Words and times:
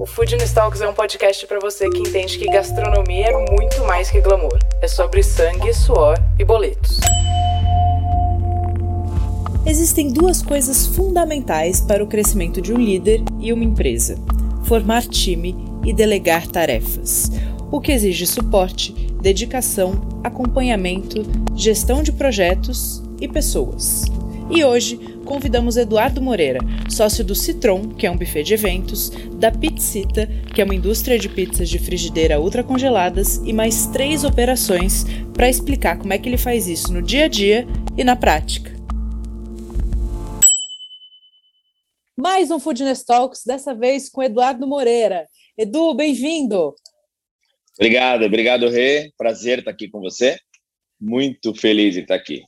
O 0.00 0.06
Food 0.06 0.34
Talks 0.54 0.80
é 0.80 0.88
um 0.88 0.94
podcast 0.94 1.46
para 1.46 1.60
você 1.60 1.86
que 1.90 1.98
entende 1.98 2.38
que 2.38 2.46
gastronomia 2.46 3.26
é 3.26 3.52
muito 3.52 3.84
mais 3.84 4.10
que 4.10 4.18
glamour. 4.18 4.58
É 4.80 4.88
sobre 4.88 5.22
sangue, 5.22 5.74
suor 5.74 6.16
e 6.38 6.42
boletos. 6.42 7.00
Existem 9.66 10.10
duas 10.10 10.40
coisas 10.40 10.86
fundamentais 10.86 11.82
para 11.82 12.02
o 12.02 12.06
crescimento 12.06 12.62
de 12.62 12.72
um 12.72 12.78
líder 12.78 13.22
e 13.40 13.52
uma 13.52 13.62
empresa: 13.62 14.16
formar 14.64 15.02
time 15.02 15.54
e 15.84 15.92
delegar 15.92 16.46
tarefas, 16.46 17.30
o 17.70 17.78
que 17.78 17.92
exige 17.92 18.26
suporte, 18.26 18.92
dedicação, 19.20 20.00
acompanhamento, 20.24 21.26
gestão 21.54 22.02
de 22.02 22.10
projetos 22.10 23.02
e 23.20 23.28
pessoas. 23.28 24.06
E 24.48 24.64
hoje 24.64 24.98
convidamos 25.30 25.76
Eduardo 25.76 26.20
Moreira, 26.20 26.58
sócio 26.90 27.24
do 27.24 27.36
Citron, 27.36 27.94
que 27.94 28.04
é 28.04 28.10
um 28.10 28.16
buffet 28.16 28.42
de 28.42 28.54
eventos, 28.54 29.10
da 29.38 29.52
Pizzita, 29.52 30.26
que 30.52 30.60
é 30.60 30.64
uma 30.64 30.74
indústria 30.74 31.16
de 31.20 31.28
pizzas 31.28 31.70
de 31.70 31.78
frigideira 31.78 32.40
ultracongeladas, 32.40 33.36
e 33.46 33.52
mais 33.52 33.86
três 33.86 34.24
operações 34.24 35.04
para 35.32 35.48
explicar 35.48 35.98
como 35.98 36.12
é 36.12 36.18
que 36.18 36.28
ele 36.28 36.36
faz 36.36 36.66
isso 36.66 36.92
no 36.92 37.00
dia 37.00 37.26
a 37.26 37.28
dia 37.28 37.64
e 37.96 38.02
na 38.02 38.16
prática. 38.16 38.72
Mais 42.16 42.50
um 42.50 42.58
Foodness 42.58 43.04
Talks, 43.04 43.44
dessa 43.46 43.72
vez 43.72 44.10
com 44.10 44.24
Eduardo 44.24 44.66
Moreira. 44.66 45.28
Edu, 45.56 45.94
bem-vindo! 45.94 46.74
Obrigado, 47.78 48.24
obrigado, 48.24 48.68
Rê. 48.68 49.12
Prazer 49.16 49.60
estar 49.60 49.70
aqui 49.70 49.88
com 49.88 50.00
você. 50.00 50.36
Muito 51.00 51.54
feliz 51.54 51.94
de 51.94 52.00
estar 52.00 52.16
aqui. 52.16 52.42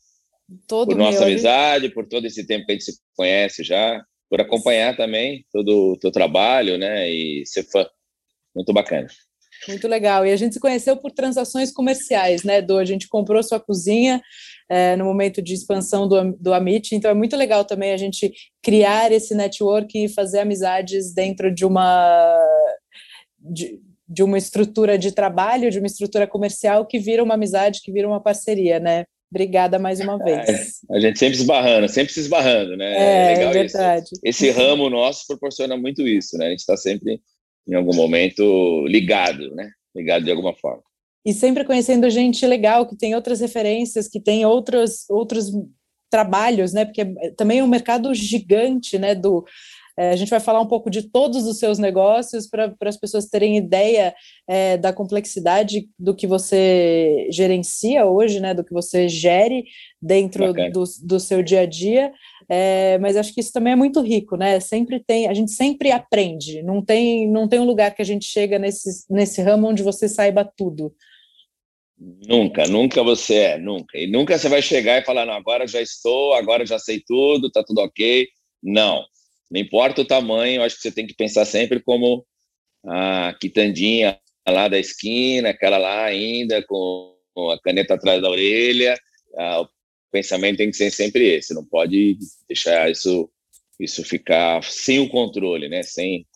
Todo 0.67 0.89
por 0.89 0.97
nossa 0.97 1.25
amizade, 1.25 1.89
por 1.89 2.07
todo 2.07 2.27
esse 2.27 2.47
tempo 2.47 2.67
que 2.67 2.73
a 2.73 2.75
gente 2.75 2.85
se 2.85 2.98
conhece 3.17 3.62
já, 3.62 4.03
por 4.29 4.41
acompanhar 4.41 4.97
também 4.97 5.45
todo 5.53 5.93
o 5.93 5.97
teu 5.98 6.11
trabalho, 6.11 6.77
né? 6.79 7.11
E 7.11 7.45
ser 7.47 7.65
fã. 7.65 7.87
Muito 8.55 8.73
bacana. 8.73 9.09
Muito 9.69 9.87
legal. 9.87 10.27
E 10.27 10.33
a 10.33 10.37
gente 10.37 10.55
se 10.55 10.61
conheceu 10.61 10.97
por 10.97 11.13
transações 11.13 11.70
comerciais, 11.73 12.43
né, 12.43 12.59
Edu? 12.59 12.79
A 12.79 12.85
gente 12.85 13.09
comprou 13.09 13.43
sua 13.43 13.61
cozinha 13.61 14.20
é, 14.69 14.97
no 14.97 15.05
momento 15.05 15.41
de 15.41 15.55
expansão 15.55 16.09
do, 16.09 16.33
do 16.33 16.53
Amit, 16.53 16.95
então 16.95 17.11
é 17.11 17.15
muito 17.15 17.37
legal 17.37 17.65
também 17.65 17.93
a 17.93 17.97
gente 17.97 18.33
criar 18.63 19.13
esse 19.13 19.35
network 19.35 20.05
e 20.05 20.09
fazer 20.09 20.41
amizades 20.41 21.15
dentro 21.15 21.55
de 21.55 21.65
uma. 21.65 22.37
De, 23.39 23.81
de 24.09 24.23
uma 24.23 24.37
estrutura 24.37 24.98
de 24.98 25.11
trabalho, 25.11 25.70
de 25.70 25.79
uma 25.79 25.87
estrutura 25.87 26.27
comercial 26.27 26.85
que 26.87 26.98
vira 26.98 27.23
uma 27.25 27.35
amizade, 27.35 27.81
que 27.83 27.91
vira 27.91 28.07
uma 28.07 28.23
parceria, 28.23 28.79
né? 28.79 29.05
Obrigada 29.33 29.79
mais 29.79 29.99
uma 29.99 30.19
vez. 30.19 30.83
É, 30.91 30.97
a 30.97 31.01
gente 31.01 31.19
sempre 31.19 31.39
esbarrando, 31.39 31.89
sempre 31.89 32.13
se 32.13 32.21
esbarrando, 32.21 32.77
né? 32.77 32.93
É, 32.93 33.33
é 33.33 33.35
legal 33.35 33.51
é 33.51 33.53
verdade. 33.55 34.05
Isso. 34.13 34.21
Esse 34.23 34.51
ramo 34.51 34.91
nosso 34.91 35.27
proporciona 35.27 35.75
muito 35.75 36.07
isso, 36.07 36.37
né? 36.37 36.49
A 36.49 36.51
gente 36.51 36.59
está 36.59 36.77
sempre, 36.77 37.19
em 37.67 37.75
algum 37.75 37.97
momento, 37.97 38.87
ligado, 38.87 39.55
né? 39.55 39.71
Ligado 39.97 40.23
de 40.27 40.31
alguma 40.31 40.55
forma. 40.55 40.83
E 41.25 41.33
sempre 41.33 41.65
conhecendo 41.65 42.11
gente 42.11 42.47
legal, 42.47 42.87
que 42.87 42.95
tem 42.95 43.15
outras 43.15 43.41
referências, 43.41 44.07
que 44.07 44.21
tem 44.21 44.45
outros, 44.45 45.09
outros 45.09 45.51
trabalhos, 46.11 46.75
né? 46.75 46.85
Porque 46.85 47.01
é, 47.01 47.31
também 47.31 47.61
é 47.61 47.65
um 47.65 47.69
mercado 47.69 48.15
gigante, 48.15 48.99
né? 48.99 49.15
Do, 49.15 49.47
é, 49.47 49.82
a 49.97 50.17
gente 50.17 50.31
vai 50.31 50.41
falar 50.41 50.61
um 50.61 50.67
pouco 50.67 50.89
de 50.91 51.03
todos 51.03 51.47
os 51.47 51.59
seus 51.59 51.79
negócios 51.79 52.47
para 52.47 52.75
as 52.83 52.97
pessoas 52.97 53.27
terem 53.27 53.57
ideia 53.57 54.14
é, 54.48 54.77
da 54.77 54.92
complexidade 54.92 55.89
do 55.98 56.14
que 56.14 56.27
você 56.27 57.29
gerencia 57.30 58.07
hoje, 58.07 58.41
né, 58.41 58.55
do 58.55 58.64
que 58.64 58.73
você 58.73 59.08
gere 59.08 59.64
dentro 60.01 60.53
do, 60.73 60.85
do, 61.05 61.20
seu 61.20 61.42
dia 61.42 61.61
a 61.61 61.67
dia. 61.67 62.13
É, 62.48 62.98
mas 62.98 63.17
acho 63.17 63.33
que 63.35 63.41
isso 63.41 63.53
também 63.53 63.75
é 63.75 63.77
muito 63.77 64.01
rico, 64.01 64.36
né? 64.36 64.58
Sempre 64.61 64.98
tem, 64.98 65.29
a 65.29 65.35
gente 65.35 65.53
sempre 65.53 65.91
aprende. 65.91 66.63
Não 66.63 66.83
tem, 66.83 67.30
não 67.30 67.47
tem 67.47 67.61
um 67.61 67.64
lugar 67.64 67.95
que 67.95 68.03
a 68.03 68.05
gente 68.05 68.24
chega 68.24 68.59
nesse, 68.59 69.07
nesse 69.09 69.41
ramo 69.41 69.69
onde 69.69 69.83
você 69.83 70.09
saiba 70.09 70.45
tudo. 70.45 70.92
Nunca, 72.27 72.67
nunca 72.67 73.03
você 73.03 73.35
é, 73.35 73.59
nunca. 73.59 73.97
E 73.97 74.11
nunca 74.11 74.36
você 74.36 74.48
vai 74.48 74.61
chegar 74.61 75.01
e 75.01 75.05
falar, 75.05 75.24
não, 75.24 75.35
agora 75.35 75.67
já 75.67 75.80
estou, 75.80 76.35
agora 76.35 76.67
já 76.67 76.79
sei 76.79 77.01
tudo, 77.07 77.51
tá 77.51 77.63
tudo 77.63 77.80
ok. 77.80 78.27
Não. 78.63 79.05
Não 79.52 79.61
importa 79.61 80.01
o 80.01 80.07
tamanho, 80.07 80.63
acho 80.63 80.77
que 80.77 80.83
você 80.83 80.90
tem 80.90 81.07
que 81.07 81.14
pensar 81.14 81.45
sempre 81.45 81.79
como 81.79 82.24
a 82.86 83.35
quitandinha 83.39 84.18
lá 84.48 84.67
da 84.67 84.79
esquina, 84.79 85.51
aquela 85.51 85.77
lá 85.77 86.05
ainda 86.05 86.64
com 86.67 87.14
a 87.52 87.61
caneta 87.61 87.95
atrás 87.95 88.23
da 88.23 88.30
orelha. 88.30 88.98
o 89.61 89.68
pensamento 90.11 90.57
tem 90.57 90.70
que 90.70 90.77
ser 90.77 90.91
sempre 90.91 91.27
esse, 91.35 91.52
não 91.52 91.64
pode 91.64 92.17
deixar 92.48 92.91
isso 92.91 93.30
isso 93.79 94.05
ficar 94.05 94.62
sem 94.62 95.01
o 95.01 95.08
controle, 95.08 95.68
né? 95.68 95.83
Sem 95.83 96.27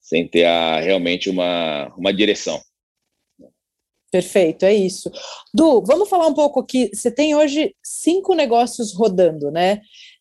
sem 0.00 0.26
ter 0.26 0.44
a, 0.44 0.80
realmente 0.80 1.30
uma 1.30 1.88
uma 1.96 2.12
direção. 2.12 2.60
Perfeito, 4.10 4.64
é 4.64 4.74
isso. 4.74 5.10
Du, 5.54 5.82
vamos 5.82 6.08
falar 6.08 6.26
um 6.26 6.34
pouco 6.34 6.60
aqui. 6.60 6.90
Você 6.92 7.10
tem 7.10 7.34
hoje 7.34 7.74
cinco 7.82 8.34
negócios 8.34 8.94
rodando, 8.94 9.50
né? 9.50 9.80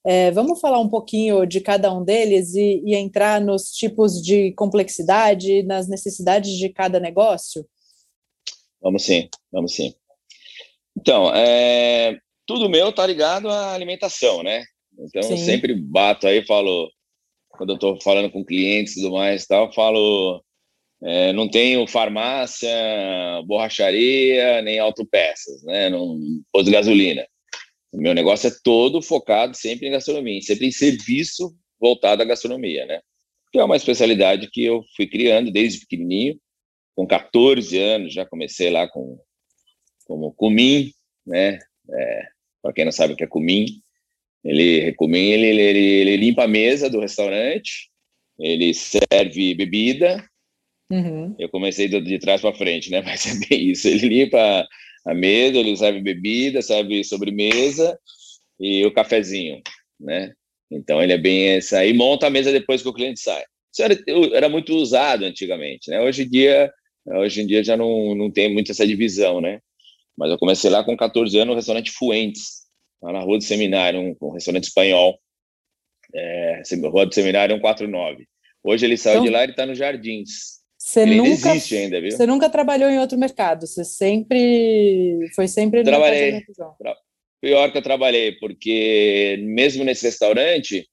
É, 0.09 0.31
vamos 0.31 0.61
falar 0.61 0.79
um 0.79 0.87
pouquinho 0.87 1.45
de 1.45 1.59
cada 1.59 1.93
um 1.93 2.01
deles 2.01 2.55
e, 2.55 2.81
e, 2.85 2.95
entrar 2.95 3.41
nos 3.41 3.71
tipos 3.71 4.21
de 4.21 4.53
complexidade, 4.53 5.63
nas 5.63 5.89
necessidades 5.89 6.53
de 6.57 6.69
cada 6.69 6.97
negócio? 6.97 7.67
Vamos 8.81 9.03
sim, 9.03 9.27
vamos 9.51 9.75
sim. 9.75 9.93
Então, 10.97 11.35
é, 11.35 12.17
tudo 12.45 12.69
meu 12.69 12.93
tá 12.93 13.05
ligado 13.05 13.49
à 13.49 13.73
alimentação, 13.73 14.41
né? 14.41 14.63
Então, 14.97 15.21
sim. 15.21 15.31
eu 15.31 15.37
sempre 15.37 15.75
bato 15.75 16.25
aí, 16.25 16.45
falo, 16.45 16.89
quando 17.49 17.71
eu 17.71 17.75
estou 17.75 18.01
falando 18.01 18.31
com 18.31 18.45
clientes 18.45 18.95
e 18.95 19.01
tudo 19.01 19.11
mais 19.15 19.45
tal, 19.45 19.73
falo 19.73 20.41
é, 21.03 21.33
não 21.33 21.49
tenho 21.49 21.85
farmácia, 21.85 22.69
borracharia, 23.45 24.61
nem 24.61 24.79
autopeças, 24.79 25.61
né? 25.63 25.89
Não 25.89 26.17
pôs 26.49 26.63
de 26.63 26.71
gasolina. 26.71 27.27
O 27.91 28.01
meu 28.01 28.13
negócio 28.13 28.47
é 28.47 28.51
todo 28.63 29.01
focado 29.01 29.55
sempre 29.55 29.87
em 29.87 29.91
gastronomia, 29.91 30.41
sempre 30.41 30.67
em 30.67 30.71
serviço 30.71 31.55
voltado 31.79 32.21
à 32.21 32.25
gastronomia, 32.25 32.85
né? 32.85 33.01
Que 33.51 33.59
é 33.59 33.63
uma 33.63 33.75
especialidade 33.75 34.49
que 34.51 34.63
eu 34.63 34.83
fui 34.95 35.07
criando 35.07 35.51
desde 35.51 35.79
pequenininho. 35.79 36.39
Com 36.95 37.05
14 37.05 37.77
anos 37.77 38.13
já 38.13 38.25
comecei 38.25 38.69
lá 38.69 38.87
com 38.87 39.19
como 40.05 40.33
cumim, 40.33 40.91
né? 41.25 41.59
É, 41.89 42.27
Para 42.61 42.73
quem 42.73 42.85
não 42.85 42.91
sabe 42.91 43.13
o 43.13 43.15
que 43.15 43.23
é 43.23 43.27
cumim, 43.27 43.65
ele 44.43 44.93
cumim 44.93 45.29
ele, 45.29 45.61
ele, 45.61 45.79
ele 45.79 46.17
limpa 46.17 46.43
a 46.43 46.47
mesa 46.47 46.89
do 46.89 46.99
restaurante, 46.99 47.89
ele 48.39 48.73
serve 48.73 49.53
bebida, 49.53 50.23
Uhum. 50.89 51.35
Eu 51.37 51.49
comecei 51.49 51.87
de, 51.87 51.99
de 51.99 52.17
trás 52.19 52.41
para 52.41 52.55
frente, 52.55 52.89
né? 52.89 53.01
Mas 53.05 53.25
é 53.25 53.47
bem 53.47 53.71
isso. 53.71 53.87
Ele 53.87 54.07
limpa 54.07 54.67
a 55.07 55.13
mesa, 55.13 55.57
ele 55.57 55.75
serve 55.75 56.01
bebida, 56.01 56.61
serve 56.61 57.03
sobremesa 57.03 57.97
e 58.59 58.85
o 58.85 58.93
cafezinho, 58.93 59.61
né? 59.99 60.33
Então 60.69 61.01
ele 61.01 61.13
é 61.13 61.17
bem 61.17 61.49
essa. 61.49 61.85
E 61.85 61.93
monta 61.93 62.27
a 62.27 62.29
mesa 62.29 62.51
depois 62.51 62.81
que 62.81 62.89
o 62.89 62.93
cliente 62.93 63.21
sai. 63.21 63.43
Isso 63.71 63.83
era, 63.83 63.97
era 64.33 64.49
muito 64.49 64.75
usado 64.75 65.23
antigamente, 65.23 65.89
né? 65.89 66.01
Hoje 66.01 66.23
em 66.23 66.29
dia, 66.29 66.71
hoje 67.05 67.41
em 67.41 67.47
dia 67.47 67.63
já 67.63 67.77
não, 67.77 68.13
não 68.15 68.29
tem 68.29 68.53
muito 68.53 68.71
essa 68.71 68.85
divisão, 68.85 69.39
né? 69.39 69.61
Mas 70.17 70.29
eu 70.29 70.37
comecei 70.37 70.69
lá 70.69 70.83
com 70.83 70.97
14 70.97 71.37
anos 71.37 71.49
no 71.49 71.55
restaurante 71.55 71.91
Fuentes, 71.91 72.65
lá 73.01 73.13
na 73.13 73.19
Rua 73.19 73.37
do 73.37 73.43
Seminário, 73.43 73.99
um, 73.99 74.15
um 74.21 74.31
restaurante 74.31 74.65
espanhol. 74.65 75.17
É, 76.13 76.61
Rua 76.89 77.05
do 77.05 77.13
Seminário 77.13 77.55
149. 77.55 78.27
Hoje 78.63 78.85
ele 78.85 78.97
saiu 78.97 79.17
então, 79.17 79.25
de 79.25 79.29
lá 79.29 79.45
e 79.45 79.49
está 79.49 79.65
nos 79.65 79.77
Jardins. 79.77 80.56
Você 80.87 81.01
Ele 81.01 81.17
nunca, 81.17 81.51
existe 81.51 81.75
ainda, 81.75 81.99
viu? 81.99 82.11
Você 82.11 82.25
nunca 82.25 82.49
trabalhou 82.49 82.89
em 82.89 82.97
outro 82.97 83.17
mercado, 83.17 83.67
você 83.67 83.83
sempre 83.83 85.19
foi 85.35 85.45
sempre 85.45 85.83
trabalhei. 85.83 86.41
Tra 86.79 86.95
pior 87.41 87.69
que 87.69 87.77
eu 87.77 87.81
trabalhei, 87.81 88.31
porque 88.39 89.37
mesmo 89.41 89.83
nesse 89.83 90.05
restaurante 90.05 90.87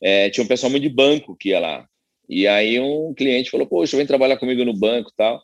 é, 0.00 0.30
tinha 0.30 0.44
um 0.44 0.46
pessoal 0.46 0.70
muito 0.70 0.84
de 0.84 0.88
banco 0.88 1.34
que 1.36 1.48
ia 1.48 1.58
lá. 1.58 1.84
E 2.28 2.46
aí 2.46 2.78
um 2.78 3.12
cliente 3.12 3.50
falou: 3.50 3.66
"Poxa, 3.66 3.96
vem 3.96 4.06
trabalhar 4.06 4.36
comigo 4.36 4.64
no 4.64 4.72
banco, 4.72 5.10
tal". 5.16 5.42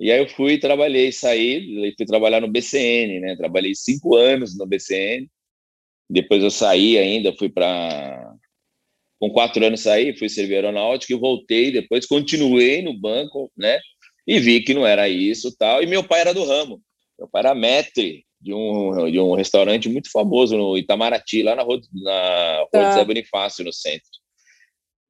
E 0.00 0.10
aí 0.10 0.18
eu 0.18 0.28
fui, 0.28 0.58
trabalhei, 0.58 1.12
saí, 1.12 1.94
fui 1.96 2.06
trabalhar 2.06 2.40
no 2.40 2.48
BCN, 2.48 3.20
né? 3.20 3.36
Trabalhei 3.36 3.72
cinco 3.76 4.16
anos 4.16 4.58
no 4.58 4.66
BCN. 4.66 5.30
Depois 6.10 6.42
eu 6.42 6.50
saí 6.50 6.98
ainda, 6.98 7.32
fui 7.38 7.48
para 7.48 8.23
com 9.24 9.30
quatro 9.30 9.64
anos 9.64 9.80
saí, 9.80 10.14
fui 10.16 10.28
servir 10.28 10.56
aeronáutica 10.56 11.14
e 11.14 11.18
voltei. 11.18 11.70
Depois 11.70 12.04
continuei 12.04 12.82
no 12.82 12.92
banco, 12.92 13.50
né? 13.56 13.78
E 14.26 14.38
vi 14.38 14.60
que 14.60 14.74
não 14.74 14.86
era 14.86 15.08
isso 15.08 15.54
tal. 15.56 15.82
E 15.82 15.86
meu 15.86 16.04
pai 16.04 16.20
era 16.20 16.34
do 16.34 16.44
ramo. 16.44 16.80
Meu 17.18 17.26
pai 17.28 17.40
era 17.40 17.54
maître 17.54 18.24
de 18.38 18.52
um, 18.52 19.10
de 19.10 19.18
um 19.18 19.34
restaurante 19.34 19.88
muito 19.88 20.10
famoso 20.10 20.58
no 20.58 20.76
Itamaraty, 20.76 21.42
lá 21.42 21.54
na 21.54 21.62
rua, 21.62 21.80
na 21.94 22.58
rua 22.58 22.68
tá. 22.70 22.92
Zé 22.92 23.04
Bonifácio, 23.04 23.64
no 23.64 23.72
centro. 23.72 24.10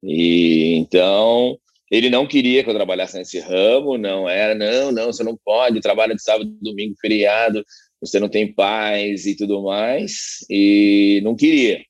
E 0.01 0.75
então 0.75 1.57
ele 1.91 2.09
não 2.09 2.25
queria 2.25 2.63
que 2.63 2.69
eu 2.69 2.73
trabalhasse 2.73 3.17
nesse 3.17 3.39
ramo, 3.39 3.97
não 3.97 4.29
era, 4.29 4.55
não, 4.55 4.91
não, 4.91 5.07
você 5.07 5.23
não 5.23 5.37
pode, 5.43 5.81
trabalha 5.81 6.15
de 6.15 6.21
sábado, 6.21 6.49
domingo, 6.61 6.95
feriado, 6.99 7.63
você 7.99 8.19
não 8.19 8.29
tem 8.29 8.53
paz 8.53 9.25
e 9.25 9.35
tudo 9.35 9.63
mais, 9.63 10.45
e 10.49 11.19
não 11.23 11.35
queria. 11.35 11.83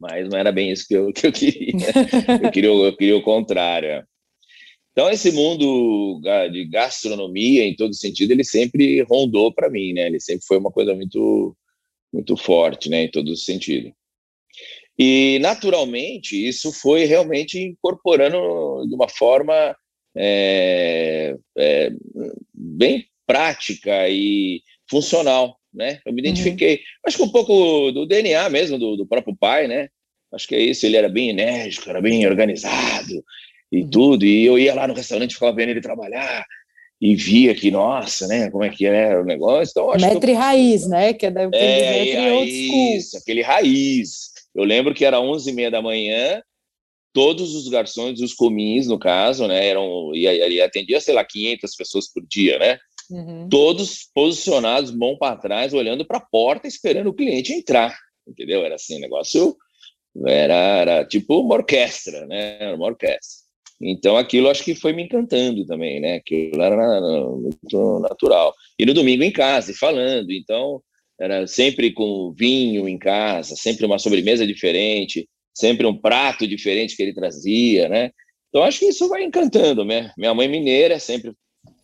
Mas 0.00 0.28
não 0.28 0.38
era 0.38 0.50
bem 0.50 0.72
isso 0.72 0.88
que 0.88 0.94
eu, 0.94 1.12
que 1.12 1.26
eu 1.26 1.32
queria. 1.32 1.74
eu, 2.42 2.50
queria 2.50 2.70
eu 2.70 2.96
queria 2.96 3.16
o 3.16 3.22
contrário. 3.22 4.04
Então, 4.92 5.10
esse 5.10 5.30
mundo 5.30 6.20
de 6.50 6.64
gastronomia, 6.64 7.64
em 7.64 7.76
todo 7.76 7.94
sentido, 7.94 8.32
ele 8.32 8.42
sempre 8.42 9.02
rondou 9.02 9.52
para 9.52 9.70
mim, 9.70 9.92
né? 9.92 10.06
Ele 10.06 10.18
sempre 10.18 10.44
foi 10.46 10.58
uma 10.58 10.70
coisa 10.70 10.94
muito, 10.94 11.56
muito 12.12 12.36
forte, 12.36 12.88
né? 12.88 13.04
Em 13.04 13.10
todo 13.10 13.36
sentido. 13.36 13.92
E, 14.98 15.38
naturalmente, 15.40 16.36
isso 16.36 16.72
foi 16.72 17.04
realmente 17.04 17.58
incorporando 17.58 18.86
de 18.88 18.94
uma 18.94 19.08
forma 19.08 19.76
é, 20.16 21.36
é, 21.56 21.90
bem 22.52 23.06
prática 23.26 24.08
e 24.08 24.60
funcional, 24.90 25.59
né? 25.72 26.00
Eu 26.04 26.12
me 26.12 26.20
uhum. 26.20 26.26
identifiquei. 26.26 26.74
Uhum. 26.74 26.80
Acho 27.06 27.16
que 27.16 27.22
um 27.22 27.28
pouco 27.28 27.90
do 27.92 28.06
DNA 28.06 28.48
mesmo, 28.48 28.78
do, 28.78 28.96
do 28.96 29.06
próprio 29.06 29.36
pai, 29.36 29.66
né? 29.66 29.88
Acho 30.32 30.46
que 30.46 30.54
é 30.54 30.60
isso. 30.60 30.86
Ele 30.86 30.96
era 30.96 31.08
bem 31.08 31.30
enérgico, 31.30 31.88
era 31.90 32.00
bem 32.00 32.26
organizado, 32.26 33.24
e 33.70 33.82
uhum. 33.82 33.90
tudo. 33.90 34.24
E 34.24 34.44
eu 34.44 34.58
ia 34.58 34.74
lá 34.74 34.86
no 34.86 34.94
restaurante, 34.94 35.34
ficava 35.34 35.54
vendo 35.54 35.70
ele 35.70 35.80
trabalhar 35.80 36.44
e 37.00 37.16
via 37.16 37.54
que, 37.54 37.70
nossa, 37.70 38.26
né, 38.26 38.50
como 38.50 38.62
é 38.62 38.68
que 38.68 38.84
era 38.84 39.22
o 39.22 39.24
negócio. 39.24 39.70
Então, 39.70 39.90
acho 39.90 40.04
metre 40.04 40.32
que 40.32 40.32
eu... 40.32 40.36
raiz, 40.36 40.86
né? 40.86 41.14
Que 41.14 41.26
é 41.26 41.30
daquele 41.30 41.64
é, 41.64 42.04
metre 42.04 42.96
isso, 42.96 43.16
aquele 43.16 43.40
raiz. 43.40 44.30
Eu 44.54 44.64
lembro 44.64 44.92
que 44.92 45.04
era 45.04 45.20
11 45.20 45.48
e 45.48 45.52
meia 45.54 45.70
da 45.70 45.80
manhã, 45.80 46.42
todos 47.12 47.54
os 47.54 47.68
garçons, 47.68 48.20
os 48.20 48.34
comins, 48.34 48.86
no 48.86 48.98
caso, 48.98 49.46
né, 49.48 49.66
eram, 49.66 50.14
e, 50.14 50.24
e 50.24 50.60
atendia, 50.60 51.00
sei 51.00 51.14
lá, 51.14 51.24
500 51.24 51.74
pessoas 51.74 52.12
por 52.12 52.22
dia, 52.26 52.58
né? 52.58 52.78
Uhum. 53.10 53.48
Todos 53.48 54.08
posicionados, 54.14 54.94
mão 54.94 55.16
para 55.18 55.36
trás, 55.36 55.74
olhando 55.74 56.04
para 56.04 56.18
a 56.18 56.26
porta, 56.30 56.68
esperando 56.68 57.08
o 57.08 57.14
cliente 57.14 57.52
entrar, 57.52 57.96
entendeu? 58.26 58.64
Era 58.64 58.76
assim, 58.76 59.00
negócio 59.00 59.56
era, 60.26 60.54
era 60.54 61.04
tipo 61.04 61.40
uma 61.40 61.54
orquestra, 61.54 62.26
né? 62.26 62.56
Era 62.60 62.76
uma 62.76 62.86
orquestra. 62.86 63.48
Então 63.80 64.16
aquilo 64.16 64.50
acho 64.50 64.62
que 64.62 64.74
foi 64.74 64.92
me 64.92 65.04
encantando 65.04 65.64
também, 65.64 66.00
né? 66.00 66.16
Aquilo 66.16 66.62
era 66.62 67.00
muito 67.00 68.00
natural. 68.00 68.54
E 68.78 68.84
no 68.84 68.92
domingo 68.92 69.22
em 69.22 69.32
casa, 69.32 69.70
e 69.72 69.74
falando, 69.74 70.30
então 70.30 70.82
era 71.18 71.46
sempre 71.46 71.92
com 71.92 72.34
vinho 72.36 72.88
em 72.88 72.98
casa, 72.98 73.54
sempre 73.56 73.86
uma 73.86 73.98
sobremesa 73.98 74.46
diferente, 74.46 75.28
sempre 75.54 75.86
um 75.86 75.96
prato 75.96 76.46
diferente 76.46 76.96
que 76.96 77.02
ele 77.02 77.14
trazia, 77.14 77.88
né? 77.88 78.10
Então 78.48 78.62
acho 78.62 78.80
que 78.80 78.86
isso 78.86 79.08
vai 79.08 79.22
encantando, 79.22 79.84
né? 79.84 80.12
Minha 80.16 80.34
mãe 80.34 80.48
mineira, 80.48 80.98
sempre 80.98 81.32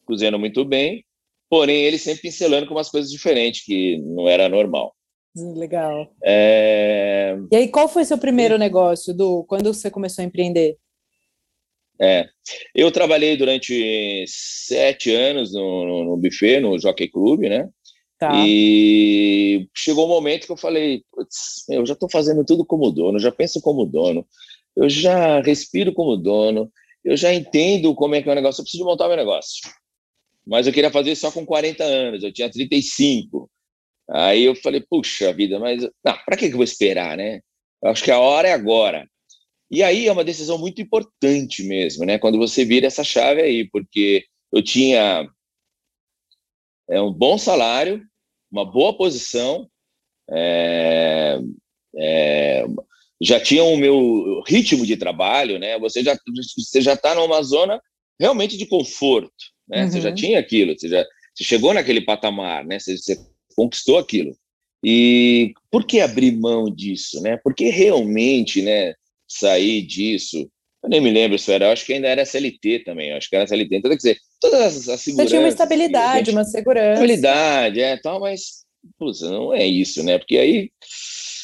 cozinhando 0.04 0.38
muito 0.38 0.64
bem, 0.64 1.04
porém 1.48 1.84
ele 1.84 1.98
sempre 1.98 2.22
pincelando 2.22 2.66
com 2.66 2.74
umas 2.74 2.90
coisas 2.90 3.10
diferentes 3.10 3.64
que 3.64 3.98
não 3.98 4.28
era 4.28 4.48
normal. 4.48 4.94
Legal. 5.34 6.10
É... 6.24 7.36
E 7.52 7.56
aí, 7.56 7.68
qual 7.68 7.88
foi 7.88 8.04
seu 8.04 8.16
primeiro 8.16 8.56
negócio, 8.56 9.12
do 9.14 9.44
quando 9.44 9.72
você 9.72 9.90
começou 9.90 10.22
a 10.22 10.26
empreender? 10.26 10.78
É, 12.00 12.26
eu 12.74 12.90
trabalhei 12.90 13.36
durante 13.36 14.24
sete 14.28 15.14
anos 15.14 15.52
no, 15.52 15.86
no, 15.86 16.04
no 16.04 16.16
buffet, 16.16 16.60
no 16.60 16.78
Jockey 16.78 17.08
Club, 17.08 17.40
né? 17.40 17.68
Tá. 18.18 18.32
E 18.34 19.68
chegou 19.74 20.06
um 20.06 20.08
momento 20.08 20.46
que 20.46 20.52
eu 20.52 20.56
falei, 20.56 21.02
eu 21.68 21.84
já 21.84 21.92
estou 21.92 22.08
fazendo 22.10 22.44
tudo 22.44 22.64
como 22.64 22.90
dono, 22.90 23.18
já 23.18 23.30
penso 23.30 23.60
como 23.60 23.84
dono, 23.84 24.26
eu 24.74 24.88
já 24.88 25.40
respiro 25.40 25.92
como 25.92 26.16
dono, 26.16 26.70
eu 27.04 27.16
já 27.16 27.32
entendo 27.32 27.94
como 27.94 28.14
é 28.14 28.22
que 28.22 28.28
é 28.28 28.32
o 28.32 28.34
negócio, 28.34 28.60
eu 28.60 28.64
preciso 28.64 28.84
montar 28.84 29.08
meu 29.08 29.16
negócio. 29.16 29.70
Mas 30.46 30.66
eu 30.66 30.72
queria 30.72 30.90
fazer 30.90 31.16
só 31.16 31.32
com 31.32 31.44
40 31.44 31.82
anos, 31.82 32.22
eu 32.22 32.32
tinha 32.32 32.50
35. 32.50 33.50
Aí 34.08 34.44
eu 34.44 34.54
falei, 34.54 34.80
puxa 34.80 35.32
vida, 35.32 35.58
mas 35.58 35.82
não, 35.82 36.16
para 36.24 36.36
que 36.36 36.46
eu 36.46 36.52
vou 36.52 36.62
esperar, 36.62 37.16
né? 37.16 37.40
Eu 37.82 37.90
acho 37.90 38.04
que 38.04 38.10
a 38.10 38.20
hora 38.20 38.48
é 38.48 38.52
agora. 38.52 39.08
E 39.70 39.82
aí 39.82 40.06
é 40.06 40.12
uma 40.12 40.24
decisão 40.24 40.58
muito 40.58 40.80
importante 40.80 41.64
mesmo, 41.64 42.04
né? 42.04 42.18
Quando 42.18 42.38
você 42.38 42.64
vira 42.64 42.86
essa 42.86 43.02
chave 43.02 43.42
aí, 43.42 43.68
porque 43.68 44.24
eu 44.52 44.62
tinha 44.62 45.28
é, 46.88 47.00
um 47.00 47.12
bom 47.12 47.36
salário, 47.36 48.02
uma 48.50 48.64
boa 48.64 48.96
posição, 48.96 49.68
é, 50.30 51.38
é, 51.96 52.64
já 53.20 53.40
tinha 53.40 53.64
o 53.64 53.76
meu 53.76 54.42
ritmo 54.46 54.86
de 54.86 54.96
trabalho, 54.96 55.58
né? 55.58 55.78
Você 55.80 56.02
já 56.02 56.16
você 56.56 56.80
já 56.80 56.94
está 56.94 57.14
numa 57.14 57.42
zona 57.42 57.80
realmente 58.20 58.56
de 58.56 58.66
conforto, 58.66 59.34
né? 59.68 59.84
Uhum. 59.84 59.90
Você 59.90 60.00
já 60.00 60.08
uhum. 60.10 60.14
tinha 60.14 60.38
aquilo, 60.38 60.78
você 60.78 60.88
já 60.88 61.04
você 61.34 61.44
chegou 61.44 61.74
naquele 61.74 62.00
patamar, 62.00 62.64
né? 62.64 62.78
Você, 62.78 62.96
você 62.96 63.16
conquistou 63.54 63.98
aquilo. 63.98 64.34
E 64.82 65.52
por 65.70 65.84
que 65.84 66.00
abrir 66.00 66.32
mão 66.32 66.70
disso, 66.70 67.20
né? 67.20 67.36
Porque 67.42 67.68
realmente, 67.68 68.62
né? 68.62 68.94
Sair 69.28 69.82
disso 69.82 70.48
eu 70.86 70.90
nem 70.90 71.00
me 71.00 71.10
lembro 71.10 71.36
se 71.36 71.52
era, 71.52 71.72
acho 71.72 71.84
que 71.84 71.94
ainda 71.94 72.06
era 72.06 72.24
CLT 72.24 72.84
também, 72.84 73.12
acho 73.12 73.28
que 73.28 73.34
era 73.34 73.46
CLT. 73.46 73.76
Então, 73.76 73.90
quer 73.90 73.96
dizer, 73.96 74.18
todas 74.40 74.60
as, 74.60 74.88
as 74.88 75.00
seguranças... 75.00 75.16
Você 75.16 75.26
tinha 75.26 75.40
uma 75.40 75.48
estabilidade, 75.48 76.18
gente, 76.26 76.30
uma 76.30 76.44
segurança. 76.44 76.92
Estabilidade, 76.92 77.80
é, 77.80 77.96
tal, 77.96 78.20
mas, 78.20 78.64
putz, 78.96 79.20
não 79.20 79.52
é 79.52 79.66
isso, 79.66 80.04
né? 80.04 80.16
Porque 80.16 80.38
aí, 80.38 80.70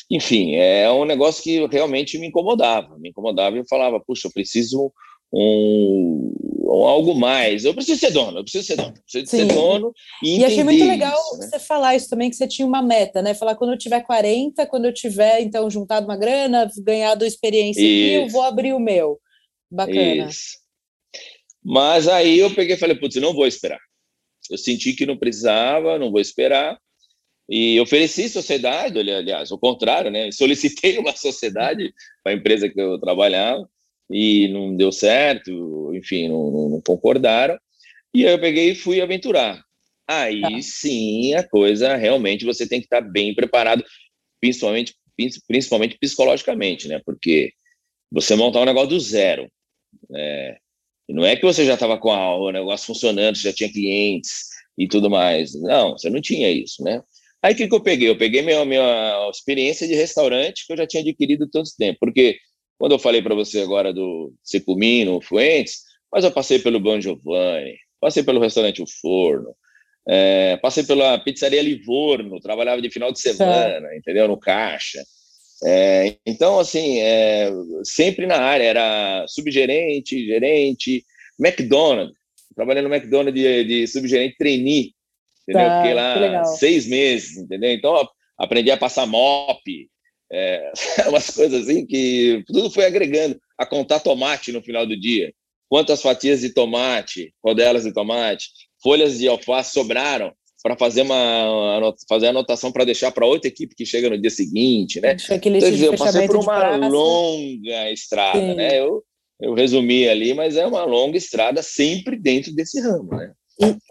enfim, 0.09 0.55
é 0.55 0.89
um 0.93 1.05
negócio 1.05 1.43
que 1.43 1.67
realmente 1.67 2.19
me 2.19 2.29
incomodava, 2.29 2.97
me 2.99 3.09
incomodava 3.09 3.57
e 3.57 3.59
eu 3.59 3.65
falava, 3.69 3.99
puxa, 3.99 4.29
eu 4.29 4.33
preciso 4.33 4.93
um, 5.33 6.35
um, 6.61 6.85
algo 6.85 7.15
mais, 7.15 7.65
eu 7.65 7.75
preciso 7.75 7.99
ser 7.99 8.11
dono, 8.11 8.39
eu 8.39 8.43
preciso 8.43 8.67
ser 8.67 8.77
dono, 8.77 8.93
preciso 8.93 9.31
Sim. 9.31 9.37
ser 9.39 9.55
dono 9.55 9.93
e 10.23 10.41
E 10.41 10.45
achei 10.45 10.63
muito 10.63 10.85
legal 10.85 11.19
isso, 11.19 11.39
né? 11.39 11.47
você 11.47 11.59
falar 11.59 11.97
isso 11.97 12.11
também, 12.11 12.29
que 12.29 12.37
você 12.37 12.47
tinha 12.47 12.67
uma 12.67 12.83
meta, 12.83 13.23
né? 13.23 13.33
Falar, 13.33 13.55
quando 13.55 13.73
eu 13.73 13.79
tiver 13.79 14.01
40, 14.03 14.67
quando 14.67 14.85
eu 14.85 14.93
tiver, 14.93 15.41
então, 15.41 15.71
juntado 15.71 16.07
uma 16.07 16.17
grana, 16.17 16.71
ganhado 16.85 17.25
experiência 17.25 17.83
aqui, 17.83 18.13
eu 18.13 18.29
vou 18.29 18.43
abrir 18.43 18.75
o 18.75 18.79
meu. 18.79 19.19
Bacana. 19.71 20.29
Isso. 20.29 20.59
Mas 21.65 22.09
aí 22.09 22.39
eu 22.39 22.55
peguei 22.55 22.75
e 22.75 22.79
falei, 22.79 22.97
putz, 22.97 23.17
não 23.17 23.33
vou 23.33 23.47
esperar. 23.47 23.81
Eu 24.51 24.59
senti 24.59 24.93
que 24.93 25.07
não 25.07 25.17
precisava, 25.17 25.99
não 25.99 26.11
vou 26.11 26.21
esperar. 26.21 26.79
E 27.49 27.81
ofereci 27.81 28.29
sociedade, 28.29 28.99
aliás, 28.99 29.51
o 29.51 29.59
contrário, 29.59 30.11
né? 30.11 30.31
Solicitei 30.31 30.99
uma 30.99 31.17
sociedade 31.17 31.93
para 32.23 32.33
a 32.33 32.37
empresa 32.37 32.69
que 32.69 32.79
eu 32.79 33.01
trabalhava 33.01 33.67
e 34.13 34.49
não 34.49 34.77
deu 34.77 34.93
certo, 34.93 35.93
enfim, 35.95 36.29
não, 36.29 36.69
não, 36.71 36.81
concordaram. 36.81 37.59
E 38.15 38.27
aí 38.27 38.33
eu 38.33 38.41
peguei 38.41 38.71
e 38.73 38.75
fui 38.75 39.01
aventurar. 39.01 39.63
Aí 40.07 40.41
tá. 40.41 40.63
sim, 40.63 41.35
a 41.35 41.47
coisa 41.49 41.97
realmente 41.97 42.45
você 42.45 42.69
tem 42.69 42.81
que 42.81 42.87
estar 42.87 43.01
bem 43.01 43.35
preparado, 43.35 43.85
principalmente, 44.41 44.95
principalmente 45.47 45.97
psicologicamente, 45.99 46.89
né? 46.89 47.01
Porque 47.05 47.53
você 48.11 48.37
montar 48.37 48.61
um 48.61 48.67
negócio 48.67 48.91
do 48.91 49.01
zero, 49.01 49.51
é, 50.15 50.57
não 51.09 51.25
é 51.25 51.37
que 51.37 51.43
você 51.43 51.65
já 51.65 51.75
estava 51.75 51.99
com 51.99 52.11
a, 52.11 52.37
o 52.37 52.51
negócio 52.51 52.87
funcionando, 52.87 53.37
já 53.37 53.53
tinha 53.53 53.73
clientes 53.73 54.49
e 54.77 54.87
tudo 54.87 55.09
mais. 55.09 55.55
Não, 55.55 55.93
você 55.93 56.11
não 56.11 56.21
tinha 56.21 56.51
isso, 56.51 56.83
né? 56.83 57.03
Aí 57.43 57.55
o 57.55 57.57
que, 57.57 57.67
que 57.69 57.75
eu 57.75 57.83
peguei? 57.83 58.09
Eu 58.09 58.17
peguei 58.17 58.43
minha, 58.43 58.65
minha 58.65 59.29
experiência 59.31 59.87
de 59.87 59.95
restaurante 59.95 60.67
que 60.67 60.73
eu 60.73 60.77
já 60.77 60.87
tinha 60.87 61.03
adquirido 61.03 61.49
esse 61.57 61.77
tempo. 61.77 61.99
Porque 62.01 62.39
quando 62.83 62.95
eu 62.95 62.99
falei 62.99 63.23
para 63.23 63.33
você 63.33 63.61
agora 63.61 63.93
do 63.93 64.35
Secumino, 64.43 65.23
Fuentes, 65.23 65.83
mas 66.11 66.25
eu 66.25 66.33
passei 66.33 66.59
pelo 66.59 66.81
Bon 66.81 67.01
Giovanni, 67.01 67.77
passei 68.01 68.25
pelo 68.25 68.41
restaurante 68.41 68.83
O 68.83 68.87
Forno, 69.01 69.55
é, 70.05 70.57
passei 70.57 70.83
pela 70.83 71.17
pizzaria 71.17 71.63
Livorno, 71.63 72.41
trabalhava 72.41 72.83
de 72.83 72.91
final 72.91 73.13
de 73.13 73.21
semana, 73.21 73.89
entendeu? 73.95 74.27
No 74.27 74.37
caixa. 74.37 75.01
É, 75.65 76.17
então, 76.27 76.59
assim, 76.59 76.99
é, 76.99 77.53
sempre 77.85 78.27
na 78.27 78.39
área, 78.39 78.65
era 78.65 79.27
subgerente, 79.29 80.27
gerente, 80.27 81.05
McDonald's, 81.39 82.17
trabalhando 82.53 82.89
no 82.89 82.95
McDonald's 82.97 83.41
de, 83.41 83.63
de 83.63 83.87
subgerente 83.87 84.37
trainee, 84.37 84.93
entendeu? 85.49 85.69
Tá, 85.69 85.83
Fiquei 85.83 85.95
lá 85.95 86.45
seis 86.47 86.89
meses, 86.89 87.37
entendeu? 87.37 87.71
Então, 87.71 88.09
aprendi 88.37 88.73
a 88.73 88.77
passar 88.77 89.07
mop, 89.07 89.89
é, 90.33 90.73
umas 91.09 91.31
coisas 91.31 91.63
assim 91.63 91.87
que 91.87 92.43
tudo 92.47 92.71
foi 92.71 92.87
agregando, 92.87 93.39
a 93.59 93.67
contar 93.67 94.01
tomate 94.01 94.51
no 94.51 94.63
final 94.63 94.87
do 94.87 94.99
dia, 94.99 95.33
quantas 95.69 96.03
fatias 96.03 96.41
de 96.41 96.51
tomate, 96.51 97.33
rodelas 97.45 97.85
de 97.85 97.93
tomate, 97.93 98.49
folhas 98.83 99.19
de 99.19 99.29
alface 99.29 99.73
sobraram, 99.73 100.33
para 100.63 100.77
fazer 100.77 101.03
uma 101.03 101.95
fazer 102.09 102.29
anotação 102.29 102.71
para 102.71 102.85
deixar 102.85 103.11
para 103.11 103.27
outra 103.27 103.49
equipe 103.49 103.75
que 103.75 103.85
chega 103.85 104.09
no 104.09 104.21
dia 104.21 104.31
seguinte, 104.31 105.01
né? 105.01 105.17
Então, 105.67 105.87
eu 105.87 105.97
passei 105.97 106.27
por 106.27 106.37
uma 106.37 106.77
longa 106.89 107.91
estrada, 107.91 108.39
Sim. 108.39 108.55
né? 108.55 108.79
Eu, 108.79 109.03
eu 109.41 109.55
resumi 109.55 110.09
ali, 110.09 110.33
mas 110.35 110.57
é 110.57 110.65
uma 110.65 110.85
longa 110.85 111.19
estrada 111.19 111.63
sempre 111.63 112.17
dentro 112.17 112.55
desse 112.55 112.81
ramo, 112.81 113.11
né? 113.11 113.33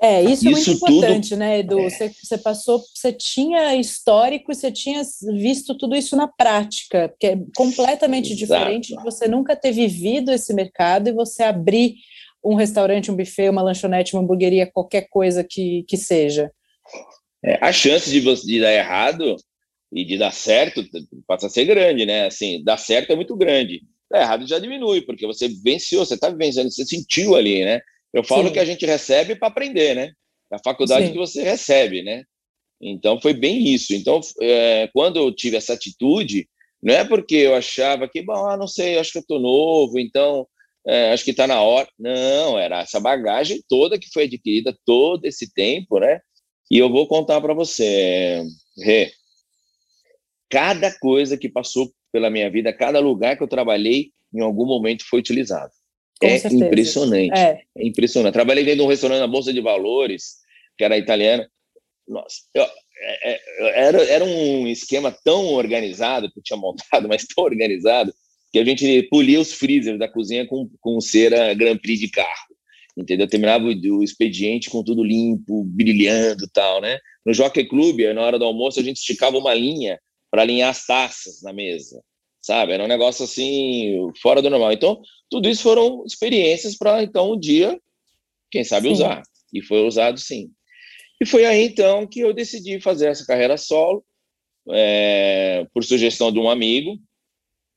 É, 0.01 0.21
isso, 0.23 0.47
isso, 0.47 0.47
é 0.47 0.51
muito 0.51 0.71
importante, 0.71 1.29
tudo... 1.29 1.39
né, 1.39 1.59
Edu? 1.59 1.79
É. 1.79 1.89
Você, 1.89 2.11
você, 2.21 2.37
passou, 2.37 2.83
você 2.93 3.13
tinha 3.13 3.75
histórico, 3.75 4.53
você 4.53 4.71
tinha 4.71 5.01
visto 5.37 5.77
tudo 5.77 5.95
isso 5.95 6.15
na 6.15 6.27
prática, 6.27 7.13
que 7.19 7.27
é 7.27 7.37
completamente 7.55 8.33
Exato. 8.33 8.59
diferente 8.59 8.95
de 8.95 9.03
você 9.03 9.27
nunca 9.27 9.55
ter 9.55 9.71
vivido 9.71 10.31
esse 10.31 10.53
mercado 10.53 11.09
e 11.09 11.13
você 11.13 11.43
abrir 11.43 11.95
um 12.43 12.55
restaurante, 12.55 13.11
um 13.11 13.15
buffet, 13.15 13.49
uma 13.49 13.61
lanchonete, 13.61 14.15
uma 14.15 14.23
hamburgueria, 14.23 14.65
qualquer 14.65 15.07
coisa 15.09 15.43
que, 15.43 15.83
que 15.87 15.95
seja. 15.95 16.51
É, 17.43 17.63
a 17.63 17.71
chance 17.71 18.09
de, 18.09 18.19
você, 18.19 18.45
de 18.45 18.59
dar 18.59 18.73
errado 18.73 19.35
e 19.91 20.03
de 20.05 20.17
dar 20.17 20.31
certo 20.31 20.83
passa 21.27 21.47
a 21.47 21.49
ser 21.49 21.65
grande, 21.65 22.05
né? 22.05 22.25
Assim, 22.25 22.63
dar 22.63 22.77
certo 22.77 23.11
é 23.11 23.15
muito 23.15 23.35
grande. 23.35 23.81
Dar 24.09 24.21
errado 24.21 24.47
já 24.47 24.57
diminui, 24.59 25.01
porque 25.01 25.27
você 25.27 25.47
venceu, 25.47 25.99
você 26.03 26.15
está 26.15 26.29
vencendo, 26.29 26.71
você 26.71 26.85
sentiu 26.85 27.35
ali, 27.35 27.63
né? 27.63 27.81
Eu 28.13 28.23
falo 28.23 28.47
Sim. 28.47 28.53
que 28.53 28.59
a 28.59 28.65
gente 28.65 28.85
recebe 28.85 29.35
para 29.35 29.47
aprender, 29.47 29.95
né? 29.95 30.11
É 30.51 30.55
a 30.55 30.59
faculdade 30.63 31.07
Sim. 31.07 31.11
que 31.13 31.17
você 31.17 31.43
recebe, 31.43 32.03
né? 32.03 32.23
Então 32.81 33.19
foi 33.21 33.33
bem 33.33 33.67
isso. 33.73 33.93
Então, 33.93 34.19
é, 34.41 34.89
quando 34.93 35.17
eu 35.17 35.31
tive 35.33 35.55
essa 35.55 35.73
atitude, 35.73 36.47
não 36.81 36.93
é 36.93 37.05
porque 37.05 37.35
eu 37.35 37.55
achava 37.55 38.07
que, 38.09 38.21
bom, 38.21 38.45
ah, 38.45 38.57
não 38.57 38.67
sei, 38.67 38.97
acho 38.97 39.11
que 39.11 39.19
eu 39.19 39.21
estou 39.21 39.39
novo, 39.39 39.99
então 39.99 40.47
é, 40.85 41.11
acho 41.13 41.23
que 41.23 41.31
está 41.31 41.45
na 41.45 41.61
hora. 41.61 41.87
Não, 41.97 42.57
era 42.57 42.81
essa 42.81 42.99
bagagem 42.99 43.63
toda 43.69 43.99
que 43.99 44.09
foi 44.11 44.23
adquirida 44.23 44.75
todo 44.85 45.25
esse 45.25 45.53
tempo, 45.53 45.99
né? 45.99 46.19
E 46.69 46.77
eu 46.77 46.89
vou 46.89 47.07
contar 47.07 47.39
para 47.41 47.53
você, 47.53 48.43
Rê, 48.77 49.11
cada 50.49 50.91
coisa 50.99 51.37
que 51.37 51.49
passou 51.49 51.91
pela 52.11 52.29
minha 52.29 52.49
vida, 52.49 52.73
cada 52.73 52.99
lugar 52.99 53.37
que 53.37 53.43
eu 53.43 53.47
trabalhei, 53.47 54.11
em 54.33 54.41
algum 54.41 54.65
momento 54.65 55.05
foi 55.07 55.19
utilizado. 55.19 55.71
É 56.21 56.37
certeza. 56.37 56.65
impressionante. 56.65 57.37
É. 57.37 57.61
é. 57.77 57.87
impressionante. 57.87 58.33
Trabalhei 58.33 58.63
dentro 58.63 58.79
de 58.79 58.85
um 58.85 58.89
restaurante 58.89 59.19
na 59.19 59.27
Bolsa 59.27 59.51
de 59.51 59.61
Valores, 59.61 60.37
que 60.77 60.83
era 60.83 60.97
italiana. 60.97 61.49
Nossa, 62.07 62.37
eu, 62.53 62.63
é, 62.63 63.33
é, 63.33 63.39
era, 63.87 64.03
era 64.03 64.25
um 64.25 64.67
esquema 64.67 65.11
tão 65.23 65.47
organizado 65.53 66.31
que 66.31 66.39
eu 66.39 66.43
tinha 66.43 66.57
montado, 66.59 67.07
mas 67.07 67.25
tão 67.25 67.43
organizado, 67.43 68.13
que 68.51 68.59
a 68.59 68.65
gente 68.65 69.03
polia 69.03 69.39
os 69.39 69.53
freezers 69.53 69.97
da 69.97 70.09
cozinha 70.09 70.45
com, 70.45 70.69
com 70.79 70.99
cera 70.99 71.53
Grand 71.53 71.77
Prix 71.77 71.99
de 71.99 72.09
carro. 72.09 72.51
Entendeu? 72.97 73.25
terminava 73.25 73.63
o, 73.63 73.97
o 73.97 74.03
expediente 74.03 74.69
com 74.69 74.83
tudo 74.83 75.03
limpo, 75.03 75.63
brilhando 75.63 76.45
tal, 76.51 76.81
né? 76.81 76.99
No 77.25 77.33
Jockey 77.33 77.65
Club, 77.65 78.01
na 78.13 78.21
hora 78.21 78.37
do 78.37 78.43
almoço, 78.43 78.79
a 78.79 78.83
gente 78.83 78.97
esticava 78.97 79.37
uma 79.37 79.53
linha 79.53 79.97
para 80.29 80.41
alinhar 80.41 80.69
as 80.69 80.85
taças 80.85 81.41
na 81.41 81.53
mesa, 81.53 82.01
sabe? 82.41 82.73
Era 82.73 82.83
um 82.83 82.87
negócio 82.87 83.23
assim, 83.23 84.11
fora 84.21 84.41
do 84.41 84.49
normal. 84.49 84.71
Então, 84.71 85.01
tudo 85.29 85.47
isso 85.47 85.63
foram 85.63 86.03
experiências 86.05 86.75
para, 86.75 87.03
então, 87.03 87.33
um 87.33 87.39
dia, 87.39 87.79
quem 88.49 88.63
sabe, 88.63 88.87
sim. 88.87 88.93
usar. 88.93 89.23
E 89.53 89.61
foi 89.61 89.85
usado, 89.85 90.19
sim. 90.19 90.49
E 91.21 91.25
foi 91.25 91.45
aí, 91.45 91.65
então, 91.65 92.07
que 92.07 92.19
eu 92.19 92.33
decidi 92.33 92.79
fazer 92.79 93.07
essa 93.07 93.25
carreira 93.25 93.55
solo, 93.57 94.03
é, 94.69 95.67
por 95.73 95.83
sugestão 95.83 96.31
de 96.31 96.39
um 96.39 96.49
amigo, 96.49 96.97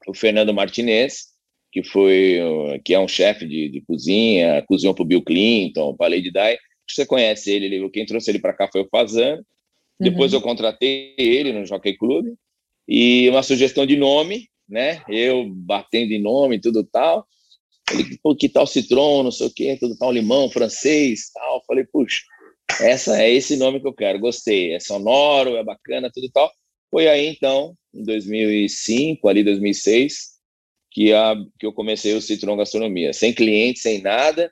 o 0.07 0.15
Fernando 0.15 0.55
Martinez, 0.55 1.35
que 1.73 1.83
foi 1.83 2.41
que 2.85 2.95
é 2.95 3.01
um 3.01 3.09
chefe 3.09 3.47
de, 3.47 3.69
de 3.69 3.81
cozinha, 3.81 4.65
cozinhou 4.69 4.95
para 4.95 5.03
o 5.03 5.07
Bill 5.07 5.23
Clinton, 5.23 5.95
para 5.97 6.15
Lady 6.15 6.31
Di. 6.31 6.59
Você 6.89 7.05
conhece 7.05 7.51
ele, 7.51 7.67
ele, 7.67 7.91
quem 7.91 8.07
trouxe 8.07 8.31
ele 8.31 8.39
para 8.39 8.53
cá 8.53 8.69
foi 8.71 8.83
o 8.83 8.89
Fazano. 8.89 9.45
Depois 9.99 10.33
uhum. 10.33 10.39
eu 10.39 10.43
contratei 10.43 11.15
ele 11.19 11.53
no 11.53 11.67
Jockey 11.67 11.97
Club 11.97 12.27
e 12.87 13.29
uma 13.29 13.43
sugestão 13.43 13.87
de 13.87 13.97
nome, 13.97 14.49
né? 14.69 15.03
Eu 15.09 15.49
batendo 15.49 16.13
em 16.13 16.23
nome, 16.23 16.61
tudo 16.61 16.85
tal. 16.85 17.27
Ele, 17.93 18.19
pô, 18.23 18.35
que 18.35 18.49
tal 18.49 18.67
citron, 18.67 19.23
não 19.23 19.31
sei 19.31 19.47
o 19.47 19.55
quê, 19.55 19.77
tudo 19.79 19.97
tal, 19.97 20.11
limão, 20.11 20.49
francês, 20.51 21.31
tal. 21.33 21.63
Falei, 21.67 21.85
puxa, 21.85 22.23
essa 22.81 23.23
é 23.23 23.31
esse 23.31 23.57
nome 23.57 23.81
que 23.81 23.87
eu 23.87 23.93
quero, 23.93 24.19
gostei. 24.19 24.73
É 24.73 24.81
sonoro, 24.81 25.57
é 25.57 25.65
bacana, 25.65 26.11
tudo 26.13 26.31
tal. 26.33 26.51
Foi 26.91 27.09
aí, 27.09 27.27
então, 27.27 27.77
em 27.93 28.03
2005, 28.03 29.29
ali 29.29 29.45
2006, 29.45 30.35
que, 30.91 31.13
a, 31.13 31.35
que 31.59 31.67
eu 31.67 31.73
comecei 31.73 32.15
o 32.15 32.23
Citron 32.23 32.57
Gastronomia. 32.57 33.13
Sem 33.13 33.35
cliente, 33.35 33.81
sem 33.81 34.01
nada, 34.01 34.51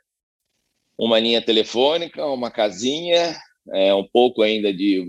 uma 0.98 1.18
linha 1.18 1.40
telefônica, 1.40 2.24
uma 2.26 2.50
casinha, 2.50 3.36
é, 3.72 3.94
um 3.94 4.06
pouco 4.06 4.42
ainda 4.42 4.72
de 4.72 5.04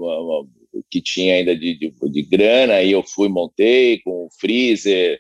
que 0.90 1.02
tinha 1.02 1.36
ainda 1.36 1.56
de, 1.56 1.78
de, 1.78 1.94
de 2.10 2.22
grana, 2.24 2.76
aí 2.76 2.92
eu 2.92 3.04
fui, 3.04 3.28
montei 3.30 4.00
com 4.00 4.28
freezer, 4.40 5.20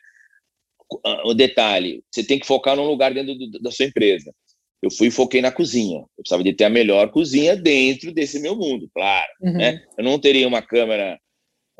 o 1.25 1.31
ah, 1.31 1.33
detalhe, 1.33 2.03
você 2.11 2.23
tem 2.23 2.39
que 2.39 2.45
focar 2.45 2.75
num 2.75 2.87
lugar 2.87 3.13
dentro 3.13 3.35
do, 3.35 3.59
da 3.59 3.71
sua 3.71 3.85
empresa. 3.85 4.33
Eu 4.81 4.91
fui 4.91 5.07
e 5.07 5.11
foquei 5.11 5.41
na 5.41 5.51
cozinha. 5.51 5.99
Eu 5.99 6.09
precisava 6.17 6.43
de 6.43 6.53
ter 6.53 6.65
a 6.65 6.69
melhor 6.69 7.09
cozinha 7.09 7.55
dentro 7.55 8.11
desse 8.11 8.39
meu 8.39 8.55
mundo, 8.55 8.89
claro. 8.93 9.31
Uhum. 9.41 9.53
Né? 9.53 9.81
Eu 9.97 10.03
não 10.03 10.19
teria 10.19 10.47
uma 10.47 10.61
câmera 10.61 11.17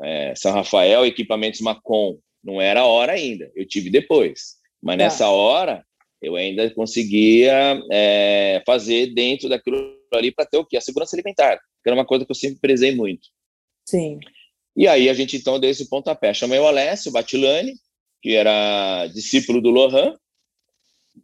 é, 0.02 0.34
São 0.34 0.52
Rafael, 0.52 1.04
equipamentos 1.04 1.60
Macon. 1.60 2.18
Não 2.42 2.60
era 2.60 2.80
a 2.80 2.86
hora 2.86 3.12
ainda. 3.12 3.50
Eu 3.54 3.66
tive 3.66 3.90
depois. 3.90 4.56
Mas 4.82 4.96
tá. 4.96 5.04
nessa 5.04 5.28
hora, 5.28 5.84
eu 6.22 6.34
ainda 6.34 6.70
conseguia 6.70 7.78
é, 7.92 8.62
fazer 8.66 9.12
dentro 9.14 9.48
daquilo 9.48 9.96
ali 10.12 10.32
para 10.32 10.46
ter 10.46 10.56
o 10.56 10.64
quê? 10.64 10.76
A 10.76 10.80
segurança 10.80 11.14
alimentar, 11.14 11.58
que 11.58 11.88
era 11.88 11.94
uma 11.94 12.06
coisa 12.06 12.24
que 12.24 12.30
eu 12.30 12.36
sempre 12.36 12.58
prezei 12.58 12.94
muito. 12.94 13.28
Sim. 13.84 14.18
E 14.76 14.88
aí 14.88 15.08
a 15.08 15.14
gente 15.14 15.36
então 15.36 15.60
deu 15.60 15.70
esse 15.70 15.88
pontapé. 15.88 16.34
Chamei 16.34 16.58
o 16.58 16.66
Alessio 16.66 17.12
Batilani, 17.12 17.74
que 18.22 18.34
era 18.34 19.06
discípulo 19.08 19.60
do 19.60 19.70
Lohan, 19.70 20.16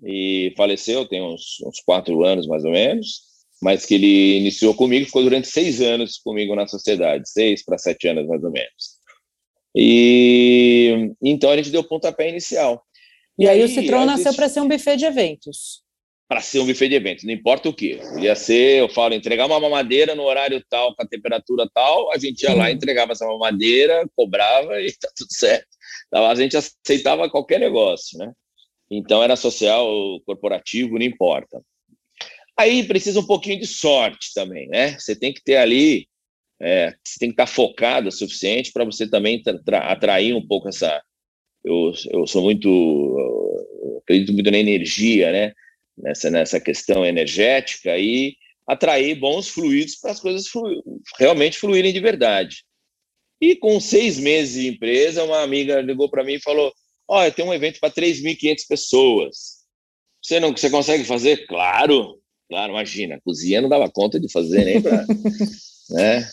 e 0.04 0.52
faleceu 0.56 1.06
tem 1.06 1.20
uns, 1.20 1.60
uns 1.66 1.80
quatro 1.80 2.24
anos 2.24 2.46
mais 2.46 2.64
ou 2.64 2.70
menos, 2.70 3.22
mas 3.60 3.84
que 3.84 3.94
ele 3.94 4.38
iniciou 4.38 4.74
comigo, 4.74 5.06
ficou 5.06 5.22
durante 5.22 5.48
seis 5.48 5.80
anos 5.80 6.18
comigo 6.18 6.54
na 6.54 6.66
sociedade, 6.66 7.28
seis 7.28 7.64
para 7.64 7.78
sete 7.78 8.08
anos 8.08 8.26
mais 8.26 8.42
ou 8.42 8.50
menos. 8.50 9.00
E 9.74 11.12
então 11.22 11.50
a 11.50 11.56
gente 11.56 11.70
deu 11.70 11.80
o 11.80 11.88
pontapé 11.88 12.28
inicial. 12.28 12.84
E, 13.38 13.44
e 13.44 13.48
aí, 13.48 13.62
aí, 13.62 13.64
o 13.64 13.68
Citron 13.68 14.04
nasceu 14.04 14.34
para 14.34 14.48
ser 14.48 14.60
um 14.60 14.68
buffet 14.68 14.96
de 14.96 15.04
eventos. 15.04 15.82
Para 16.30 16.40
ser 16.40 16.60
um 16.60 16.66
buffet 16.66 16.88
de 16.88 16.94
eventos, 16.94 17.25
não 17.25 17.32
importa 17.32 17.68
o 17.68 17.75
que. 17.75 17.99
Ia 18.20 18.37
ser, 18.37 18.78
eu 18.78 18.88
falo, 18.88 19.14
entregar 19.14 19.46
uma 19.46 19.58
mamadeira 19.58 20.14
no 20.14 20.22
horário 20.22 20.64
tal, 20.70 20.94
com 20.94 21.02
a 21.02 21.06
temperatura 21.06 21.68
tal, 21.75 22.12
a 22.12 22.18
gente 22.18 22.42
ia 22.42 22.54
lá, 22.54 22.70
entregava 22.70 23.10
essa 23.10 23.26
mamadeira, 23.26 24.08
cobrava 24.14 24.80
e 24.80 24.92
tá 24.96 25.08
tudo 25.16 25.32
certo. 25.32 25.66
Então, 26.06 26.25
a 26.25 26.34
gente 26.37 26.56
aceitava 26.56 27.28
qualquer 27.28 27.58
negócio, 27.58 28.16
né? 28.16 28.32
Então 28.88 29.20
era 29.20 29.34
social, 29.34 29.88
corporativo, 30.25 31.00
não 31.00 31.04
importa. 31.04 31.60
Aí 32.56 32.84
precisa 32.84 33.18
um 33.18 33.26
pouquinho 33.26 33.58
de 33.58 33.66
sorte 33.66 34.32
também, 34.32 34.68
né? 34.68 34.96
Você 35.00 35.16
tem 35.16 35.34
que 35.34 35.42
ter 35.42 35.56
ali, 35.56 36.06
é, 36.62 36.94
você 37.02 37.18
tem 37.18 37.30
que 37.30 37.34
estar 37.34 37.49
focado 37.49 38.08
o 38.08 38.12
suficiente 38.12 38.70
para 38.70 38.84
você 38.84 39.10
também 39.10 39.42
atrair 39.82 40.32
um 40.32 40.46
pouco 40.46 40.68
essa. 40.68 41.02
Eu, 41.64 41.92
eu 42.12 42.25
sou 42.25 42.42
muito, 42.42 42.68
eu 42.68 43.99
acredito 44.04 44.32
muito 44.32 44.49
na 44.49 44.58
energia, 44.58 45.32
né? 45.32 45.52
Nessa, 46.02 46.30
nessa 46.30 46.61
questão 46.61 47.04
energética 47.04 47.97
e 47.99 48.37
atrair 48.66 49.16
bons 49.16 49.49
fluidos 49.49 49.97
para 49.97 50.12
as 50.12 50.21
coisas 50.21 50.47
flu, 50.47 50.83
realmente 51.19 51.59
fluírem 51.59 51.92
de 51.92 52.00
verdade. 52.00 52.64
E 53.40 53.57
com 53.57 53.80
seis 53.80 54.19
meses 54.19 54.54
de 54.54 54.69
empresa, 54.69 55.25
uma 55.25 55.42
amiga 55.42 55.80
ligou 55.80 56.09
para 56.11 56.23
mim 56.23 56.35
e 56.35 56.42
falou: 56.42 56.73
Olha, 57.09 57.33
tem 57.33 57.45
um 57.45 57.54
evento 57.54 57.80
para 57.80 57.90
3.500 57.90 58.69
pessoas. 58.69 59.61
Você 60.23 60.38
não 60.38 60.52
você 60.52 60.69
consegue 60.71 61.04
fazer? 61.04 61.47
Claro, 61.47 62.21
claro, 62.49 62.73
imagina. 62.73 63.16
A 63.16 63.21
cozinha 63.21 63.61
não 63.61 63.69
dava 63.69 63.90
conta 63.90 64.21
de 64.21 64.30
fazer 64.30 64.64
nem 64.64 64.80
para. 64.80 65.07
né? 65.90 66.28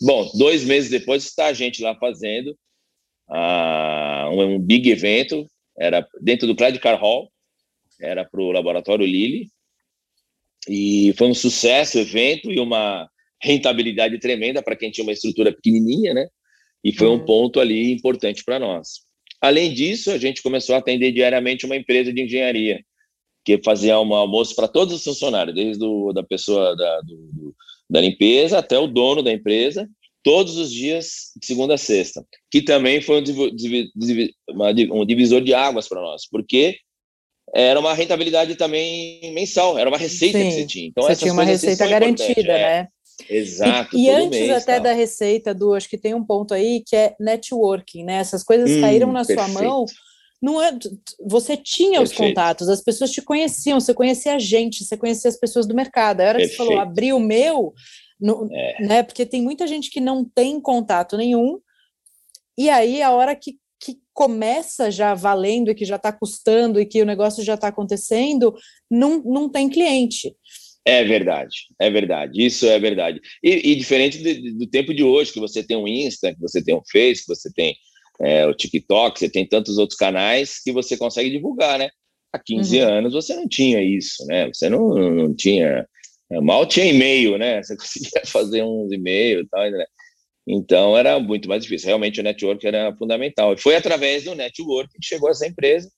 Bom, 0.00 0.30
dois 0.34 0.64
meses 0.64 0.90
depois 0.90 1.24
está 1.24 1.46
a 1.46 1.52
gente 1.52 1.82
lá 1.82 1.94
fazendo 1.96 2.56
uh, 3.28 4.30
um, 4.30 4.54
um, 4.54 4.58
big 4.58 4.88
evento. 4.90 5.46
Era 5.76 6.06
dentro 6.22 6.46
do 6.46 6.54
Clyde 6.54 6.78
Car 6.78 6.98
Hall, 7.00 7.30
era 8.00 8.24
para 8.24 8.40
o 8.40 8.52
Laboratório 8.52 9.06
Lilly. 9.06 9.48
E 10.68 11.14
foi 11.16 11.28
um 11.28 11.34
sucesso 11.34 11.98
o 11.98 12.00
evento 12.00 12.50
e 12.50 12.58
uma 12.58 13.08
rentabilidade 13.42 14.18
tremenda 14.18 14.62
para 14.62 14.76
quem 14.76 14.90
tinha 14.90 15.04
uma 15.04 15.12
estrutura 15.12 15.52
pequenininha, 15.52 16.14
né? 16.14 16.26
E 16.82 16.92
foi 16.92 17.08
um 17.08 17.12
uhum. 17.12 17.24
ponto 17.24 17.60
ali 17.60 17.92
importante 17.92 18.42
para 18.44 18.58
nós. 18.58 19.04
Além 19.40 19.72
disso, 19.72 20.10
a 20.10 20.18
gente 20.18 20.42
começou 20.42 20.74
a 20.74 20.78
atender 20.78 21.12
diariamente 21.12 21.66
uma 21.66 21.76
empresa 21.76 22.12
de 22.12 22.22
engenharia, 22.22 22.82
que 23.44 23.60
fazia 23.62 24.00
um 24.00 24.14
almoço 24.14 24.54
para 24.54 24.66
todos 24.66 24.94
os 24.94 25.04
funcionários, 25.04 25.54
desde 25.54 25.78
do, 25.78 26.12
da 26.12 26.22
pessoa 26.22 26.74
da, 26.74 27.00
do, 27.02 27.54
da 27.88 28.00
limpeza 28.00 28.58
até 28.58 28.78
o 28.78 28.86
dono 28.86 29.22
da 29.22 29.32
empresa, 29.32 29.88
todos 30.22 30.56
os 30.56 30.72
dias, 30.72 31.32
de 31.36 31.46
segunda 31.46 31.74
a 31.74 31.78
sexta, 31.78 32.26
que 32.50 32.62
também 32.62 33.02
foi 33.02 33.22
um, 33.22 35.00
um 35.02 35.06
divisor 35.06 35.42
de 35.42 35.52
águas 35.52 35.86
para 35.86 36.00
nós, 36.00 36.26
porque 36.26 36.78
era 37.54 37.78
uma 37.78 37.94
rentabilidade 37.94 38.56
também 38.56 39.32
mensal, 39.32 39.78
era 39.78 39.88
uma 39.88 39.98
receita 39.98 40.38
Sim, 40.38 40.44
que 40.44 40.52
você 40.52 40.66
tinha. 40.66 40.86
Então, 40.88 41.04
você 41.04 41.16
tinha 41.16 41.32
uma 41.32 41.44
receita 41.44 41.86
garantida, 41.86 42.52
é. 42.52 42.82
né? 42.82 42.88
Exato. 43.30 43.96
E, 43.96 44.06
e 44.06 44.10
antes 44.10 44.40
mês, 44.40 44.50
até 44.50 44.80
da 44.80 44.92
receita, 44.92 45.54
do 45.54 45.72
acho 45.72 45.88
que 45.88 45.96
tem 45.96 46.14
um 46.14 46.24
ponto 46.24 46.52
aí 46.52 46.82
que 46.84 46.96
é 46.96 47.14
networking, 47.20 48.02
né? 48.04 48.14
Essas 48.16 48.42
coisas 48.42 48.68
hum, 48.68 48.80
caíram 48.80 49.12
na 49.12 49.24
perfeito. 49.24 49.52
sua 49.52 49.62
mão 49.62 49.86
não 50.44 50.60
é, 50.60 50.76
você 51.24 51.56
tinha 51.56 52.02
os 52.02 52.12
contatos, 52.12 52.68
as 52.68 52.82
pessoas 52.82 53.10
te 53.10 53.22
conheciam, 53.22 53.80
você 53.80 53.94
conhecia 53.94 54.34
a 54.34 54.38
gente, 54.38 54.84
você 54.84 54.94
conhecia 54.94 55.30
as 55.30 55.38
pessoas 55.38 55.66
do 55.66 55.74
mercado. 55.74 56.20
A 56.20 56.24
hora 56.24 56.38
Perfeito. 56.38 56.50
que 56.50 56.56
você 56.56 56.68
falou, 56.68 56.82
abrir 56.82 57.14
o 57.14 57.18
meu, 57.18 57.72
no, 58.20 58.46
é. 58.52 58.86
né? 58.86 59.02
Porque 59.02 59.24
tem 59.24 59.40
muita 59.40 59.66
gente 59.66 59.90
que 59.90 60.00
não 60.00 60.22
tem 60.22 60.60
contato 60.60 61.16
nenhum, 61.16 61.58
e 62.58 62.68
aí 62.68 63.00
a 63.00 63.10
hora 63.10 63.34
que 63.34 63.56
começa 64.14 64.90
já 64.90 65.12
valendo 65.12 65.70
e 65.70 65.74
que 65.74 65.84
já 65.84 65.96
está 65.96 66.12
custando 66.12 66.80
e 66.80 66.86
que 66.86 67.02
o 67.02 67.06
negócio 67.06 67.44
já 67.44 67.54
está 67.54 67.68
acontecendo, 67.68 68.54
não, 68.90 69.20
não 69.24 69.48
tem 69.48 69.68
cliente. 69.68 70.34
É 70.86 71.02
verdade, 71.02 71.56
é 71.80 71.90
verdade, 71.90 72.44
isso 72.44 72.66
é 72.66 72.78
verdade. 72.78 73.20
E, 73.42 73.72
e 73.72 73.74
diferente 73.74 74.18
do, 74.18 74.58
do, 74.58 74.66
tempo 74.66 74.94
de 74.94 75.02
hoje, 75.02 75.32
que 75.32 75.40
você 75.40 75.62
tem 75.62 75.76
um 75.76 75.88
Insta, 75.88 76.32
que 76.32 76.40
você 76.40 76.62
tem 76.62 76.74
um 76.74 76.82
Face, 76.92 77.22
que 77.22 77.34
você 77.34 77.50
tem 77.52 77.74
é, 78.20 78.46
o 78.46 78.54
TikTok, 78.54 79.18
você 79.18 79.28
tem 79.28 79.46
tantos 79.48 79.78
outros 79.78 79.98
canais 79.98 80.62
que 80.62 80.70
você 80.70 80.96
consegue 80.96 81.30
divulgar, 81.30 81.78
né? 81.78 81.88
Há 82.32 82.38
15 82.38 82.78
uhum. 82.78 82.88
anos 82.88 83.12
você 83.14 83.34
não 83.34 83.48
tinha 83.48 83.82
isso, 83.82 84.26
né? 84.26 84.46
Você 84.52 84.68
não, 84.68 84.88
não 84.90 85.34
tinha, 85.34 85.86
mal 86.42 86.66
tinha 86.66 86.86
e-mail, 86.86 87.38
né? 87.38 87.62
Você 87.62 87.76
conseguia 87.78 88.22
fazer 88.26 88.62
uns 88.62 88.92
e-mails 88.92 89.46
e 89.46 89.48
tal, 89.48 89.70
né? 89.70 89.86
Então 90.46 90.96
era 90.96 91.18
muito 91.18 91.48
mais 91.48 91.62
difícil. 91.62 91.88
Realmente 91.88 92.20
o 92.20 92.22
network 92.22 92.66
era 92.66 92.94
fundamental. 92.96 93.54
E 93.54 93.58
foi 93.58 93.76
através 93.76 94.24
do 94.24 94.34
network 94.34 94.90
que 94.92 95.06
chegou 95.06 95.30
essa 95.30 95.46
empresa 95.46 95.90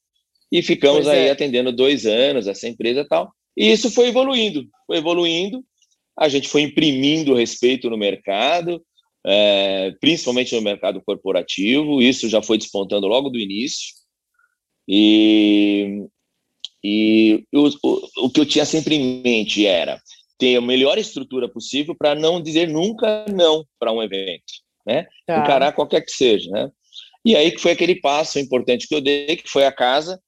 e 0.50 0.62
ficamos 0.62 1.04
pois 1.04 1.08
aí 1.08 1.26
é. 1.26 1.30
atendendo 1.30 1.72
dois 1.72 2.06
anos 2.06 2.46
essa 2.46 2.68
empresa 2.68 3.00
e 3.00 3.08
tal. 3.08 3.32
E 3.56 3.70
isso 3.70 3.90
foi 3.90 4.08
evoluindo, 4.08 4.66
foi 4.86 4.98
evoluindo. 4.98 5.64
A 6.18 6.28
gente 6.28 6.48
foi 6.48 6.62
imprimindo 6.62 7.34
respeito 7.34 7.90
no 7.90 7.96
mercado, 7.96 8.82
é, 9.26 9.92
principalmente 10.00 10.54
no 10.54 10.62
mercado 10.62 11.02
corporativo. 11.04 12.00
Isso 12.00 12.28
já 12.28 12.40
foi 12.40 12.58
despontando 12.58 13.06
logo 13.06 13.28
do 13.28 13.38
início. 13.38 13.94
E, 14.88 16.06
e 16.82 17.44
o, 17.52 17.68
o, 17.82 18.26
o 18.26 18.30
que 18.30 18.40
eu 18.40 18.46
tinha 18.46 18.64
sempre 18.64 18.94
em 18.94 19.20
mente 19.22 19.66
era 19.66 20.00
ter 20.38 20.56
a 20.56 20.60
melhor 20.60 20.98
estrutura 20.98 21.48
possível 21.48 21.94
para 21.94 22.14
não 22.14 22.40
dizer 22.40 22.68
nunca 22.68 23.24
não 23.32 23.64
para 23.78 23.92
um 23.92 24.02
evento, 24.02 24.52
né? 24.86 25.06
Tá. 25.26 25.38
Encarar 25.38 25.72
qualquer 25.72 26.02
que 26.02 26.10
seja, 26.10 26.50
né? 26.50 26.70
E 27.24 27.34
aí 27.34 27.50
que 27.50 27.60
foi 27.60 27.72
aquele 27.72 28.00
passo 28.00 28.38
importante 28.38 28.86
que 28.86 28.94
eu 28.94 29.00
dei, 29.00 29.36
que 29.36 29.48
foi 29.48 29.64
a 29.64 29.72
casa, 29.72 30.20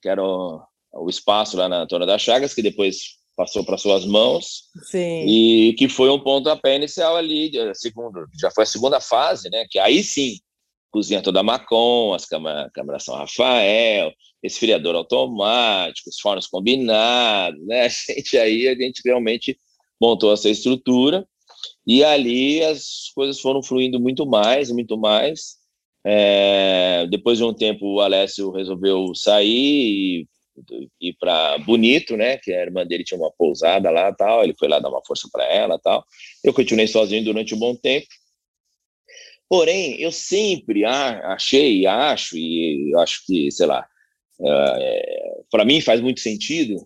que 0.00 0.08
era 0.08 0.22
o, 0.22 0.62
o 0.92 1.08
espaço 1.08 1.56
lá 1.56 1.68
na 1.68 1.86
Tona 1.86 2.06
das 2.06 2.22
Chagas, 2.22 2.54
que 2.54 2.62
depois 2.62 3.16
passou 3.36 3.64
para 3.64 3.78
suas 3.78 4.06
mãos. 4.06 4.64
Sim. 4.90 5.24
E 5.26 5.74
que 5.74 5.88
foi 5.88 6.10
um 6.10 6.20
ponto 6.20 6.48
a 6.48 6.56
pé 6.56 6.76
inicial 6.76 7.16
ali, 7.16 7.50
segundo, 7.74 8.26
já 8.40 8.50
foi 8.50 8.64
a 8.64 8.66
segunda 8.66 9.00
fase, 9.00 9.50
né? 9.50 9.66
Que 9.68 9.78
aí 9.78 10.02
sim, 10.02 10.38
cozinha 10.92 11.22
toda 11.22 11.42
Macon, 11.42 12.14
as 12.14 12.24
câmaras, 12.24 12.70
câmara 12.72 13.00
São 13.00 13.16
Rafael, 13.16 14.12
esfriador 14.44 14.94
automático, 14.94 16.10
os 16.10 16.20
fornos 16.20 16.46
combinados, 16.46 17.64
né? 17.66 17.86
A 17.86 17.88
gente 17.88 18.38
aí, 18.38 18.68
a 18.68 18.74
gente 18.74 19.00
realmente 19.04 19.58
montou 20.00 20.32
essa 20.32 20.50
estrutura 20.50 21.26
e 21.86 22.04
ali 22.04 22.62
as 22.62 23.10
coisas 23.14 23.40
foram 23.40 23.62
fluindo 23.62 23.98
muito 23.98 24.26
mais, 24.26 24.70
muito 24.70 24.98
mais. 24.98 25.56
É, 26.06 27.06
depois 27.08 27.38
de 27.38 27.44
um 27.44 27.54
tempo, 27.54 27.86
o 27.86 28.00
Alessio 28.00 28.50
resolveu 28.50 29.14
sair 29.14 30.20
e 30.20 30.28
ir 31.00 31.14
para 31.18 31.58
Bonito, 31.58 32.16
né? 32.16 32.36
Que 32.36 32.52
a 32.52 32.62
irmã 32.62 32.86
dele 32.86 33.04
tinha 33.04 33.18
uma 33.18 33.32
pousada 33.32 33.90
lá, 33.90 34.12
tal. 34.12 34.44
Ele 34.44 34.54
foi 34.58 34.68
lá 34.68 34.78
dar 34.78 34.90
uma 34.90 35.04
força 35.06 35.28
para 35.32 35.44
ela, 35.44 35.78
tal. 35.78 36.04
Eu 36.42 36.52
continuei 36.52 36.86
sozinho 36.86 37.24
durante 37.24 37.54
um 37.54 37.58
bom 37.58 37.74
tempo. 37.74 38.06
Porém, 39.48 40.00
eu 40.00 40.10
sempre 40.12 40.84
achei, 40.84 41.80
e 41.80 41.86
acho, 41.86 42.36
e 42.36 42.92
acho 42.96 43.24
que, 43.26 43.50
sei 43.50 43.66
lá, 43.66 43.86
é, 44.40 45.40
para 45.50 45.64
mim 45.64 45.80
faz 45.80 46.00
muito 46.00 46.20
sentido, 46.20 46.84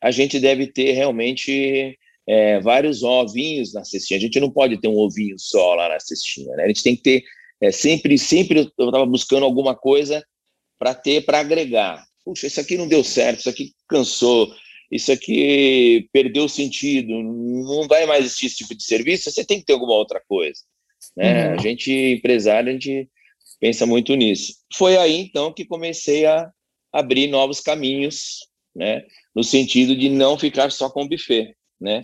a 0.00 0.10
gente 0.10 0.38
deve 0.38 0.66
ter 0.66 0.92
realmente 0.92 1.98
é, 2.26 2.60
vários 2.60 3.02
ovinhos 3.02 3.72
na 3.72 3.84
cestinha. 3.84 4.18
A 4.18 4.20
gente 4.20 4.38
não 4.38 4.50
pode 4.50 4.80
ter 4.80 4.88
um 4.88 4.98
ovinho 4.98 5.36
só 5.38 5.74
lá 5.74 5.88
na 5.88 5.98
cestinha, 5.98 6.54
né? 6.56 6.64
A 6.64 6.68
gente 6.68 6.82
tem 6.82 6.94
que 6.94 7.02
ter 7.02 7.24
é, 7.60 7.72
sempre, 7.72 8.16
sempre 8.18 8.70
eu 8.78 8.86
estava 8.86 9.06
buscando 9.06 9.44
alguma 9.44 9.74
coisa 9.74 10.24
para 10.78 10.94
ter, 10.94 11.24
para 11.24 11.40
agregar. 11.40 12.04
Puxa, 12.24 12.46
isso 12.46 12.60
aqui 12.60 12.76
não 12.76 12.86
deu 12.86 13.02
certo, 13.02 13.40
isso 13.40 13.48
aqui 13.48 13.72
cansou, 13.88 14.54
isso 14.92 15.10
aqui 15.10 16.08
perdeu 16.12 16.48
sentido, 16.48 17.12
não 17.22 17.88
vai 17.88 18.06
mais 18.06 18.26
existir 18.26 18.46
esse 18.46 18.56
tipo 18.56 18.74
de 18.74 18.84
serviço, 18.84 19.30
você 19.30 19.44
tem 19.44 19.58
que 19.58 19.66
ter 19.66 19.72
alguma 19.72 19.94
outra 19.94 20.20
coisa. 20.28 20.60
Né? 21.16 21.48
Uhum. 21.48 21.54
A 21.54 21.56
gente, 21.62 21.90
empresário, 21.90 22.68
a 22.68 22.72
gente 22.72 23.08
pensa 23.58 23.86
muito 23.86 24.14
nisso. 24.14 24.54
Foi 24.74 24.96
aí, 24.96 25.18
então, 25.20 25.52
que 25.52 25.64
comecei 25.64 26.26
a 26.26 26.50
abrir 26.92 27.28
novos 27.28 27.60
caminhos, 27.60 28.38
né? 28.74 29.02
no 29.34 29.44
sentido 29.44 29.96
de 29.96 30.08
não 30.08 30.38
ficar 30.38 30.70
só 30.72 30.90
com 30.90 31.02
o 31.02 31.08
buffet. 31.08 31.54
Né? 31.80 32.00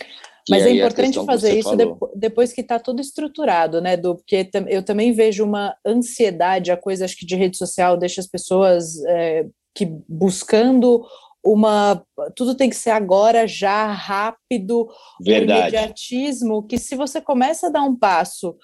Mas 0.49 0.67
é 0.67 0.71
importante 0.73 1.25
fazer 1.25 1.59
isso 1.59 1.71
depois 2.15 2.53
que 2.53 2.61
está 2.61 2.79
tudo 2.79 3.01
estruturado, 3.01 3.81
né, 3.81 3.97
do 3.97 4.15
porque 4.17 4.49
eu 4.69 4.83
também 4.83 5.13
vejo 5.13 5.43
uma 5.43 5.75
ansiedade, 5.87 6.71
a 6.71 6.77
coisa 6.77 7.05
acho 7.05 7.17
que 7.17 7.27
de 7.27 7.35
rede 7.35 7.57
social 7.57 7.97
deixa 7.97 8.21
as 8.21 8.27
pessoas 8.27 9.03
é, 9.07 9.47
que 9.75 9.87
buscando 10.09 11.03
uma 11.43 12.03
tudo 12.35 12.55
tem 12.55 12.71
que 12.71 12.77
ser 12.77 12.91
agora 12.91 13.47
já 13.47 13.87
rápido, 13.87 14.89
Verdade. 15.21 15.61
o 15.61 15.63
imediatismo 15.63 16.67
que 16.67 16.79
se 16.79 16.95
você 16.95 17.21
começa 17.21 17.67
a 17.67 17.71
dar 17.71 17.83
um 17.83 17.97
passo 17.97 18.57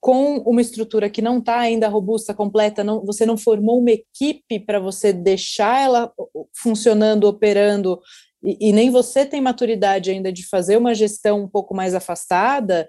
com 0.00 0.38
uma 0.38 0.62
estrutura 0.62 1.10
que 1.10 1.20
não 1.20 1.38
está 1.38 1.58
ainda 1.58 1.86
robusta, 1.86 2.32
completa, 2.32 2.82
não, 2.82 3.04
você 3.04 3.26
não 3.26 3.36
formou 3.36 3.78
uma 3.78 3.90
equipe 3.90 4.58
para 4.58 4.80
você 4.80 5.12
deixar 5.12 5.82
ela 5.82 6.12
funcionando, 6.56 7.24
operando, 7.24 8.00
e, 8.42 8.68
e, 8.68 8.72
nem 8.72 8.90
você 8.90 9.26
tem 9.26 9.40
maturidade 9.40 10.10
ainda 10.10 10.32
de 10.32 10.48
fazer 10.48 10.78
uma 10.78 10.94
gestão 10.94 11.42
um 11.42 11.48
pouco 11.48 11.74
mais 11.74 11.94
afastada, 11.94 12.88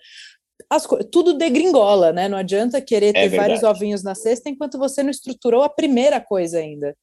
as, 0.69 0.87
tudo 1.11 1.33
degringola, 1.33 2.13
né? 2.13 2.29
Não 2.29 2.37
adianta 2.37 2.81
querer 2.81 3.09
é 3.09 3.13
ter 3.13 3.29
verdade. 3.29 3.37
vários 3.37 3.63
ovinhos 3.63 4.03
na 4.03 4.15
cesta 4.15 4.49
enquanto 4.49 4.77
você 4.77 5.03
não 5.03 5.09
estruturou 5.09 5.63
a 5.63 5.69
primeira 5.69 6.21
coisa 6.21 6.59
ainda. 6.59 6.95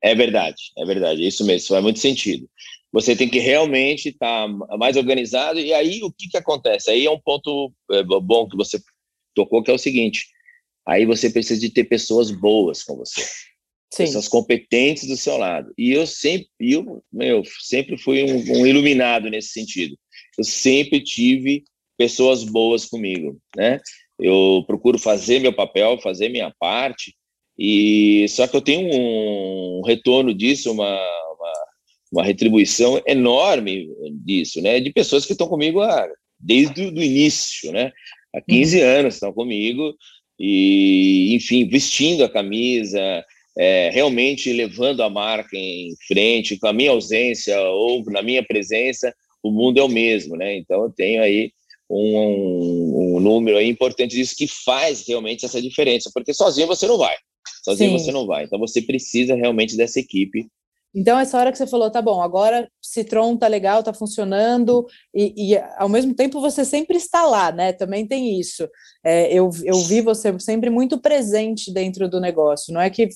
É 0.00 0.14
verdade, 0.14 0.70
é 0.78 0.84
verdade, 0.84 1.24
é 1.24 1.28
isso 1.28 1.44
mesmo, 1.44 1.68
faz 1.68 1.82
muito 1.82 1.98
sentido. 1.98 2.48
Você 2.92 3.16
tem 3.16 3.28
que 3.28 3.40
realmente 3.40 4.10
estar 4.10 4.46
tá 4.46 4.76
mais 4.76 4.96
organizado, 4.96 5.58
e 5.58 5.72
aí 5.72 6.00
o 6.04 6.12
que, 6.12 6.28
que 6.28 6.36
acontece? 6.36 6.90
Aí 6.90 7.06
é 7.06 7.10
um 7.10 7.18
ponto 7.18 7.72
é, 7.90 8.04
bom 8.04 8.46
que 8.46 8.56
você 8.56 8.78
tocou, 9.34 9.62
que 9.62 9.70
é 9.70 9.74
o 9.74 9.78
seguinte: 9.78 10.26
aí 10.86 11.04
você 11.04 11.30
precisa 11.30 11.60
de 11.60 11.70
ter 11.70 11.84
pessoas 11.84 12.30
boas 12.30 12.82
com 12.82 12.96
você. 12.96 13.22
Sim. 13.92 14.04
Pessoas 14.04 14.26
competentes 14.26 15.06
do 15.06 15.16
seu 15.16 15.36
lado. 15.36 15.72
E 15.78 15.92
eu 15.92 16.06
sempre, 16.06 16.48
eu, 16.58 17.02
meu, 17.12 17.42
sempre 17.60 17.96
fui 17.96 18.24
um, 18.24 18.60
um 18.60 18.66
iluminado 18.66 19.30
nesse 19.30 19.50
sentido. 19.50 19.96
Eu 20.36 20.44
sempre 20.44 21.00
tive 21.00 21.62
pessoas 21.96 22.42
boas 22.42 22.86
comigo, 22.86 23.38
né? 23.56 23.80
Eu 24.18 24.64
procuro 24.66 24.98
fazer 24.98 25.38
meu 25.38 25.52
papel, 25.52 26.00
fazer 26.00 26.28
minha 26.28 26.52
parte, 26.58 27.14
e 27.58 28.26
só 28.28 28.46
que 28.46 28.56
eu 28.56 28.60
tenho 28.60 28.88
um 28.92 29.82
retorno 29.84 30.34
disso, 30.34 30.72
uma, 30.72 30.92
uma, 31.32 31.52
uma 32.12 32.24
retribuição 32.24 33.00
enorme 33.06 33.88
disso, 34.24 34.60
né? 34.60 34.80
De 34.80 34.92
pessoas 34.92 35.24
que 35.24 35.32
estão 35.32 35.46
comigo 35.46 35.80
desde 36.38 36.82
o 36.82 37.02
início, 37.02 37.70
né? 37.72 37.92
Há 38.34 38.40
15 38.40 38.80
uhum. 38.80 38.88
anos 38.88 39.14
estão 39.14 39.32
comigo, 39.32 39.94
e, 40.38 41.34
enfim, 41.34 41.66
vestindo 41.68 42.24
a 42.24 42.28
camisa, 42.28 43.24
é, 43.56 43.90
realmente 43.92 44.52
levando 44.52 45.02
a 45.02 45.10
marca 45.10 45.56
em 45.56 45.94
frente, 46.08 46.58
com 46.58 46.66
a 46.66 46.72
minha 46.72 46.90
ausência 46.90 47.60
ou 47.70 48.04
na 48.06 48.22
minha 48.22 48.42
presença, 48.42 49.14
o 49.42 49.50
mundo 49.50 49.78
é 49.78 49.82
o 49.82 49.88
mesmo, 49.88 50.36
né? 50.36 50.56
Então, 50.56 50.82
eu 50.82 50.90
tenho 50.90 51.22
aí 51.22 51.52
um, 51.88 52.18
um, 52.18 53.16
um 53.16 53.20
número 53.20 53.58
aí 53.58 53.68
importante 53.68 54.16
disso 54.16 54.34
que 54.36 54.46
faz 54.48 55.06
realmente 55.06 55.44
essa 55.44 55.62
diferença, 55.62 56.10
porque 56.12 56.34
sozinho 56.34 56.66
você 56.66 56.86
não 56.86 56.98
vai, 56.98 57.14
sozinho 57.62 57.90
Sim. 57.90 57.98
você 57.98 58.10
não 58.10 58.26
vai. 58.26 58.44
Então, 58.44 58.58
você 58.58 58.82
precisa 58.82 59.34
realmente 59.34 59.76
dessa 59.76 60.00
equipe 60.00 60.48
então, 60.94 61.18
essa 61.18 61.36
hora 61.38 61.50
que 61.50 61.58
você 61.58 61.66
falou, 61.66 61.90
tá 61.90 62.00
bom, 62.00 62.22
agora 62.22 62.70
Citron 62.80 63.36
tá 63.36 63.48
legal, 63.48 63.82
tá 63.82 63.92
funcionando, 63.92 64.86
e, 65.12 65.54
e 65.54 65.58
ao 65.76 65.88
mesmo 65.88 66.14
tempo 66.14 66.40
você 66.40 66.64
sempre 66.64 66.96
está 66.96 67.24
lá, 67.26 67.50
né? 67.50 67.72
Também 67.72 68.06
tem 68.06 68.38
isso. 68.38 68.68
É, 69.02 69.32
eu, 69.32 69.50
eu 69.64 69.78
vi 69.80 70.00
você 70.00 70.38
sempre 70.38 70.70
muito 70.70 70.98
presente 71.00 71.72
dentro 71.72 72.08
do 72.08 72.20
negócio. 72.20 72.72
Não 72.72 72.80
é 72.80 72.90
que 72.90 73.08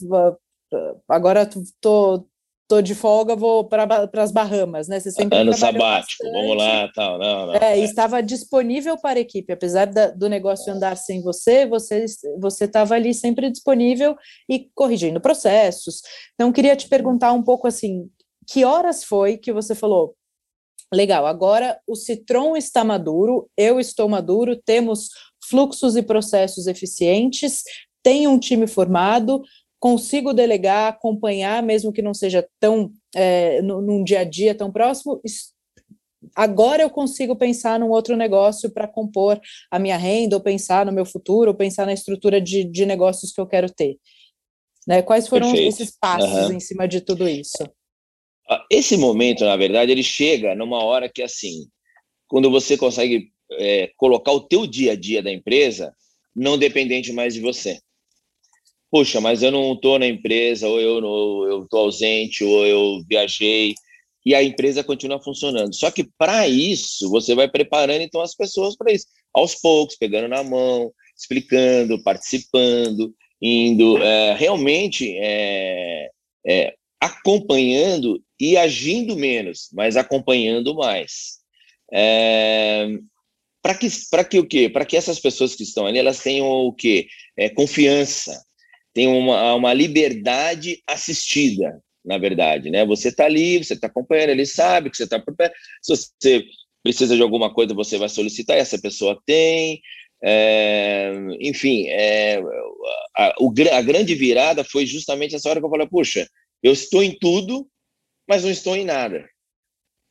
agora 1.08 1.48
tô, 1.80 2.26
tô 2.68 2.82
de 2.82 2.94
folga, 2.94 3.34
vou 3.34 3.64
para 3.64 4.08
as 4.18 4.30
Bahamas, 4.30 4.86
né? 4.86 5.00
Você 5.00 5.10
sempre 5.10 5.38
ano 5.38 5.54
sabático, 5.54 6.22
bastante. 6.22 6.32
vamos 6.32 6.56
lá, 6.58 6.88
tal, 6.94 7.18
não, 7.18 7.46
não. 7.46 7.54
É, 7.54 7.78
é. 7.78 7.78
estava 7.78 8.22
disponível 8.22 8.98
para 8.98 9.18
a 9.18 9.22
equipe, 9.22 9.50
apesar 9.50 9.86
da, 9.86 10.10
do 10.10 10.28
negócio 10.28 10.70
andar 10.70 10.96
sem 10.96 11.22
você, 11.22 11.66
você 11.66 12.04
você 12.38 12.66
estava 12.66 12.94
ali 12.94 13.14
sempre 13.14 13.50
disponível 13.50 14.14
e 14.46 14.68
corrigindo 14.74 15.20
processos. 15.20 16.02
Então 16.34 16.52
queria 16.52 16.76
te 16.76 16.86
perguntar 16.86 17.32
um 17.32 17.42
pouco 17.42 17.66
assim, 17.66 18.10
que 18.46 18.64
horas 18.66 19.02
foi 19.02 19.38
que 19.38 19.52
você 19.52 19.74
falou? 19.74 20.14
Legal, 20.92 21.26
agora 21.26 21.78
o 21.86 21.96
Citron 21.96 22.56
está 22.56 22.84
maduro, 22.84 23.48
eu 23.56 23.80
estou 23.80 24.08
maduro, 24.08 24.56
temos 24.56 25.08
fluxos 25.42 25.96
e 25.96 26.02
processos 26.02 26.66
eficientes, 26.66 27.62
tem 28.02 28.26
um 28.26 28.38
time 28.38 28.66
formado, 28.66 29.42
consigo 29.78 30.32
delegar, 30.32 30.88
acompanhar, 30.88 31.62
mesmo 31.62 31.92
que 31.92 32.02
não 32.02 32.12
seja 32.12 32.46
tão 32.58 32.90
é, 33.14 33.62
num 33.62 34.02
dia 34.02 34.20
a 34.20 34.24
dia 34.24 34.54
tão 34.54 34.72
próximo, 34.72 35.20
agora 36.34 36.82
eu 36.82 36.90
consigo 36.90 37.36
pensar 37.36 37.78
num 37.78 37.90
outro 37.90 38.16
negócio 38.16 38.70
para 38.70 38.88
compor 38.88 39.40
a 39.70 39.78
minha 39.78 39.96
renda, 39.96 40.36
ou 40.36 40.42
pensar 40.42 40.84
no 40.84 40.92
meu 40.92 41.04
futuro, 41.04 41.50
ou 41.50 41.56
pensar 41.56 41.86
na 41.86 41.92
estrutura 41.92 42.40
de, 42.40 42.64
de 42.64 42.84
negócios 42.84 43.32
que 43.32 43.40
eu 43.40 43.46
quero 43.46 43.70
ter. 43.70 43.96
Né? 44.86 45.02
Quais 45.02 45.28
foram 45.28 45.48
Perfeito. 45.52 45.68
esses 45.68 45.96
passos 45.98 46.48
uhum. 46.48 46.52
em 46.52 46.60
cima 46.60 46.88
de 46.88 47.00
tudo 47.00 47.28
isso? 47.28 47.68
Ah, 48.50 48.64
esse 48.70 48.96
momento, 48.96 49.44
na 49.44 49.56
verdade, 49.56 49.92
ele 49.92 50.02
chega 50.02 50.54
numa 50.54 50.82
hora 50.82 51.08
que, 51.08 51.22
assim, 51.22 51.68
quando 52.26 52.50
você 52.50 52.76
consegue 52.76 53.30
é, 53.52 53.90
colocar 53.96 54.32
o 54.32 54.40
teu 54.40 54.66
dia 54.66 54.92
a 54.92 54.96
dia 54.96 55.22
da 55.22 55.30
empresa 55.30 55.94
não 56.34 56.56
dependente 56.56 57.12
mais 57.12 57.34
de 57.34 57.40
você. 57.40 57.78
Poxa, 58.90 59.20
mas 59.20 59.42
eu 59.42 59.50
não 59.50 59.74
estou 59.74 59.98
na 59.98 60.06
empresa, 60.06 60.66
ou 60.66 60.80
eu 60.80 61.62
estou 61.64 61.80
ausente, 61.80 62.42
ou 62.42 62.66
eu 62.66 63.02
viajei, 63.08 63.74
e 64.24 64.34
a 64.34 64.42
empresa 64.42 64.84
continua 64.84 65.20
funcionando. 65.22 65.74
Só 65.74 65.90
que 65.90 66.04
para 66.16 66.48
isso, 66.48 67.10
você 67.10 67.34
vai 67.34 67.48
preparando 67.48 68.02
então 68.02 68.20
as 68.20 68.34
pessoas 68.34 68.76
para 68.76 68.92
isso, 68.92 69.06
aos 69.32 69.54
poucos, 69.54 69.96
pegando 69.96 70.28
na 70.28 70.42
mão, 70.42 70.92
explicando, 71.16 72.02
participando, 72.02 73.14
indo 73.40 73.98
é, 73.98 74.34
realmente 74.34 75.16
é, 75.18 76.10
é, 76.46 76.74
acompanhando 77.00 78.22
e 78.40 78.56
agindo 78.56 79.16
menos, 79.16 79.68
mas 79.72 79.96
acompanhando 79.96 80.74
mais. 80.74 81.38
É, 81.92 82.88
para 83.62 83.74
que, 83.74 83.88
para 84.10 84.24
que 84.24 84.38
o 84.38 84.46
quê? 84.46 84.68
Para 84.68 84.84
que 84.84 84.96
essas 84.96 85.18
pessoas 85.18 85.54
que 85.54 85.62
estão 85.62 85.86
ali, 85.86 85.98
elas 85.98 86.20
tenham 86.20 86.46
o 86.46 86.72
quê? 86.72 87.06
É, 87.36 87.48
confiança, 87.48 88.42
tenham 88.94 89.18
uma, 89.18 89.54
uma 89.54 89.74
liberdade 89.74 90.82
assistida, 90.86 91.80
na 92.04 92.18
verdade, 92.18 92.70
né? 92.70 92.84
Você 92.86 93.08
está 93.08 93.26
ali, 93.26 93.62
você 93.62 93.74
está 93.74 93.86
acompanhando, 93.86 94.30
ele 94.30 94.46
sabe 94.46 94.90
que 94.90 94.96
você 94.96 95.04
está 95.04 95.18
por 95.18 95.34
perto. 95.34 95.54
Se 95.82 95.94
você 95.94 96.44
precisa 96.82 97.16
de 97.16 97.22
alguma 97.22 97.52
coisa, 97.52 97.74
você 97.74 97.98
vai 97.98 98.08
solicitar, 98.08 98.56
essa 98.56 98.80
pessoa 98.80 99.20
tem. 99.26 99.80
É, 100.22 101.12
enfim, 101.40 101.86
é, 101.88 102.40
a, 103.16 103.34
a, 103.72 103.82
grande 103.82 104.14
virada 104.16 104.64
foi 104.64 104.84
justamente 104.84 105.36
essa 105.36 105.48
hora 105.48 105.60
que 105.60 105.66
eu 105.66 105.70
falei, 105.70 105.86
puxa, 105.86 106.26
eu 106.62 106.72
estou 106.72 107.04
em 107.04 107.16
tudo, 107.16 107.68
mas 108.28 108.42
não 108.42 108.50
estou 108.50 108.74
em 108.74 108.84
nada. 108.84 109.28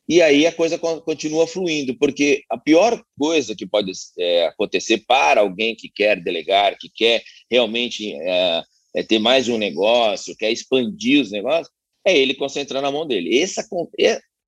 E 0.07 0.21
aí 0.21 0.47
a 0.47 0.53
coisa 0.53 0.77
continua 0.77 1.45
fluindo, 1.45 1.97
porque 1.97 2.43
a 2.49 2.57
pior 2.57 3.01
coisa 3.19 3.53
que 3.53 3.67
pode 3.67 3.91
é, 4.17 4.47
acontecer 4.47 5.03
para 5.05 5.41
alguém 5.41 5.75
que 5.75 5.89
quer 5.89 6.21
delegar, 6.21 6.77
que 6.79 6.89
quer 6.89 7.21
realmente 7.51 8.13
é, 8.13 8.63
é 8.95 9.03
ter 9.03 9.19
mais 9.19 9.49
um 9.49 9.57
negócio, 9.57 10.35
quer 10.37 10.49
expandir 10.49 11.21
os 11.21 11.29
negócios, 11.29 11.69
é 12.05 12.17
ele 12.17 12.33
concentrar 12.33 12.81
na 12.81 12.89
mão 12.89 13.05
dele. 13.05 13.37
Essa, 13.37 13.67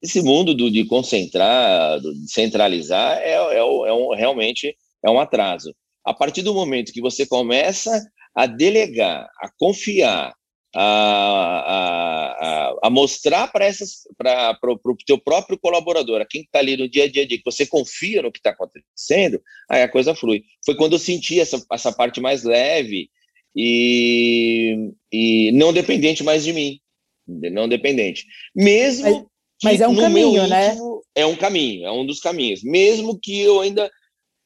esse 0.01 0.21
mundo 0.21 0.55
do, 0.55 0.71
de 0.71 0.85
concentrar, 0.85 1.99
de 1.99 2.31
centralizar, 2.31 3.17
é, 3.17 3.31
é, 3.31 3.57
é 3.57 3.93
um, 3.93 4.15
realmente 4.15 4.73
é 5.03 5.09
um 5.09 5.19
atraso. 5.19 5.75
A 6.05 6.13
partir 6.13 6.41
do 6.41 6.53
momento 6.53 6.93
que 6.93 7.01
você 7.01 7.25
começa 7.25 8.01
a 8.33 8.45
delegar, 8.45 9.27
a 9.41 9.49
confiar, 9.57 10.33
a, 10.75 12.35
a, 12.39 12.87
a, 12.87 12.89
mostrar 12.89 13.47
para 13.51 13.65
essas 13.65 14.07
para 14.17 14.57
o 14.63 14.95
teu 15.05 15.17
próprio 15.17 15.57
colaborador, 15.57 16.21
a 16.21 16.25
quem 16.25 16.41
está 16.41 16.59
ali 16.59 16.77
no 16.77 16.87
dia 16.87 17.05
a 17.05 17.11
dia, 17.11 17.27
que 17.27 17.41
você 17.43 17.65
confia 17.65 18.21
no 18.21 18.31
que 18.31 18.39
está 18.39 18.51
acontecendo, 18.51 19.41
aí 19.69 19.81
a 19.81 19.89
coisa 19.89 20.13
flui. 20.13 20.43
Foi 20.63 20.75
quando 20.75 20.93
eu 20.93 20.99
senti 20.99 21.39
essa, 21.39 21.63
essa 21.71 21.91
parte 21.91 22.21
mais 22.21 22.43
leve 22.43 23.09
e, 23.55 24.91
e 25.11 25.51
não 25.53 25.73
dependente 25.73 26.23
mais 26.23 26.43
de 26.43 26.53
mim, 26.53 26.79
não 27.27 27.67
dependente. 27.67 28.25
Mesmo 28.55 29.29
mas, 29.63 29.79
mas 29.79 29.81
é 29.81 29.87
um 29.87 29.95
caminho, 29.95 30.47
né? 30.47 30.77
é 31.15 31.25
um 31.25 31.35
caminho, 31.35 31.85
é 31.85 31.91
um 31.91 32.05
dos 32.05 32.19
caminhos. 32.19 32.63
Mesmo 32.63 33.19
que 33.19 33.39
eu 33.41 33.59
ainda 33.59 33.89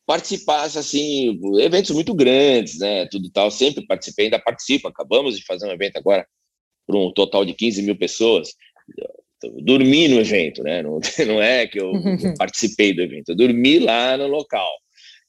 participasse 0.06 0.78
assim, 0.78 1.40
eventos 1.60 1.92
muito 1.92 2.14
grandes, 2.14 2.80
né? 2.80 3.08
Tudo 3.08 3.30
tal, 3.30 3.50
sempre 3.50 3.86
participei, 3.86 4.26
ainda 4.26 4.40
participo. 4.40 4.88
Acabamos 4.88 5.38
de 5.38 5.46
fazer 5.46 5.68
um 5.68 5.72
evento 5.72 5.98
agora 5.98 6.28
para 6.86 6.98
um 6.98 7.12
total 7.12 7.46
de 7.46 7.54
15 7.54 7.82
mil 7.82 7.98
pessoas. 7.98 8.54
dormi 9.64 10.08
no 10.08 10.20
evento, 10.20 10.64
né? 10.64 10.82
Não, 10.82 11.00
não 11.28 11.42
é 11.42 11.68
que 11.68 11.80
eu 11.80 11.92
participei 12.38 12.94
do 12.94 13.02
evento, 13.02 13.30
eu 13.30 13.36
dormi 13.36 13.80
lá 13.80 14.18
no 14.18 14.28
local. 14.28 14.72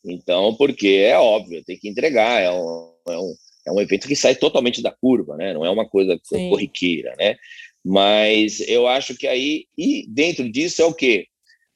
Então, 0.04 0.54
porque 0.56 0.88
é 0.88 1.18
óbvio, 1.18 1.64
tem 1.64 1.78
que 1.78 1.88
entregar, 1.88 2.42
é 2.42 2.50
um, 2.50 2.92
é 3.08 3.18
um, 3.18 3.34
é 3.66 3.72
um 3.72 3.80
evento 3.80 4.06
que 4.06 4.14
sai 4.14 4.34
totalmente 4.34 4.82
da 4.82 4.90
curva, 4.90 5.36
né? 5.36 5.54
Não 5.54 5.64
é 5.64 5.70
uma 5.70 5.88
coisa 5.88 6.18
Sim. 6.22 6.50
corriqueira, 6.50 7.14
né? 7.18 7.36
Mas 7.82 8.60
eu 8.60 8.86
acho 8.86 9.14
que 9.14 9.26
aí, 9.26 9.66
e 9.76 10.06
dentro 10.08 10.50
disso 10.50 10.82
é 10.82 10.84
o 10.84 10.94
quê? 10.94 11.26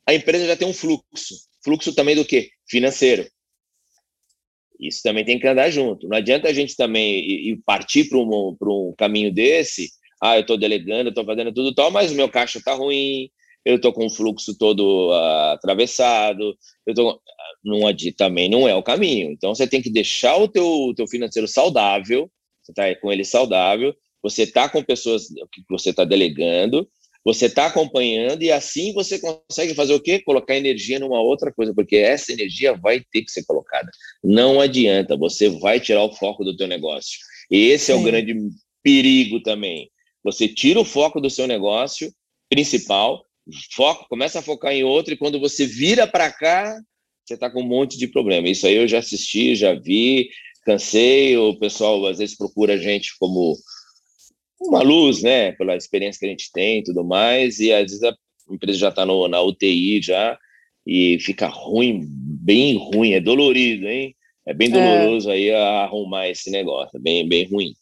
A 0.06 0.14
empresa 0.14 0.46
já 0.46 0.56
tem 0.56 0.68
um 0.68 0.74
fluxo. 0.74 1.47
Fluxo 1.68 1.94
também 1.94 2.16
do 2.16 2.24
quê? 2.24 2.48
Financeiro. 2.66 3.26
Isso 4.80 5.02
também 5.02 5.22
tem 5.22 5.38
que 5.38 5.46
andar 5.46 5.68
junto. 5.68 6.08
Não 6.08 6.16
adianta 6.16 6.48
a 6.48 6.52
gente 6.52 6.74
também 6.74 7.20
ir 7.50 7.60
partir 7.66 8.08
para 8.08 8.16
um, 8.16 8.56
um 8.58 8.94
caminho 8.96 9.30
desse. 9.30 9.90
Ah, 10.22 10.36
eu 10.36 10.40
estou 10.40 10.56
delegando, 10.56 11.10
estou 11.10 11.26
fazendo 11.26 11.52
tudo 11.52 11.74
tal, 11.74 11.90
mas 11.90 12.10
o 12.10 12.14
meu 12.14 12.28
caixa 12.28 12.58
está 12.58 12.72
ruim, 12.72 13.28
eu 13.66 13.76
estou 13.76 13.92
com 13.92 14.06
o 14.06 14.10
fluxo 14.10 14.56
todo 14.56 15.10
uh, 15.10 15.52
atravessado, 15.52 16.56
eu 16.86 16.94
tô, 16.94 17.20
não 17.62 17.80
também 18.16 18.48
não 18.48 18.66
é 18.66 18.74
o 18.74 18.82
caminho. 18.82 19.30
Então 19.30 19.54
você 19.54 19.66
tem 19.66 19.82
que 19.82 19.90
deixar 19.90 20.38
o 20.38 20.48
teu, 20.48 20.94
teu 20.96 21.06
financeiro 21.06 21.46
saudável, 21.46 22.30
você 22.62 22.72
está 22.72 22.94
com 23.00 23.12
ele 23.12 23.24
saudável, 23.24 23.94
você 24.22 24.44
está 24.44 24.70
com 24.70 24.82
pessoas 24.82 25.26
que 25.52 25.62
você 25.68 25.90
está 25.90 26.04
delegando, 26.04 26.88
você 27.28 27.44
está 27.44 27.66
acompanhando 27.66 28.42
e 28.42 28.50
assim 28.50 28.90
você 28.94 29.18
consegue 29.18 29.74
fazer 29.74 29.92
o 29.92 30.00
quê? 30.00 30.18
Colocar 30.18 30.56
energia 30.56 30.98
numa 30.98 31.20
outra 31.20 31.52
coisa, 31.52 31.74
porque 31.74 31.96
essa 31.96 32.32
energia 32.32 32.74
vai 32.74 33.04
ter 33.12 33.20
que 33.20 33.30
ser 33.30 33.44
colocada. 33.44 33.90
Não 34.24 34.62
adianta, 34.62 35.14
você 35.14 35.50
vai 35.50 35.78
tirar 35.78 36.02
o 36.04 36.14
foco 36.14 36.42
do 36.42 36.56
teu 36.56 36.66
negócio. 36.66 37.18
Esse 37.50 37.86
Sim. 37.86 37.92
é 37.92 37.94
o 37.96 38.02
grande 38.02 38.34
perigo 38.82 39.42
também. 39.42 39.90
Você 40.24 40.48
tira 40.48 40.80
o 40.80 40.86
foco 40.86 41.20
do 41.20 41.28
seu 41.28 41.46
negócio 41.46 42.10
principal, 42.48 43.22
foco, 43.74 44.08
começa 44.08 44.38
a 44.38 44.42
focar 44.42 44.72
em 44.72 44.82
outro 44.82 45.12
e 45.12 45.18
quando 45.18 45.38
você 45.38 45.66
vira 45.66 46.06
para 46.06 46.32
cá, 46.32 46.80
você 47.26 47.34
está 47.34 47.50
com 47.50 47.60
um 47.60 47.68
monte 47.68 47.98
de 47.98 48.08
problema. 48.08 48.48
Isso 48.48 48.66
aí 48.66 48.76
eu 48.76 48.88
já 48.88 49.00
assisti, 49.00 49.54
já 49.54 49.74
vi, 49.74 50.30
cansei. 50.64 51.36
O 51.36 51.58
pessoal 51.58 52.06
às 52.06 52.16
vezes 52.16 52.34
procura 52.34 52.72
a 52.72 52.78
gente 52.78 53.18
como 53.18 53.54
uma 54.60 54.82
luz, 54.82 55.22
né, 55.22 55.52
pela 55.52 55.76
experiência 55.76 56.18
que 56.18 56.26
a 56.26 56.30
gente 56.30 56.50
tem 56.52 56.80
e 56.80 56.84
tudo 56.84 57.04
mais, 57.04 57.60
e 57.60 57.72
às 57.72 57.82
vezes 57.82 58.02
a 58.02 58.14
empresa 58.50 58.78
já 58.78 58.88
está 58.88 59.06
na 59.06 59.42
UTI 59.42 60.02
já, 60.02 60.38
e 60.86 61.18
fica 61.20 61.46
ruim, 61.46 62.06
bem 62.08 62.76
ruim, 62.76 63.12
é 63.12 63.20
dolorido, 63.20 63.86
hein? 63.86 64.16
É 64.46 64.54
bem 64.54 64.68
é. 64.68 64.70
doloroso 64.72 65.30
é. 65.30 65.34
aí 65.34 65.54
arrumar 65.54 66.28
esse 66.28 66.50
negócio, 66.50 66.96
é 66.96 66.98
bem, 66.98 67.28
bem 67.28 67.46
ruim. 67.46 67.74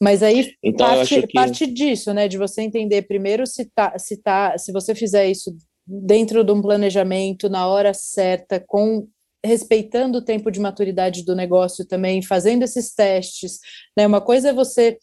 Mas 0.00 0.22
aí 0.22 0.52
então, 0.62 0.86
parte, 0.86 1.22
que... 1.22 1.32
parte 1.32 1.66
disso, 1.66 2.12
né, 2.14 2.28
de 2.28 2.38
você 2.38 2.62
entender 2.62 3.02
primeiro 3.02 3.46
se 3.46 3.64
tá, 3.66 3.98
se 3.98 4.16
tá, 4.16 4.56
se 4.58 4.72
você 4.72 4.94
fizer 4.94 5.28
isso 5.28 5.54
dentro 5.86 6.44
de 6.44 6.52
um 6.52 6.62
planejamento, 6.62 7.48
na 7.48 7.66
hora 7.66 7.92
certa, 7.92 8.62
com 8.64 9.06
respeitando 9.44 10.18
o 10.18 10.24
tempo 10.24 10.50
de 10.50 10.60
maturidade 10.60 11.24
do 11.24 11.34
negócio 11.34 11.84
também, 11.86 12.22
fazendo 12.22 12.62
esses 12.62 12.94
testes, 12.94 13.58
né? 13.96 14.06
Uma 14.06 14.20
coisa 14.20 14.50
é 14.50 14.52
você 14.52 14.98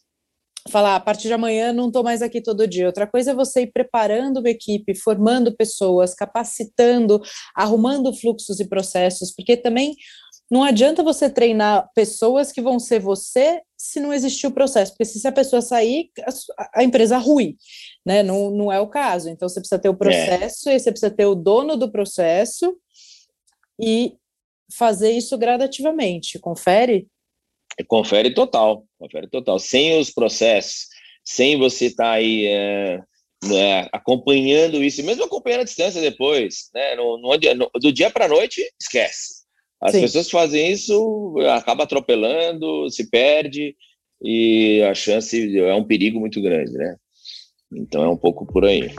falar, 0.69 0.95
a 0.95 0.99
partir 0.99 1.27
de 1.27 1.33
amanhã 1.33 1.71
não 1.71 1.87
estou 1.87 2.03
mais 2.03 2.21
aqui 2.21 2.41
todo 2.41 2.67
dia. 2.67 2.87
Outra 2.87 3.07
coisa 3.07 3.31
é 3.31 3.33
você 3.33 3.61
ir 3.61 3.71
preparando 3.71 4.39
uma 4.39 4.49
equipe, 4.49 4.95
formando 4.95 5.55
pessoas, 5.55 6.13
capacitando, 6.13 7.21
arrumando 7.55 8.13
fluxos 8.13 8.59
e 8.59 8.67
processos, 8.67 9.33
porque 9.33 9.55
também 9.55 9.95
não 10.51 10.63
adianta 10.63 11.03
você 11.03 11.29
treinar 11.29 11.89
pessoas 11.93 12.51
que 12.51 12.61
vão 12.61 12.79
ser 12.79 12.99
você 12.99 13.61
se 13.77 13.99
não 13.99 14.11
existir 14.11 14.47
o 14.47 14.51
processo, 14.51 14.91
porque 14.91 15.05
se 15.05 15.25
a 15.27 15.31
pessoa 15.31 15.61
sair, 15.61 16.09
a, 16.73 16.83
empresa 16.83 17.17
rui, 17.17 17.55
né? 18.05 18.23
Não, 18.23 18.49
não 18.49 18.71
é 18.71 18.79
o 18.79 18.87
caso. 18.87 19.29
Então 19.29 19.47
você 19.47 19.59
precisa 19.59 19.79
ter 19.79 19.89
o 19.89 19.93
é. 19.93 19.95
processo, 19.95 20.69
é. 20.69 20.75
e 20.75 20.79
você 20.79 20.91
precisa 20.91 21.11
ter 21.11 21.25
o 21.25 21.35
dono 21.35 21.77
do 21.77 21.91
processo 21.91 22.75
e 23.79 24.17
fazer 24.73 25.11
isso 25.11 25.37
gradativamente. 25.37 26.39
Confere? 26.39 27.07
Confere 27.87 28.33
total, 28.33 28.85
confere 28.97 29.27
total. 29.27 29.59
Sem 29.59 29.99
os 29.99 30.09
processos, 30.09 30.87
sem 31.23 31.57
você 31.57 31.85
estar 31.85 32.03
tá 32.03 32.11
aí 32.11 32.45
é, 32.45 32.99
é, 33.51 33.89
acompanhando 33.93 34.83
isso, 34.83 35.03
mesmo 35.03 35.23
acompanhando 35.23 35.61
a 35.61 35.65
distância 35.65 36.01
depois, 36.01 36.69
né? 36.73 36.95
No, 36.95 37.17
no, 37.17 37.29
no, 37.55 37.71
do 37.79 37.91
dia 37.91 38.09
para 38.09 38.25
a 38.25 38.29
noite, 38.29 38.61
esquece. 38.81 39.39
As 39.81 39.93
Sim. 39.93 40.01
pessoas 40.01 40.29
fazem 40.29 40.71
isso, 40.71 41.35
acaba 41.55 41.83
atropelando, 41.83 42.89
se 42.89 43.09
perde 43.09 43.75
e 44.21 44.81
a 44.83 44.93
chance 44.93 45.57
é 45.57 45.73
um 45.73 45.85
perigo 45.85 46.19
muito 46.19 46.41
grande, 46.41 46.73
né? 46.73 46.95
Então 47.71 48.03
é 48.03 48.09
um 48.09 48.17
pouco 48.17 48.45
por 48.45 48.65
aí. 48.65 48.91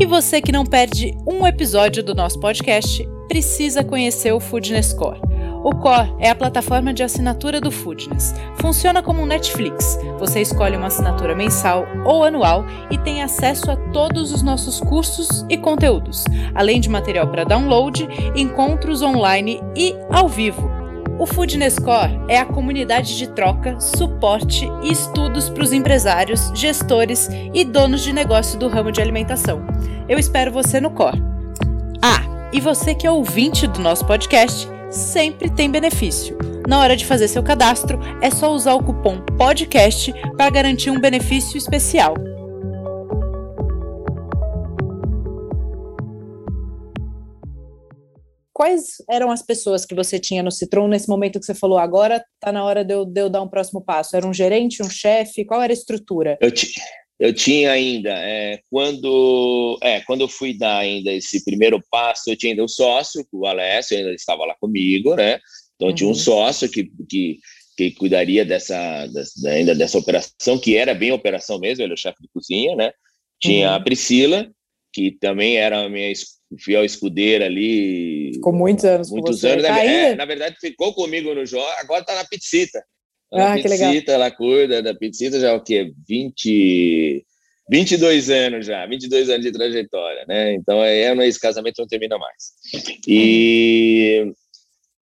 E 0.00 0.06
você 0.06 0.40
que 0.40 0.52
não 0.52 0.64
perde 0.64 1.12
um 1.26 1.46
episódio 1.46 2.02
do 2.02 2.14
nosso 2.14 2.38
podcast, 2.38 3.04
precisa 3.34 3.82
conhecer 3.82 4.32
o 4.32 4.38
Foodness 4.38 4.92
Core. 4.92 5.20
O 5.64 5.74
Core 5.74 6.14
é 6.20 6.30
a 6.30 6.36
plataforma 6.36 6.94
de 6.94 7.02
assinatura 7.02 7.60
do 7.60 7.68
Foodness. 7.68 8.32
Funciona 8.60 9.02
como 9.02 9.22
um 9.22 9.26
Netflix. 9.26 9.98
Você 10.20 10.40
escolhe 10.40 10.76
uma 10.76 10.86
assinatura 10.86 11.34
mensal 11.34 11.84
ou 12.04 12.22
anual 12.22 12.64
e 12.92 12.98
tem 12.98 13.24
acesso 13.24 13.72
a 13.72 13.76
todos 13.90 14.30
os 14.30 14.40
nossos 14.40 14.78
cursos 14.78 15.44
e 15.50 15.58
conteúdos, 15.58 16.22
além 16.54 16.80
de 16.80 16.88
material 16.88 17.26
para 17.26 17.42
download, 17.42 18.06
encontros 18.36 19.02
online 19.02 19.60
e 19.74 19.96
ao 20.10 20.28
vivo. 20.28 20.70
O 21.18 21.26
Foodness 21.26 21.76
Core 21.76 22.20
é 22.28 22.38
a 22.38 22.46
comunidade 22.46 23.18
de 23.18 23.26
troca, 23.30 23.80
suporte 23.80 24.70
e 24.84 24.92
estudos 24.92 25.50
para 25.50 25.64
os 25.64 25.72
empresários, 25.72 26.52
gestores 26.54 27.28
e 27.52 27.64
donos 27.64 28.04
de 28.04 28.12
negócio 28.12 28.56
do 28.56 28.68
ramo 28.68 28.92
de 28.92 29.02
alimentação. 29.02 29.60
Eu 30.08 30.20
espero 30.20 30.52
você 30.52 30.80
no 30.80 30.92
Core. 30.92 31.23
E 32.54 32.60
você 32.60 32.94
que 32.94 33.04
é 33.04 33.10
ouvinte 33.10 33.66
do 33.66 33.80
nosso 33.80 34.06
podcast, 34.06 34.68
sempre 34.88 35.50
tem 35.50 35.68
benefício. 35.68 36.38
Na 36.68 36.78
hora 36.78 36.94
de 36.94 37.04
fazer 37.04 37.26
seu 37.26 37.42
cadastro, 37.42 37.98
é 38.22 38.30
só 38.30 38.52
usar 38.52 38.74
o 38.74 38.84
cupom 38.84 39.20
PODCAST 39.36 40.12
para 40.36 40.50
garantir 40.50 40.88
um 40.88 41.00
benefício 41.00 41.58
especial. 41.58 42.14
Quais 48.52 49.02
eram 49.10 49.32
as 49.32 49.42
pessoas 49.42 49.84
que 49.84 49.96
você 49.96 50.20
tinha 50.20 50.40
no 50.40 50.52
Citron 50.52 50.86
nesse 50.86 51.08
momento 51.08 51.40
que 51.40 51.46
você 51.46 51.56
falou, 51.56 51.76
agora 51.76 52.24
está 52.36 52.52
na 52.52 52.64
hora 52.64 52.84
de 52.84 52.94
eu, 52.94 53.04
de 53.04 53.20
eu, 53.20 53.28
dar 53.28 53.42
um 53.42 53.48
próximo 53.48 53.80
passo? 53.80 54.16
Era 54.16 54.28
um 54.28 54.32
gerente, 54.32 54.80
um 54.80 54.88
chefe? 54.88 55.44
Qual 55.44 55.60
era 55.60 55.72
a 55.72 55.74
estrutura? 55.74 56.38
Eu, 56.40 56.52
eu 57.18 57.32
tinha 57.32 57.70
ainda, 57.70 58.10
é, 58.10 58.60
quando, 58.70 59.78
é, 59.82 60.00
quando 60.00 60.22
eu 60.22 60.28
fui 60.28 60.56
dar 60.56 60.78
ainda 60.78 61.12
esse 61.12 61.44
primeiro 61.44 61.80
passo, 61.90 62.30
eu 62.30 62.36
tinha 62.36 62.52
ainda 62.52 62.64
um 62.64 62.68
sócio, 62.68 63.24
o 63.32 63.46
Alessio 63.46 63.96
ainda 63.96 64.12
estava 64.12 64.44
lá 64.44 64.54
comigo, 64.60 65.14
né? 65.14 65.38
Então, 65.76 65.88
eu 65.88 65.94
tinha 65.94 66.08
um 66.08 66.12
uhum. 66.12 66.16
sócio 66.18 66.68
que, 66.68 66.90
que, 67.08 67.38
que 67.76 67.90
cuidaria 67.92 68.44
dessa, 68.44 69.06
dessa, 69.06 69.48
ainda 69.48 69.74
dessa 69.74 69.98
operação, 69.98 70.58
que 70.58 70.76
era 70.76 70.94
bem 70.94 71.12
operação 71.12 71.58
mesmo, 71.58 71.84
ele 71.84 71.92
é 71.92 71.94
o 71.94 71.98
chefe 71.98 72.20
de 72.20 72.28
cozinha, 72.28 72.74
né? 72.74 72.92
Tinha 73.40 73.70
uhum. 73.70 73.74
a 73.76 73.80
Priscila, 73.80 74.50
que 74.92 75.12
também 75.12 75.56
era 75.56 75.84
a 75.84 75.88
minha 75.88 76.12
fiel 76.58 76.84
escudeira 76.84 77.46
ali. 77.46 78.32
Ficou 78.34 78.52
muitos 78.52 78.84
anos 78.84 79.10
Muitos 79.10 79.44
anos. 79.44 79.64
Tá 79.64 79.84
é, 79.84 80.14
na 80.14 80.24
verdade, 80.24 80.56
ficou 80.60 80.94
comigo 80.94 81.34
no 81.34 81.44
jogo, 81.46 81.66
agora 81.78 82.00
está 82.00 82.14
na 82.14 82.24
Pizzita. 82.24 82.84
Ah, 83.34 83.58
que 83.58 83.68
legal. 83.68 83.92
ela 84.08 84.30
cuida 84.30 84.82
da 84.82 84.94
Pizzita 84.94 85.40
já 85.40 85.54
o 85.54 85.62
quê? 85.62 85.92
20, 86.08 87.24
22 87.70 88.30
anos 88.30 88.66
já, 88.66 88.86
22 88.86 89.30
anos 89.30 89.44
de 89.44 89.52
trajetória, 89.52 90.24
né? 90.26 90.54
Então, 90.54 90.82
é, 90.82 91.02
é 91.02 91.28
esse 91.28 91.40
casamento 91.40 91.78
não 91.78 91.86
termina 91.86 92.18
mais. 92.18 92.52
E, 93.08 94.32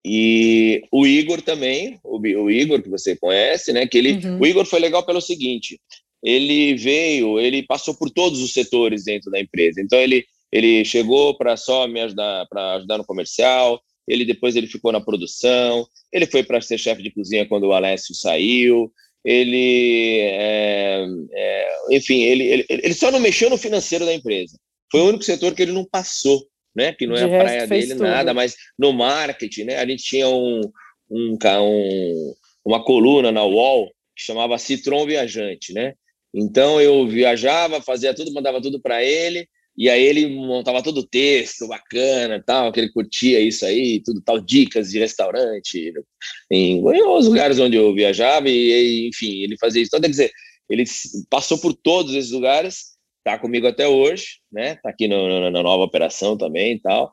e 0.05 0.81
o 0.91 1.05
Igor 1.05 1.41
também, 1.41 1.99
o, 2.03 2.17
o, 2.19 2.51
Igor 2.51 2.81
que 2.81 2.89
você 2.89 3.15
conhece, 3.15 3.73
né? 3.73 3.85
Que 3.85 3.97
ele, 3.97 4.13
uhum. 4.25 4.39
O 4.39 4.45
Igor 4.45 4.65
foi 4.65 4.79
legal 4.79 5.05
pelo 5.05 5.21
seguinte, 5.21 5.79
ele 6.23 6.75
veio, 6.75 7.39
ele 7.39 7.63
passou 7.63 7.93
por 7.95 8.09
todos 8.09 8.41
os 8.41 8.53
setores 8.53 9.03
dentro 9.03 9.29
da 9.29 9.39
empresa. 9.39 9.81
Então, 9.81 9.99
ele, 9.99 10.25
ele 10.51 10.85
chegou 10.85 11.37
para 11.37 11.57
só 11.57 11.85
me 11.87 11.99
ajudar, 11.99 12.47
para 12.47 12.75
ajudar 12.75 12.97
no 12.97 13.05
comercial, 13.05 13.81
ele 14.07 14.25
depois 14.25 14.55
ele 14.55 14.67
ficou 14.67 14.91
na 14.91 15.01
produção, 15.01 15.87
ele 16.11 16.25
foi 16.25 16.43
para 16.43 16.61
ser 16.61 16.77
chefe 16.77 17.01
de 17.01 17.11
cozinha 17.11 17.47
quando 17.47 17.63
o 17.63 17.73
Alessio 17.73 18.13
saiu, 18.15 18.91
ele, 19.23 20.19
é, 20.19 21.05
é, 21.31 21.75
enfim, 21.91 22.21
ele, 22.23 22.43
ele, 22.43 22.65
ele 22.69 22.93
só 22.93 23.09
não 23.09 23.19
mexeu 23.19 23.49
no 23.49 23.57
financeiro 23.57 24.05
da 24.05 24.13
empresa. 24.13 24.57
Foi 24.91 25.01
o 25.01 25.07
único 25.07 25.23
setor 25.23 25.55
que 25.55 25.61
ele 25.61 25.71
não 25.71 25.85
passou, 25.85 26.45
né? 26.75 26.93
Que 26.93 27.07
não 27.07 27.15
é 27.15 27.23
a 27.23 27.27
praia 27.27 27.67
dele 27.67 27.87
tudo. 27.87 28.03
nada, 28.03 28.33
mas 28.33 28.55
no 28.77 28.91
marketing, 28.91 29.63
né? 29.63 29.77
A 29.77 29.87
gente 29.87 30.03
tinha 30.03 30.27
um, 30.27 30.61
um, 31.09 31.37
um 31.41 32.33
uma 32.65 32.83
coluna 32.83 33.31
na 33.31 33.43
UOL 33.43 33.87
que 34.15 34.23
chamava 34.23 34.57
Citron 34.57 35.05
Viajante, 35.05 35.73
né? 35.73 35.93
Então 36.33 36.81
eu 36.81 37.07
viajava, 37.07 37.81
fazia 37.81 38.13
tudo, 38.13 38.33
mandava 38.33 38.61
tudo 38.61 38.81
para 38.81 39.03
ele 39.03 39.47
e 39.75 39.89
aí 39.89 40.03
ele 40.03 40.27
montava 40.27 40.83
todo 40.83 40.99
o 40.99 41.07
texto 41.07 41.67
bacana, 41.67 42.41
tal, 42.45 42.71
que 42.71 42.79
ele 42.79 42.91
curtia 42.91 43.39
isso 43.39 43.65
aí, 43.65 44.01
tudo 44.03 44.21
tal, 44.21 44.39
dicas 44.39 44.91
de 44.91 44.99
restaurante, 44.99 45.91
em, 46.51 46.77
em 46.77 47.03
os 47.07 47.27
lugares 47.27 47.57
onde 47.59 47.75
eu 47.75 47.93
viajava, 47.93 48.49
e, 48.49 49.07
enfim, 49.07 49.41
ele 49.41 49.57
fazia 49.59 49.81
isso. 49.81 49.89
Então, 49.89 50.01
quer 50.01 50.09
dizer, 50.09 50.31
ele 50.69 50.83
passou 51.29 51.57
por 51.59 51.73
todos 51.73 52.13
esses 52.13 52.31
lugares, 52.31 52.93
tá 53.23 53.37
comigo 53.39 53.65
até 53.65 53.87
hoje, 53.87 54.39
né? 54.51 54.75
Tá 54.75 54.89
aqui 54.89 55.07
no, 55.07 55.27
no, 55.27 55.49
na 55.49 55.63
nova 55.63 55.83
operação 55.83 56.37
também 56.37 56.79
tal. 56.79 57.11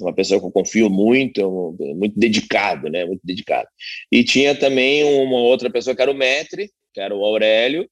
Uma 0.00 0.14
pessoa 0.14 0.40
que 0.40 0.46
eu 0.46 0.50
confio 0.50 0.88
muito, 0.88 1.76
muito 1.96 2.18
dedicado, 2.18 2.88
né? 2.88 3.04
Muito 3.04 3.20
dedicado. 3.22 3.68
E 4.10 4.24
tinha 4.24 4.54
também 4.54 5.04
uma 5.04 5.38
outra 5.38 5.68
pessoa 5.70 5.94
que 5.94 6.00
era 6.00 6.10
o 6.10 6.14
Metre, 6.14 6.70
que 6.94 7.00
era 7.00 7.14
o 7.14 7.22
Aurélio, 7.24 7.86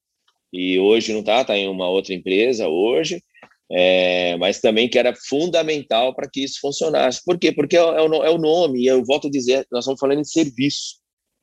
e 0.51 0.79
hoje 0.79 1.13
não 1.13 1.21
tá, 1.21 1.45
tá 1.45 1.55
em 1.55 1.67
uma 1.67 1.87
outra 1.87 2.13
empresa 2.13 2.67
hoje 2.67 3.21
é, 3.71 4.35
mas 4.37 4.59
também 4.59 4.89
que 4.89 4.97
era 4.97 5.13
fundamental 5.15 6.15
para 6.15 6.29
que 6.29 6.43
isso 6.43 6.59
funcionasse. 6.59 7.21
Por 7.23 7.37
quê? 7.37 7.51
Porque 7.51 7.77
é, 7.77 7.79
é, 7.79 8.01
o, 8.01 8.13
é 8.23 8.29
o 8.29 8.37
nome, 8.37 8.81
e 8.81 8.87
eu 8.87 9.03
volto 9.03 9.27
a 9.27 9.31
dizer, 9.31 9.65
nós 9.71 9.83
estamos 9.83 9.99
falando 9.99 10.21
de 10.21 10.31
serviço, 10.31 10.95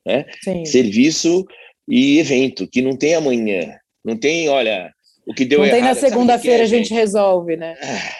né? 0.05 0.25
Sim. 0.43 0.65
Serviço 0.65 1.45
e 1.87 2.19
evento, 2.19 2.67
que 2.67 2.81
não 2.81 2.97
tem 2.97 3.15
amanhã, 3.15 3.77
não 4.03 4.17
tem, 4.17 4.49
olha, 4.49 4.91
o 5.25 5.33
que 5.33 5.45
deu 5.45 5.59
não 5.59 5.65
errado. 5.65 5.79
Não 5.79 5.85
tem 5.85 5.95
na 5.95 6.09
segunda-feira 6.09 6.63
a 6.63 6.67
gente 6.67 6.93
resolve, 6.93 7.55
né? 7.55 7.77
Ah, 7.81 8.11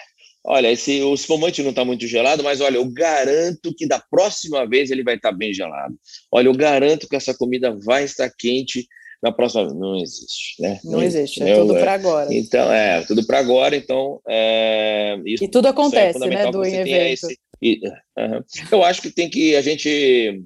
olha, 0.45 0.71
esse, 0.71 1.01
o 1.01 1.13
espumante 1.13 1.61
não 1.61 1.71
está 1.71 1.83
muito 1.83 2.07
gelado, 2.07 2.43
mas 2.43 2.61
olha, 2.61 2.77
eu 2.77 2.85
garanto 2.85 3.73
que 3.75 3.85
da 3.85 3.99
próxima 3.99 4.65
vez 4.65 4.89
ele 4.89 5.03
vai 5.03 5.15
estar 5.15 5.31
tá 5.31 5.37
bem 5.37 5.53
gelado. 5.53 5.95
Olha, 6.31 6.47
eu 6.47 6.55
garanto 6.55 7.09
que 7.09 7.15
essa 7.15 7.33
comida 7.33 7.77
vai 7.83 8.05
estar 8.05 8.29
quente 8.37 8.87
na 9.21 9.31
próxima 9.31 9.73
não 9.73 9.97
existe, 9.97 10.61
né? 10.61 10.79
Não, 10.83 10.93
não 10.93 11.03
existe, 11.03 11.41
é 11.41 11.55
tudo 11.55 11.73
para 11.73 11.93
agora. 11.93 12.33
Então, 12.33 12.71
é, 12.71 13.01
tudo 13.01 13.25
para 13.25 13.39
agora, 13.39 13.75
então 13.75 14.21
é, 14.27 15.19
isso, 15.25 15.43
e 15.43 15.47
tudo 15.47 15.67
é 15.67 15.71
acontece, 15.71 16.23
é 16.23 16.29
né, 16.29 16.51
do 16.51 16.63
evento. 16.63 17.27
Esse, 17.27 17.39
e, 17.61 17.79
uh, 17.87 18.43
eu 18.71 18.83
acho 18.83 19.01
que 19.01 19.09
tem 19.09 19.29
que 19.29 19.55
a 19.55 19.61
gente 19.61 20.43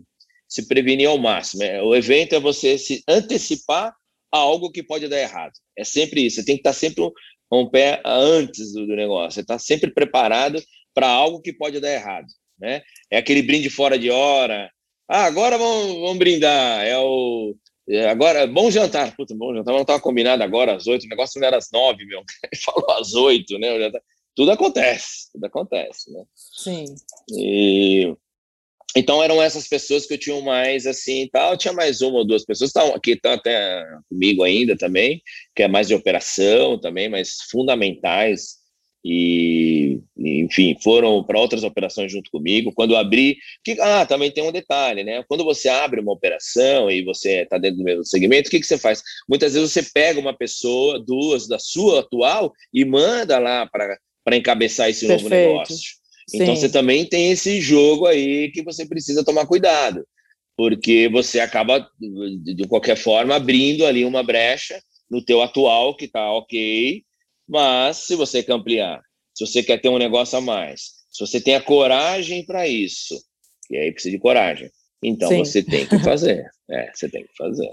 se 0.48 0.68
prevenir 0.68 1.08
ao 1.08 1.18
máximo. 1.18 1.64
Né? 1.64 1.82
O 1.82 1.96
evento 1.96 2.36
é 2.36 2.40
você 2.40 2.78
se 2.78 3.04
antecipar 3.08 3.94
a 4.32 4.38
algo 4.38 4.72
que 4.72 4.84
pode 4.84 5.08
dar 5.08 5.20
errado. 5.20 5.54
É 5.78 5.84
sempre 5.84 6.26
isso. 6.26 6.38
Você 6.38 6.46
tem 6.46 6.56
que 6.56 6.62
estar 6.62 6.74
sempre 6.74 7.04
um 7.52 7.70
pé 7.70 8.02
antes 8.06 8.74
do, 8.74 8.88
do 8.88 8.96
negócio. 8.96 9.34
Você 9.34 9.42
está 9.42 9.60
sempre 9.60 9.92
preparado 9.92 10.62
para 10.94 11.08
algo 11.08 11.42
que 11.42 11.54
pode 11.54 11.80
dar 11.80 11.92
errado, 11.92 12.28
né? 12.60 12.82
É 13.10 13.18
aquele 13.18 13.42
brinde 13.42 13.70
fora 13.70 13.98
de 13.98 14.10
hora. 14.10 14.70
Ah, 15.08 15.26
agora 15.26 15.58
vamos, 15.58 16.00
vamos 16.00 16.18
brindar. 16.18 16.86
É 16.86 16.98
o 16.98 17.54
é, 17.54 17.71
agora, 18.00 18.48
bom 18.48 18.70
jantar. 18.72 19.16
Puta, 19.16 19.36
bom 19.36 19.54
jantar. 19.54 19.74
Não 19.74 19.82
estava 19.82 20.00
combinado 20.00 20.44
agora 20.44 20.76
às 20.76 20.88
oito. 20.88 21.06
O 21.06 21.10
negócio 21.10 21.40
não 21.40 21.48
era 21.48 21.58
às 21.58 21.70
nove, 21.72 22.06
meu. 22.06 22.24
Ele 22.52 22.62
falou 22.62 22.92
às 22.92 23.14
oito, 23.14 23.58
né? 23.58 23.68
Tudo 24.36 24.52
acontece. 24.52 25.32
Tudo 25.32 25.46
acontece, 25.46 26.12
né? 26.12 26.24
Sim. 26.36 26.86
E... 27.32 28.14
Então 28.96 29.24
eram 29.24 29.42
essas 29.42 29.68
pessoas 29.68 30.06
que 30.06 30.16
eu 30.16 30.18
tinha 30.18 30.42
mais 30.42 30.86
assim 30.86 31.28
tal. 31.32 31.58
Tinha 31.58 31.74
mais 31.74 32.02
uma 32.02 32.20
ou 32.20 32.26
duas 32.26 32.46
pessoas 32.46 32.72
que 33.02 33.12
estão 33.12 33.34
até 33.34 33.86
comigo 34.10 34.44
ainda 34.44 34.78
também, 34.78 35.22
que 35.56 35.64
é 35.64 35.68
mais 35.68 35.88
de 35.88 35.96
operação 35.96 36.80
também, 36.80 37.10
mas 37.10 37.38
fundamentais 37.50 38.61
e, 39.04 40.00
enfim, 40.18 40.76
foram 40.82 41.24
para 41.24 41.40
outras 41.40 41.64
operações 41.64 42.12
junto 42.12 42.30
comigo. 42.30 42.72
Quando 42.74 42.92
eu 42.92 42.98
abri, 42.98 43.38
que, 43.64 43.80
ah, 43.82 44.06
também 44.06 44.32
tem 44.32 44.44
um 44.44 44.52
detalhe, 44.52 45.04
né? 45.04 45.24
Quando 45.28 45.44
você 45.44 45.70
abre 45.70 46.00
uma 46.00 46.14
operação 46.14 46.90
e 46.90 47.04
você 47.04 47.42
está 47.42 47.58
dentro 47.58 47.80
do 47.80 47.84
mesmo 47.84 48.06
segmento, 48.06 48.48
o 48.48 48.52
que, 48.52 48.60
que 48.60 48.68
você 48.68 48.78
faz? 48.78 49.02
Muitas 49.28 49.54
vezes 49.54 49.72
você 49.72 49.82
pega 49.82 50.20
uma 50.20 50.38
pessoa, 50.38 51.00
duas 51.00 51.48
da 51.48 51.58
sua 51.58 52.02
atual 52.02 52.54
e 52.72 52.86
manda 52.86 53.40
lá 53.40 53.68
para 53.68 54.38
encabeçar 54.38 54.90
esse 54.90 55.08
Perfeito. 55.08 55.24
novo 55.24 55.36
negócio. 55.36 56.02
Então 56.34 56.56
você 56.56 56.70
também 56.70 57.06
tem 57.06 57.32
esse 57.32 57.60
jogo 57.60 58.06
aí 58.06 58.52
que 58.52 58.62
você 58.62 58.86
precisa 58.86 59.26
tomar 59.26 59.48
cuidado, 59.48 60.06
porque 60.56 61.10
você 61.10 61.40
acaba, 61.40 61.90
de 62.00 62.68
qualquer 62.68 62.96
forma, 62.96 63.36
abrindo 63.36 63.86
ali 63.86 64.06
uma 64.06 64.24
brecha 64.24 64.80
no 65.10 65.22
teu 65.22 65.42
atual 65.42 65.96
que 65.98 66.06
está 66.06 66.32
ok, 66.32 67.04
mas 67.52 67.98
se 67.98 68.16
você 68.16 68.42
quer 68.42 68.54
ampliar, 68.54 69.02
se 69.36 69.46
você 69.46 69.62
quer 69.62 69.82
ter 69.82 69.90
um 69.90 69.98
negócio 69.98 70.38
a 70.38 70.42
mais, 70.42 70.84
se 71.12 71.20
você 71.20 71.42
tem 71.42 71.54
a 71.54 71.62
coragem 71.62 72.46
para 72.46 72.66
isso, 72.66 73.22
e 73.70 73.76
aí 73.76 73.92
precisa 73.92 74.16
de 74.16 74.22
coragem, 74.22 74.72
então 75.04 75.28
Sim. 75.28 75.40
você 75.40 75.62
tem 75.62 75.86
que 75.86 76.00
fazer. 76.00 76.50
é, 76.72 76.90
você 76.94 77.10
tem 77.10 77.24
que 77.24 77.36
fazer. 77.38 77.70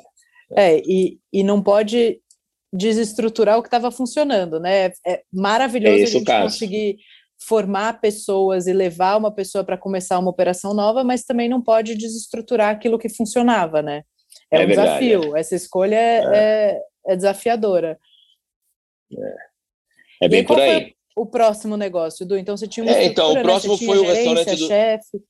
É, 0.57 0.79
e, 0.81 1.21
e 1.33 1.45
não 1.45 1.63
pode 1.63 2.21
desestruturar 2.73 3.57
o 3.57 3.63
que 3.63 3.69
estava 3.69 3.93
funcionando, 3.93 4.59
né? 4.59 4.91
É 5.07 5.23
maravilhoso 5.33 6.01
é 6.01 6.03
a 6.03 6.07
gente 6.07 6.25
conseguir 6.25 6.97
formar 7.41 8.01
pessoas 8.01 8.67
e 8.67 8.73
levar 8.73 9.17
uma 9.17 9.33
pessoa 9.33 9.63
para 9.63 9.79
começar 9.79 10.19
uma 10.19 10.31
operação 10.31 10.75
nova, 10.75 11.05
mas 11.05 11.23
também 11.23 11.49
não 11.49 11.63
pode 11.63 11.95
desestruturar 11.95 12.71
aquilo 12.71 12.99
que 12.99 13.09
funcionava, 13.09 13.81
né? 13.81 14.03
É, 14.51 14.61
é 14.61 14.65
um 14.65 14.67
verdade, 14.67 15.07
desafio. 15.07 15.37
É. 15.37 15.41
Essa 15.41 15.55
escolha 15.55 15.95
é, 15.95 16.25
é. 16.35 16.81
é 17.07 17.17
desafiadora. 17.17 17.97
É. 20.21 20.27
É 20.27 20.29
bem 20.29 20.45
por 20.45 20.59
aí. 20.59 20.95
o 21.17 21.27
próximo 21.27 21.77
negócio, 21.77 22.25
Edu? 22.25 22.37
Então 22.37 22.57
você 22.57 22.67
tinha 22.67 22.85
uma 22.85 22.93
é, 22.93 23.05
Então, 23.05 23.33
o 23.33 23.43
próximo 23.43 23.75
né? 23.75 23.87
foi 23.87 23.99
o 23.99 24.03
restaurante 24.03 24.57
do. 24.57 24.67
Chefe. 24.67 25.23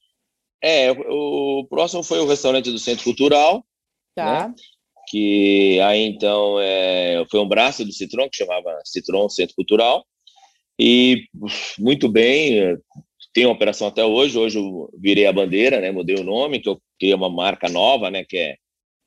É, 0.63 0.91
o 0.91 1.67
próximo 1.69 2.03
foi 2.03 2.19
o 2.19 2.27
restaurante 2.27 2.71
do 2.71 2.79
Centro 2.79 3.05
Cultural. 3.05 3.65
Tá. 4.15 4.49
Né? 4.49 4.55
Que 5.09 5.81
aí 5.81 6.03
então 6.03 6.61
é, 6.61 7.25
foi 7.31 7.41
um 7.41 7.49
braço 7.49 7.85
do 7.85 7.93
Citron, 7.93 8.29
que 8.29 8.37
chamava 8.37 8.79
Citron 8.85 9.29
Centro 9.29 9.55
Cultural. 9.55 10.05
E 10.79 11.25
muito 11.79 12.09
bem, 12.09 12.77
tem 13.33 13.47
uma 13.47 13.55
operação 13.55 13.89
até 13.89 14.05
hoje. 14.05 14.39
Hoje 14.39 14.59
eu 14.59 14.91
virei 15.01 15.27
a 15.27 15.33
bandeira, 15.33 15.81
né? 15.81 15.91
Mudei 15.91 16.17
o 16.17 16.25
nome, 16.25 16.61
que 16.61 16.69
eu 16.69 16.81
criei 16.99 17.15
uma 17.15 17.31
marca 17.31 17.69
nova, 17.69 18.11
né? 18.11 18.25
Que 18.25 18.37
é 18.37 18.57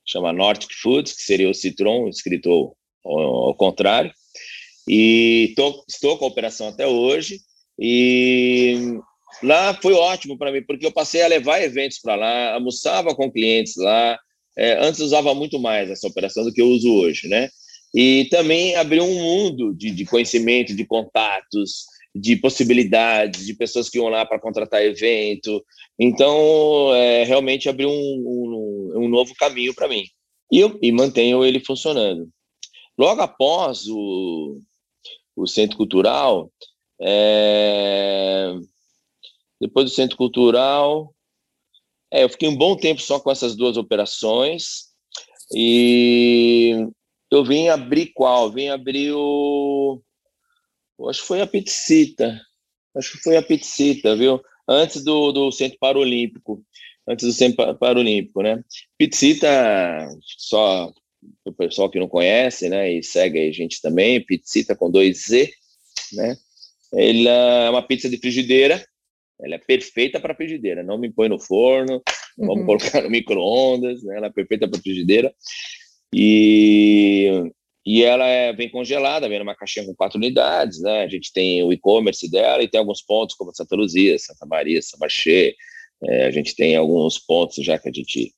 chama 0.06 0.34
Nordic 0.34 0.74
Foods, 0.82 1.14
que 1.14 1.22
seria 1.22 1.50
o 1.50 1.54
Citron, 1.54 2.08
escrito 2.08 2.76
ao, 3.06 3.20
ao 3.20 3.56
contrário. 3.56 4.12
E 4.94 5.54
tô, 5.56 5.86
estou 5.88 6.18
com 6.18 6.26
a 6.26 6.28
operação 6.28 6.68
até 6.68 6.86
hoje. 6.86 7.40
E 7.80 9.00
lá 9.42 9.74
foi 9.82 9.94
ótimo 9.94 10.38
para 10.38 10.52
mim, 10.52 10.62
porque 10.64 10.86
eu 10.86 10.92
passei 10.92 11.22
a 11.22 11.28
levar 11.28 11.62
eventos 11.62 11.98
para 12.00 12.16
lá, 12.16 12.56
almoçava 12.56 13.16
com 13.16 13.32
clientes 13.32 13.78
lá. 13.78 14.20
É, 14.58 14.86
antes 14.86 15.00
usava 15.00 15.34
muito 15.34 15.58
mais 15.58 15.90
essa 15.90 16.06
operação 16.06 16.44
do 16.44 16.52
que 16.52 16.62
eu 16.62 16.68
uso 16.68 16.94
hoje, 16.94 17.30
né? 17.30 17.48
E 17.96 18.28
também 18.30 18.76
abriu 18.76 19.06
um 19.06 19.14
mundo 19.14 19.74
de, 19.74 19.92
de 19.92 20.04
conhecimento, 20.04 20.76
de 20.76 20.86
contatos, 20.86 21.86
de 22.14 22.36
possibilidades, 22.36 23.46
de 23.46 23.54
pessoas 23.54 23.88
que 23.88 23.98
iam 23.98 24.10
lá 24.10 24.26
para 24.26 24.42
contratar 24.42 24.84
evento. 24.84 25.64
Então, 25.98 26.94
é, 26.94 27.24
realmente 27.24 27.70
abriu 27.70 27.90
um, 27.90 27.94
um, 27.94 29.06
um 29.06 29.08
novo 29.08 29.34
caminho 29.36 29.74
para 29.74 29.88
mim. 29.88 30.04
E, 30.52 30.60
eu, 30.60 30.78
e 30.82 30.92
mantenho 30.92 31.46
ele 31.46 31.62
funcionando. 31.62 32.28
Logo 32.98 33.22
após 33.22 33.88
o, 33.88 34.60
o 35.44 35.48
Centro 35.48 35.78
Cultural, 35.78 36.52
é, 37.02 38.54
depois 39.60 39.86
do 39.86 39.96
Centro 39.96 40.18
Cultural, 40.18 41.14
é, 42.12 42.24
eu 42.24 42.30
fiquei 42.30 42.50
um 42.50 42.58
bom 42.58 42.76
tempo 42.76 43.02
só 43.02 43.20
com 43.20 43.32
essas 43.32 43.56
duas 43.56 43.78
operações. 43.78 44.92
E 45.54 46.88
eu 47.32 47.44
vim 47.44 47.70
abrir 47.70 48.12
qual? 48.14 48.52
Vim 48.52 48.68
abrir 48.68 49.14
o 49.14 50.02
acho 51.10 51.22
que 51.22 51.28
foi 51.28 51.42
a 51.42 51.48
Pizzita. 51.48 52.40
Acho 52.96 53.14
que 53.14 53.24
foi 53.24 53.38
a 53.38 53.42
Pizzita, 53.42 54.16
viu? 54.16 54.42
Antes 54.68 55.04
do, 55.04 55.32
do 55.32 55.52
Centro 55.52 55.78
Paralímpico. 55.80 56.64
Antes 57.08 57.26
do 57.26 57.34
Centro 57.34 57.76
Paralímpico, 57.78 58.42
né? 58.42 58.64
Pizzita, 58.98 59.48
só 60.38 60.94
o 61.46 61.52
pessoal 61.54 61.90
que 61.90 62.00
não 62.00 62.08
conhece, 62.08 62.70
né? 62.70 62.92
E 62.92 63.04
segue 63.04 63.40
a 63.40 63.52
gente 63.52 63.82
também, 63.82 64.24
Pizzita 64.24 64.76
com 64.76 64.90
dois 64.90 65.26
Z, 65.28 65.52
né? 66.14 66.36
Ela 66.94 67.66
é 67.66 67.70
uma 67.70 67.86
pizza 67.86 68.10
de 68.10 68.18
frigideira. 68.18 68.84
Ela 69.42 69.56
é 69.56 69.58
perfeita 69.58 70.20
para 70.20 70.36
frigideira. 70.36 70.84
Não 70.84 70.98
me 70.98 71.12
põe 71.12 71.28
no 71.28 71.40
forno, 71.40 72.02
não 72.38 72.48
vamos 72.48 72.62
uhum. 72.62 72.66
colocar 72.66 73.02
no 73.02 73.10
micro-ondas, 73.12 74.04
né? 74.04 74.18
Ela 74.18 74.28
é 74.28 74.32
perfeita 74.32 74.68
para 74.68 74.80
frigideira. 74.80 75.34
E 76.14 77.52
e 77.86 78.04
ela 78.04 78.28
é, 78.28 78.54
vem 78.54 78.70
congelada, 78.70 79.28
vem 79.28 79.40
numa 79.40 79.56
caixinha 79.56 79.86
com 79.86 79.96
quatro 79.96 80.20
unidades, 80.20 80.80
né? 80.82 81.02
A 81.02 81.08
gente 81.08 81.34
tem 81.34 81.64
o 81.64 81.74
e-commerce 81.74 82.30
dela 82.30 82.62
e 82.62 82.68
tem 82.68 82.80
alguns 82.80 83.02
pontos 83.02 83.36
como 83.36 83.56
Santa 83.56 83.76
Luzia, 83.76 84.20
Santa 84.20 84.46
Maria, 84.46 84.82
São 84.82 85.00
Marché. 85.00 85.56
É, 86.04 86.26
a 86.28 86.32
gente 86.32 86.56
tem 86.56 86.76
alguns 86.76 87.18
pontos 87.18 87.64
já 87.64 87.80
que 87.80 87.90
a 87.90 87.92
gente 87.92 88.34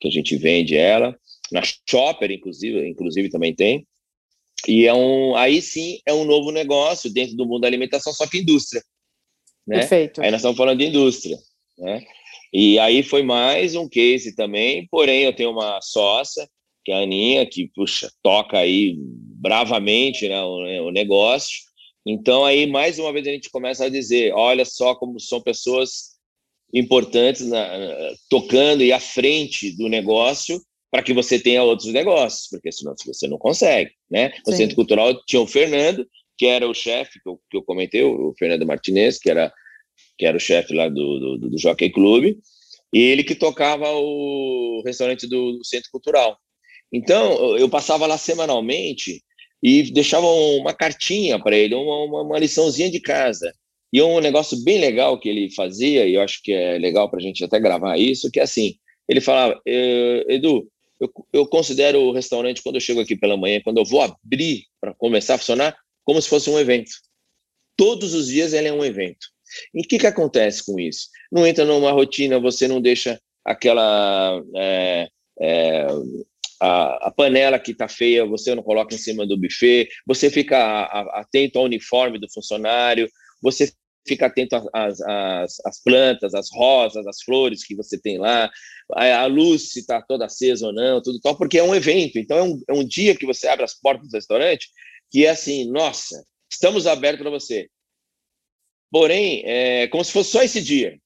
que 0.00 0.08
a 0.08 0.10
gente 0.10 0.36
vende 0.36 0.76
ela. 0.76 1.16
Na 1.52 1.62
Shopper, 1.88 2.30
inclusive, 2.30 2.88
inclusive 2.88 3.30
também 3.30 3.54
tem. 3.54 3.86
E 4.66 4.86
é 4.86 4.94
um, 4.94 5.36
aí 5.36 5.62
sim 5.62 5.98
é 6.04 6.12
um 6.12 6.24
novo 6.24 6.50
negócio 6.50 7.12
dentro 7.12 7.36
do 7.36 7.46
mundo 7.46 7.60
da 7.60 7.68
alimentação, 7.68 8.12
só 8.12 8.26
que 8.26 8.38
indústria. 8.38 8.82
Né? 9.66 9.80
Perfeito. 9.80 10.20
Aí 10.20 10.30
nós 10.30 10.40
estamos 10.40 10.56
falando 10.56 10.78
de 10.78 10.86
indústria. 10.86 11.38
Né? 11.78 12.04
E 12.52 12.78
aí 12.78 13.02
foi 13.02 13.22
mais 13.22 13.74
um 13.74 13.88
case 13.88 14.34
também, 14.34 14.86
porém 14.90 15.22
eu 15.22 15.32
tenho 15.32 15.50
uma 15.50 15.80
sócia 15.80 16.48
que 16.88 16.92
é 16.92 16.94
a 16.94 17.02
Aninha, 17.02 17.44
que, 17.44 17.68
puxa, 17.74 18.10
toca 18.22 18.56
aí 18.56 18.96
bravamente 18.98 20.26
né, 20.26 20.42
o, 20.42 20.86
o 20.86 20.90
negócio. 20.90 21.58
Então, 22.06 22.46
aí, 22.46 22.66
mais 22.66 22.98
uma 22.98 23.12
vez, 23.12 23.26
a 23.26 23.30
gente 23.30 23.50
começa 23.50 23.84
a 23.84 23.90
dizer: 23.90 24.32
olha 24.32 24.64
só 24.64 24.94
como 24.94 25.20
são 25.20 25.38
pessoas 25.38 26.16
importantes 26.72 27.46
na, 27.46 27.68
tocando 28.30 28.82
e 28.82 28.90
à 28.90 28.98
frente 28.98 29.76
do 29.76 29.86
negócio 29.86 30.58
para 30.90 31.02
que 31.02 31.12
você 31.12 31.38
tenha 31.38 31.62
outros 31.62 31.92
negócios, 31.92 32.48
porque 32.50 32.72
senão 32.72 32.94
você 32.96 33.28
não 33.28 33.38
consegue, 33.38 33.92
né? 34.10 34.32
No 34.46 34.54
Centro 34.54 34.74
Cultural 34.74 35.14
tinha 35.26 35.40
o 35.40 35.46
Fernando, 35.46 36.06
que 36.36 36.46
era 36.46 36.68
o 36.68 36.74
chefe 36.74 37.20
que 37.20 37.28
eu, 37.28 37.40
que 37.50 37.56
eu 37.56 37.62
comentei, 37.62 38.02
o 38.02 38.34
Fernando 38.38 38.66
Martinez, 38.66 39.18
que 39.18 39.28
era, 39.28 39.52
que 40.16 40.24
era 40.24 40.36
o 40.36 40.40
chefe 40.40 40.72
lá 40.72 40.88
do, 40.88 41.38
do, 41.38 41.50
do 41.50 41.58
Jockey 41.58 41.90
Clube, 41.90 42.38
e 42.92 43.00
ele 43.00 43.22
que 43.22 43.34
tocava 43.34 43.90
o 43.90 44.82
restaurante 44.84 45.26
do, 45.26 45.58
do 45.58 45.64
Centro 45.64 45.90
Cultural. 45.90 46.38
Então, 46.92 47.56
eu 47.56 47.68
passava 47.68 48.06
lá 48.06 48.16
semanalmente 48.16 49.22
e 49.62 49.90
deixava 49.92 50.26
uma 50.26 50.72
cartinha 50.72 51.38
para 51.38 51.56
ele, 51.56 51.74
uma, 51.74 52.04
uma, 52.04 52.22
uma, 52.22 52.38
liçãozinha 52.38 52.90
de 52.90 53.00
casa. 53.00 53.52
E 53.92 54.00
um 54.00 54.20
negócio 54.20 54.62
bem 54.64 54.78
legal 54.78 55.18
que 55.18 55.28
ele 55.28 55.52
fazia, 55.54 56.06
e 56.06 56.14
eu 56.14 56.22
acho 56.22 56.40
que 56.42 56.52
é 56.52 56.78
legal 56.78 57.10
para 57.10 57.18
a 57.18 57.22
gente 57.22 57.44
até 57.44 57.58
gravar 57.58 57.98
isso, 57.98 58.30
que 58.30 58.40
é 58.40 58.42
assim, 58.42 58.74
ele 59.08 59.20
falava, 59.20 59.60
Edu, 59.66 60.68
eu, 61.00 61.12
eu 61.32 61.46
considero 61.46 62.00
o 62.00 62.12
restaurante, 62.12 62.62
quando 62.62 62.76
eu 62.76 62.80
chego 62.80 63.00
aqui 63.00 63.16
pela 63.16 63.36
manhã, 63.36 63.60
quando 63.62 63.78
eu 63.78 63.84
vou 63.84 64.00
abrir 64.02 64.64
para 64.80 64.94
começar 64.94 65.34
a 65.34 65.38
funcionar, 65.38 65.76
como 66.04 66.20
se 66.20 66.28
fosse 66.28 66.50
um 66.50 66.58
evento. 66.58 66.90
Todos 67.76 68.14
os 68.14 68.28
dias 68.28 68.52
ele 68.52 68.68
é 68.68 68.72
um 68.72 68.84
evento. 68.84 69.26
E 69.74 69.80
o 69.80 69.84
que, 69.84 69.98
que 69.98 70.06
acontece 70.06 70.64
com 70.64 70.78
isso? 70.78 71.08
Não 71.30 71.46
entra 71.46 71.64
numa 71.64 71.92
rotina, 71.92 72.38
você 72.38 72.66
não 72.66 72.80
deixa 72.80 73.20
aquela 73.44 74.42
é, 74.56 75.08
é, 75.40 75.86
a, 76.60 77.08
a 77.08 77.10
panela 77.10 77.58
que 77.58 77.72
está 77.72 77.88
feia 77.88 78.26
você 78.26 78.54
não 78.54 78.62
coloca 78.62 78.94
em 78.94 78.98
cima 78.98 79.26
do 79.26 79.38
buffet, 79.38 79.88
você 80.06 80.28
fica 80.30 80.58
a, 80.58 80.82
a, 80.82 81.20
atento 81.20 81.58
ao 81.58 81.64
uniforme 81.64 82.18
do 82.18 82.30
funcionário, 82.30 83.08
você 83.40 83.72
fica 84.08 84.26
atento 84.26 84.56
às, 84.72 85.00
às, 85.00 85.60
às, 85.64 85.82
plantas, 85.82 86.34
às 86.34 86.48
rosas, 86.50 87.06
às 87.06 87.22
flores 87.22 87.64
que 87.64 87.76
você 87.76 88.00
tem 88.00 88.18
lá, 88.18 88.50
a, 88.94 89.20
a 89.20 89.26
luz 89.26 89.70
se 89.70 89.80
está 89.80 90.02
toda 90.02 90.24
acesa 90.24 90.66
ou 90.66 90.72
não, 90.72 91.00
tudo 91.02 91.20
tal, 91.20 91.36
porque 91.36 91.58
é 91.58 91.62
um 91.62 91.74
evento, 91.74 92.18
então 92.18 92.38
é 92.38 92.42
um, 92.42 92.62
é 92.68 92.72
um 92.72 92.84
dia 92.84 93.14
que 93.14 93.26
você 93.26 93.46
abre 93.46 93.64
as 93.64 93.74
portas 93.74 94.08
do 94.08 94.16
restaurante 94.16 94.68
que 95.10 95.24
é 95.24 95.30
assim, 95.30 95.70
nossa, 95.70 96.24
estamos 96.50 96.86
abertos 96.86 97.22
para 97.22 97.30
você. 97.30 97.68
Porém, 98.90 99.42
é 99.44 99.86
como 99.88 100.04
se 100.04 100.12
fosse 100.12 100.30
só 100.30 100.42
esse 100.42 100.60
dia. 100.62 100.98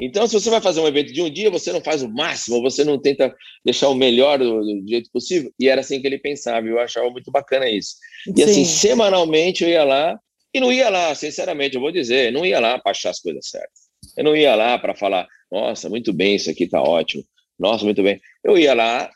Então, 0.00 0.28
se 0.28 0.34
você 0.34 0.48
vai 0.48 0.60
fazer 0.60 0.80
um 0.80 0.86
evento 0.86 1.12
de 1.12 1.20
um 1.20 1.30
dia, 1.30 1.50
você 1.50 1.72
não 1.72 1.80
faz 1.80 2.02
o 2.02 2.08
máximo, 2.08 2.62
você 2.62 2.84
não 2.84 3.00
tenta 3.00 3.34
deixar 3.64 3.88
o 3.88 3.94
melhor 3.94 4.38
do, 4.38 4.60
do 4.60 4.88
jeito 4.88 5.10
possível. 5.10 5.52
E 5.58 5.68
era 5.68 5.80
assim 5.80 6.00
que 6.00 6.06
ele 6.06 6.18
pensava, 6.18 6.66
eu 6.66 6.78
achava 6.78 7.10
muito 7.10 7.32
bacana 7.32 7.68
isso. 7.68 7.96
E 8.26 8.42
assim, 8.42 8.54
Sim. 8.54 8.62
assim, 8.62 8.64
semanalmente 8.64 9.64
eu 9.64 9.70
ia 9.70 9.82
lá, 9.82 10.18
e 10.58 10.60
não 10.60 10.72
ia 10.72 10.88
lá, 10.90 11.14
sinceramente, 11.14 11.76
eu 11.76 11.80
vou 11.80 11.92
dizer, 11.92 12.32
não 12.32 12.44
ia 12.44 12.60
lá 12.60 12.78
para 12.78 12.90
achar 12.90 13.10
as 13.10 13.20
coisas 13.20 13.48
certas. 13.48 13.88
Eu 14.16 14.24
não 14.24 14.36
ia 14.36 14.54
lá 14.54 14.78
para 14.78 14.94
falar, 14.94 15.26
nossa, 15.50 15.88
muito 15.88 16.12
bem, 16.12 16.34
isso 16.34 16.50
aqui 16.50 16.64
está 16.64 16.82
ótimo, 16.82 17.24
nossa, 17.58 17.84
muito 17.84 18.02
bem. 18.02 18.20
Eu 18.44 18.58
ia 18.58 18.74
lá 18.74 19.10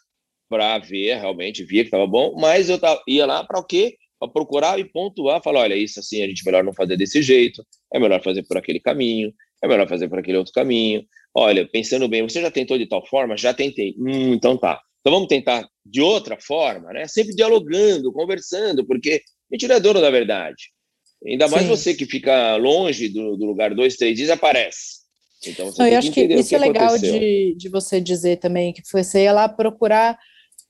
para 0.49 0.79
ver, 0.79 1.19
realmente, 1.19 1.65
via 1.65 1.83
que 1.83 1.89
estava 1.89 2.07
bom, 2.07 2.35
mas 2.39 2.69
eu 2.69 2.79
tava, 2.79 3.03
ia 3.09 3.27
lá 3.27 3.45
para 3.45 3.59
o 3.59 3.65
quê? 3.65 3.97
Para 4.19 4.31
procurar 4.31 4.79
e 4.79 4.85
pontuar, 4.85 5.43
falar, 5.43 5.61
olha, 5.61 5.75
isso 5.75 5.99
assim, 5.99 6.23
a 6.23 6.29
gente 6.29 6.45
melhor 6.45 6.63
não 6.63 6.73
fazer 6.73 6.97
desse 6.97 7.23
jeito, 7.23 7.65
é 7.93 7.99
melhor 7.99 8.23
fazer 8.23 8.45
por 8.45 8.57
aquele 8.57 8.79
caminho, 8.79 9.33
é 9.63 9.69
melhor 9.69 9.89
fazer 9.89 10.09
por 10.09 10.19
aquele 10.19 10.39
outro 10.39 10.53
caminho. 10.53 11.05
Olha, 11.35 11.67
pensando 11.67 12.07
bem, 12.09 12.23
você 12.23 12.41
já 12.41 12.51
tentou 12.51 12.77
de 12.79 12.87
tal 12.87 13.05
forma? 13.07 13.37
Já 13.37 13.55
tentei. 13.55 13.95
Hum, 13.99 14.35
então 14.35 14.57
tá. 14.57 14.81
Então 15.01 15.13
vamos 15.13 15.29
tentar 15.29 15.67
de 15.85 16.01
outra 16.01 16.37
forma, 16.41 16.93
né? 16.93 17.09
Sempre 17.09 17.35
dialogando, 17.35 18.13
conversando, 18.13 18.87
porque 18.87 19.23
mentira 19.51 19.75
é 19.75 19.81
dono 19.81 20.01
da 20.01 20.11
verdade. 20.11 20.71
Ainda 21.27 21.49
mais 21.49 21.65
Sim. 21.65 21.69
você 21.69 21.95
que 21.95 22.07
fica 22.07 22.57
longe 22.57 23.09
do, 23.09 23.37
do, 23.37 23.47
lugar 23.47 23.75
dois, 23.75 23.97
três 23.97 24.17
dias, 24.17 24.31
aparece. 24.31 25.03
Então 25.47 25.67
você 25.67 25.83
Não, 25.83 25.89
eu 25.89 25.99
acho 25.99 26.11
que, 26.11 26.23
isso 26.23 26.49
que 26.49 26.55
é 26.55 26.59
legal 26.59 26.99
de, 26.99 27.55
de 27.57 27.69
você 27.69 28.01
dizer 28.01 28.39
também, 28.39 28.73
que 28.73 28.83
você 28.91 29.25
ia 29.25 29.33
lá 29.33 29.49
procurar 29.49 30.19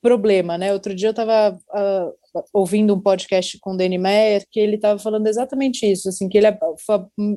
problema, 0.02 0.58
né? 0.58 0.72
Outro 0.72 0.94
dia 0.94 1.08
eu 1.08 1.12
estava 1.12 1.56
uh, 1.56 2.14
ah, 2.36 2.44
ouvindo 2.52 2.92
um 2.92 3.00
podcast 3.00 3.58
com 3.60 3.72
o 3.72 3.76
Danny 3.76 3.98
Meyer, 3.98 4.44
que 4.50 4.58
ele 4.58 4.74
estava 4.74 4.98
falando 4.98 5.28
exatamente 5.28 5.86
isso, 5.90 6.08
assim, 6.08 6.28
que 6.28 6.36
ele, 6.36 6.48
a 6.48 6.58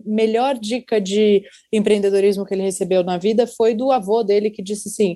melhor 0.03 0.57
dica 0.57 0.99
de 0.99 1.43
empreendedorismo 1.71 2.43
que 2.43 2.55
ele 2.55 2.63
recebeu 2.63 3.03
na 3.03 3.17
vida 3.17 3.45
foi 3.45 3.75
do 3.75 3.91
avô 3.91 4.23
dele, 4.23 4.49
que 4.49 4.63
disse 4.63 4.89
assim, 4.89 5.15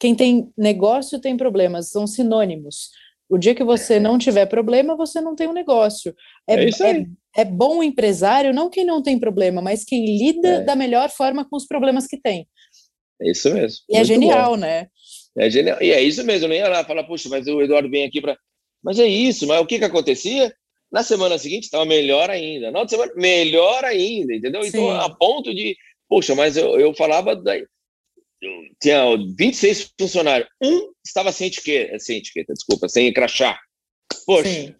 quem 0.00 0.14
tem 0.14 0.50
negócio 0.56 1.20
tem 1.20 1.36
problemas, 1.36 1.90
são 1.90 2.06
sinônimos. 2.06 2.90
O 3.28 3.36
dia 3.36 3.54
que 3.54 3.64
você 3.64 4.00
não 4.00 4.16
tiver 4.16 4.46
problema, 4.46 4.96
você 4.96 5.20
não 5.20 5.36
tem 5.36 5.48
um 5.48 5.52
negócio. 5.52 6.14
É, 6.48 6.54
é, 6.54 6.68
é, 6.68 7.06
é 7.36 7.44
bom 7.44 7.82
empresário, 7.82 8.54
não 8.54 8.70
quem 8.70 8.84
não 8.84 9.02
tem 9.02 9.18
problema, 9.18 9.60
mas 9.60 9.84
quem 9.84 10.04
lida 10.18 10.48
é. 10.48 10.60
da 10.60 10.74
melhor 10.74 11.10
forma 11.10 11.44
com 11.48 11.56
os 11.56 11.66
problemas 11.66 12.06
que 12.06 12.18
tem. 12.18 12.48
É 13.20 13.30
isso 13.30 13.52
mesmo. 13.52 13.78
E 13.88 13.96
é 13.96 14.04
genial, 14.04 14.52
bom. 14.52 14.56
né? 14.56 14.86
É 15.36 15.50
genial. 15.50 15.82
E 15.82 15.90
é 15.90 16.00
isso 16.00 16.24
mesmo, 16.24 16.46
eu 16.46 16.48
não 16.48 16.56
ia 16.56 16.68
lá 16.68 16.84
falar, 16.84 17.04
puxa, 17.04 17.28
mas 17.28 17.46
o 17.46 17.60
Eduardo 17.60 17.90
vem 17.90 18.04
aqui 18.04 18.20
para 18.20 18.36
mas 18.82 18.98
é 18.98 19.06
isso, 19.06 19.46
mas 19.46 19.60
o 19.60 19.66
que 19.66 19.78
que 19.78 19.84
acontecia? 19.84 20.54
Na 20.90 21.02
semana 21.02 21.36
seguinte 21.36 21.64
estava 21.64 21.84
melhor 21.84 22.30
ainda, 22.30 22.70
na 22.70 22.78
outra 22.80 22.96
semana 22.96 23.12
melhor 23.16 23.84
ainda, 23.84 24.34
entendeu? 24.34 24.62
Então, 24.62 24.80
Sim. 24.80 24.86
Então, 24.86 25.00
a 25.00 25.14
ponto 25.14 25.54
de, 25.54 25.76
poxa, 26.08 26.34
mas 26.34 26.56
eu, 26.56 26.78
eu 26.80 26.94
falava, 26.94 27.36
da, 27.36 27.54
tinha 28.80 29.04
26 29.36 29.92
funcionários, 29.98 30.48
um 30.62 30.92
estava 31.04 31.32
sem 31.32 31.48
etiqueta, 31.48 31.98
sem 31.98 32.18
etiqueta, 32.18 32.52
desculpa, 32.52 32.88
sem 32.88 33.12
crachá. 33.12 33.58
Poxa, 34.26 34.48
Sim. 34.48 34.74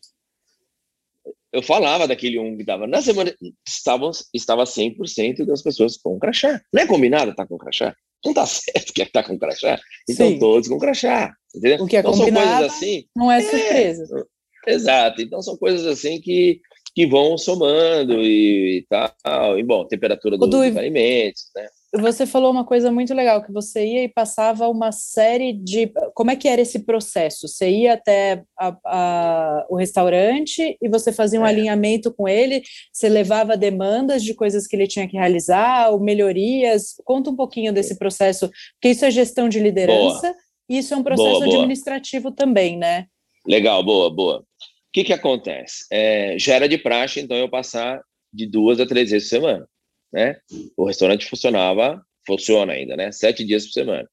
eu 1.53 1.63
falava 1.63 2.07
daquele 2.07 2.39
um 2.39 2.55
que 2.55 2.63
estava 2.63 2.87
na 2.87 3.03
semana, 3.03 3.35
estavam, 3.67 4.11
estava 4.33 4.65
100% 4.65 5.45
das 5.45 5.63
pessoas 5.63 5.97
com 5.97 6.19
crachá. 6.19 6.61
Não 6.73 6.83
é 6.83 6.87
combinado 6.87 7.31
estar 7.31 7.45
tá 7.45 7.49
com 7.49 7.59
crachá? 7.59 7.97
Não 8.25 8.33
está 8.33 8.47
certo 8.47 8.93
que 8.93 9.03
está 9.03 9.23
com 9.23 9.39
crachá, 9.39 9.81
então 10.09 10.29
Sim. 10.29 10.39
todos 10.39 10.69
com 10.69 10.79
crachá. 10.79 11.35
Entendeu? 11.55 11.85
O 11.85 11.87
que 11.87 11.97
é 11.97 12.01
então, 12.01 12.13
combinado 12.13 12.47
são 12.47 12.57
coisas 12.59 12.77
assim, 12.77 13.05
não 13.17 13.33
é, 13.33 13.39
é 13.39 13.43
surpresa. 13.43 14.27
É, 14.67 14.73
exato, 14.73 15.23
então 15.23 15.43
são 15.43 15.57
coisas 15.57 15.87
assim 15.87 16.21
que, 16.21 16.61
que 16.95 17.07
vão 17.07 17.39
somando 17.39 18.23
e, 18.23 18.79
e 18.79 18.87
tal. 18.89 19.59
E, 19.59 19.63
bom, 19.63 19.87
temperatura 19.87 20.37
dos 20.37 20.51
do... 20.51 20.61
alimentos, 20.61 21.51
né? 21.57 21.67
Você 21.95 22.26
falou 22.26 22.51
uma 22.51 22.66
coisa 22.66 22.93
muito 22.93 23.14
legal, 23.14 23.43
que 23.43 23.51
você 23.51 23.86
ia 23.86 24.05
e 24.05 24.09
passava 24.09 24.68
uma 24.68 24.93
série 24.93 25.55
de. 25.55 25.91
Como 26.14 26.30
é 26.30 26.36
que 26.36 26.47
era 26.47 26.61
esse 26.61 26.80
processo? 26.80 27.49
Você 27.49 27.70
ia 27.70 27.95
até 27.95 28.43
a, 28.59 28.76
a, 28.84 29.66
o 29.70 29.76
restaurante 29.76 30.76
e 30.82 30.89
você 30.89 31.11
fazia 31.11 31.41
um 31.41 31.47
é. 31.47 31.49
alinhamento 31.49 32.12
com 32.12 32.28
ele, 32.28 32.62
você 32.93 33.09
levava 33.09 33.57
demandas 33.57 34.22
de 34.22 34.34
coisas 34.34 34.66
que 34.66 34.76
ele 34.76 34.86
tinha 34.86 35.09
que 35.09 35.16
realizar, 35.16 35.89
ou 35.91 35.99
melhorias. 35.99 36.95
Conta 37.05 37.30
um 37.30 37.36
pouquinho 37.36 37.72
desse 37.72 37.99
processo, 37.99 38.51
porque 38.74 38.91
isso 38.91 39.07
é 39.07 39.11
gestão 39.11 39.49
de 39.49 39.59
liderança 39.59 40.28
boa. 40.28 40.36
e 40.68 40.78
isso 40.78 40.93
é 40.93 40.97
um 40.97 41.03
processo 41.03 41.30
boa, 41.30 41.45
boa. 41.47 41.57
administrativo 41.57 42.30
também, 42.30 42.76
né? 42.76 43.07
Legal, 43.47 43.82
boa, 43.82 44.14
boa. 44.14 44.41
O 44.41 44.45
que, 44.93 45.05
que 45.05 45.12
acontece? 45.12 45.86
É, 45.91 46.36
já 46.39 46.55
era 46.55 46.68
de 46.68 46.76
praxe, 46.76 47.18
então, 47.18 47.36
eu 47.36 47.49
passar 47.49 48.03
de 48.30 48.47
duas 48.47 48.78
a 48.78 48.86
três 48.86 49.11
vezes 49.11 49.30
por 49.30 49.36
semana 49.36 49.68
né? 50.13 50.41
O 50.77 50.85
restaurante 50.87 51.27
funcionava, 51.27 52.05
funciona 52.27 52.73
ainda, 52.73 52.97
né? 52.97 53.13
Sete 53.13 53.45
dias 53.45 53.67
por 53.67 53.73
semana. 53.73 54.09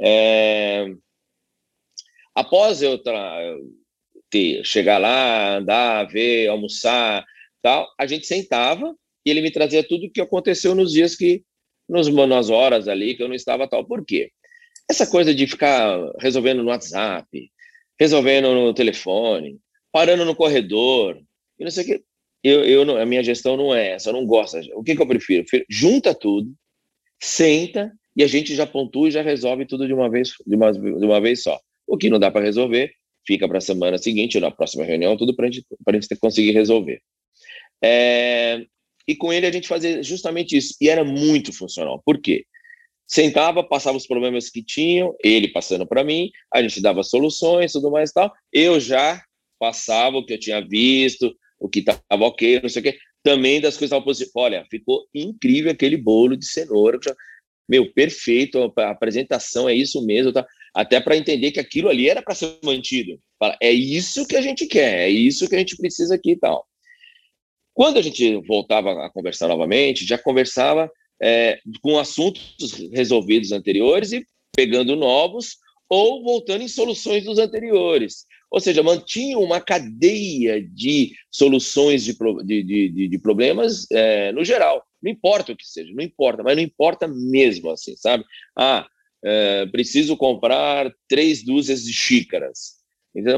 É... 0.00 0.86
Após 2.34 2.82
eu 2.82 3.00
ter, 4.30 4.64
chegar 4.64 4.98
lá, 4.98 5.56
andar, 5.56 6.04
ver, 6.04 6.48
almoçar, 6.48 7.24
tal, 7.60 7.86
a 7.98 8.06
gente 8.06 8.26
sentava 8.26 8.96
e 9.24 9.30
ele 9.30 9.42
me 9.42 9.50
trazia 9.50 9.86
tudo 9.86 10.06
o 10.06 10.10
que 10.10 10.20
aconteceu 10.20 10.74
nos 10.74 10.92
dias 10.92 11.14
que, 11.14 11.44
nos, 11.88 12.08
nas 12.08 12.48
horas 12.48 12.88
ali 12.88 13.14
que 13.14 13.22
eu 13.22 13.28
não 13.28 13.34
estava 13.34 13.68
tal. 13.68 13.84
Por 13.84 14.04
quê? 14.04 14.30
Essa 14.90 15.06
coisa 15.06 15.34
de 15.34 15.46
ficar 15.46 15.98
resolvendo 16.18 16.62
no 16.62 16.70
WhatsApp, 16.70 17.50
resolvendo 18.00 18.52
no 18.52 18.74
telefone, 18.74 19.60
parando 19.92 20.24
no 20.24 20.34
corredor, 20.34 21.22
e 21.58 21.64
não 21.64 21.70
sei 21.70 21.84
o 21.84 21.86
que 21.86 22.04
eu, 22.42 22.64
eu 22.64 22.98
a 22.98 23.06
minha 23.06 23.22
gestão 23.22 23.56
não 23.56 23.74
é 23.74 23.90
essa, 23.90 24.10
eu 24.10 24.14
não 24.14 24.26
gosto. 24.26 24.58
O 24.74 24.82
que, 24.82 24.96
que 24.96 25.02
eu 25.02 25.06
prefiro? 25.06 25.44
Junta 25.68 26.14
tudo, 26.14 26.52
senta 27.20 27.92
e 28.16 28.22
a 28.22 28.26
gente 28.26 28.54
já 28.54 28.66
pontua 28.66 29.08
e 29.08 29.12
já 29.12 29.22
resolve 29.22 29.66
tudo 29.66 29.86
de 29.86 29.94
uma 29.94 30.10
vez, 30.10 30.32
de 30.46 30.56
uma, 30.56 30.72
de 30.72 31.04
uma 31.04 31.20
vez 31.20 31.42
só. 31.42 31.58
O 31.86 31.96
que 31.96 32.10
não 32.10 32.18
dá 32.18 32.30
para 32.30 32.44
resolver, 32.44 32.92
fica 33.26 33.48
para 33.48 33.58
a 33.58 33.60
semana 33.60 33.96
seguinte, 33.96 34.36
ou 34.36 34.40
na 34.40 34.50
próxima 34.50 34.84
reunião, 34.84 35.16
tudo 35.16 35.34
para 35.34 35.46
gente, 35.46 35.64
a 35.86 35.92
gente 35.92 36.16
conseguir 36.16 36.52
resolver. 36.52 37.00
É, 37.82 38.64
e 39.06 39.16
com 39.16 39.32
ele 39.32 39.46
a 39.46 39.52
gente 39.52 39.66
fazia 39.66 40.02
justamente 40.02 40.56
isso, 40.56 40.74
e 40.80 40.88
era 40.88 41.04
muito 41.04 41.52
funcional. 41.52 42.02
Por 42.04 42.20
quê? 42.20 42.44
Sentava, 43.06 43.62
passava 43.62 43.96
os 43.96 44.06
problemas 44.06 44.48
que 44.48 44.62
tinham, 44.62 45.14
ele 45.22 45.48
passando 45.48 45.86
para 45.86 46.04
mim, 46.04 46.30
a 46.52 46.62
gente 46.62 46.80
dava 46.80 47.02
soluções, 47.02 47.72
tudo 47.72 47.90
mais 47.90 48.10
e 48.10 48.14
tal. 48.14 48.32
Eu 48.52 48.80
já 48.80 49.22
passava 49.58 50.16
o 50.16 50.24
que 50.24 50.32
eu 50.32 50.40
tinha 50.40 50.60
visto, 50.60 51.34
o 51.62 51.68
que 51.68 51.78
estava 51.78 52.02
ok, 52.10 52.60
não 52.60 52.68
sei 52.68 52.80
o 52.80 52.82
quê. 52.82 52.98
Também 53.22 53.60
das 53.60 53.74
coisas 53.74 53.84
estavam 53.84 54.04
positivas. 54.04 54.32
Olha, 54.34 54.66
ficou 54.68 55.06
incrível 55.14 55.70
aquele 55.70 55.96
bolo 55.96 56.36
de 56.36 56.44
cenoura. 56.44 56.98
Meu, 57.68 57.92
perfeito, 57.92 58.72
a 58.76 58.90
apresentação 58.90 59.68
é 59.68 59.74
isso 59.74 60.04
mesmo, 60.04 60.32
tá? 60.32 60.44
Até 60.74 61.00
para 61.00 61.16
entender 61.16 61.52
que 61.52 61.60
aquilo 61.60 61.88
ali 61.88 62.08
era 62.08 62.20
para 62.20 62.34
ser 62.34 62.58
mantido. 62.64 63.18
É 63.60 63.70
isso 63.70 64.26
que 64.26 64.36
a 64.36 64.42
gente 64.42 64.66
quer, 64.66 65.02
é 65.02 65.08
isso 65.08 65.48
que 65.48 65.54
a 65.54 65.58
gente 65.58 65.76
precisa 65.76 66.16
aqui 66.16 66.32
e 66.32 66.38
tal. 66.38 66.66
Quando 67.72 67.98
a 67.98 68.02
gente 68.02 68.36
voltava 68.46 69.06
a 69.06 69.10
conversar 69.10 69.48
novamente, 69.48 70.04
já 70.04 70.18
conversava 70.18 70.90
é, 71.22 71.60
com 71.80 71.98
assuntos 71.98 72.72
resolvidos 72.92 73.52
anteriores 73.52 74.12
e 74.12 74.26
pegando 74.54 74.96
novos 74.96 75.56
ou 75.88 76.22
voltando 76.22 76.62
em 76.62 76.68
soluções 76.68 77.24
dos 77.24 77.38
anteriores. 77.38 78.26
Ou 78.52 78.60
seja, 78.60 78.82
mantinha 78.82 79.38
uma 79.38 79.62
cadeia 79.62 80.62
de 80.62 81.12
soluções 81.30 82.04
de, 82.04 82.14
de, 82.44 82.62
de, 82.90 83.08
de 83.08 83.18
problemas 83.18 83.90
é, 83.90 84.30
no 84.32 84.44
geral. 84.44 84.84
Não 85.02 85.10
importa 85.10 85.52
o 85.52 85.56
que 85.56 85.66
seja, 85.66 85.90
não 85.94 86.04
importa, 86.04 86.42
mas 86.42 86.54
não 86.54 86.62
importa 86.62 87.08
mesmo 87.08 87.70
assim, 87.70 87.96
sabe? 87.96 88.22
Ah, 88.54 88.86
é, 89.24 89.64
preciso 89.66 90.18
comprar 90.18 90.92
três 91.08 91.42
dúzias 91.42 91.82
de 91.82 91.94
xícaras. 91.94 92.82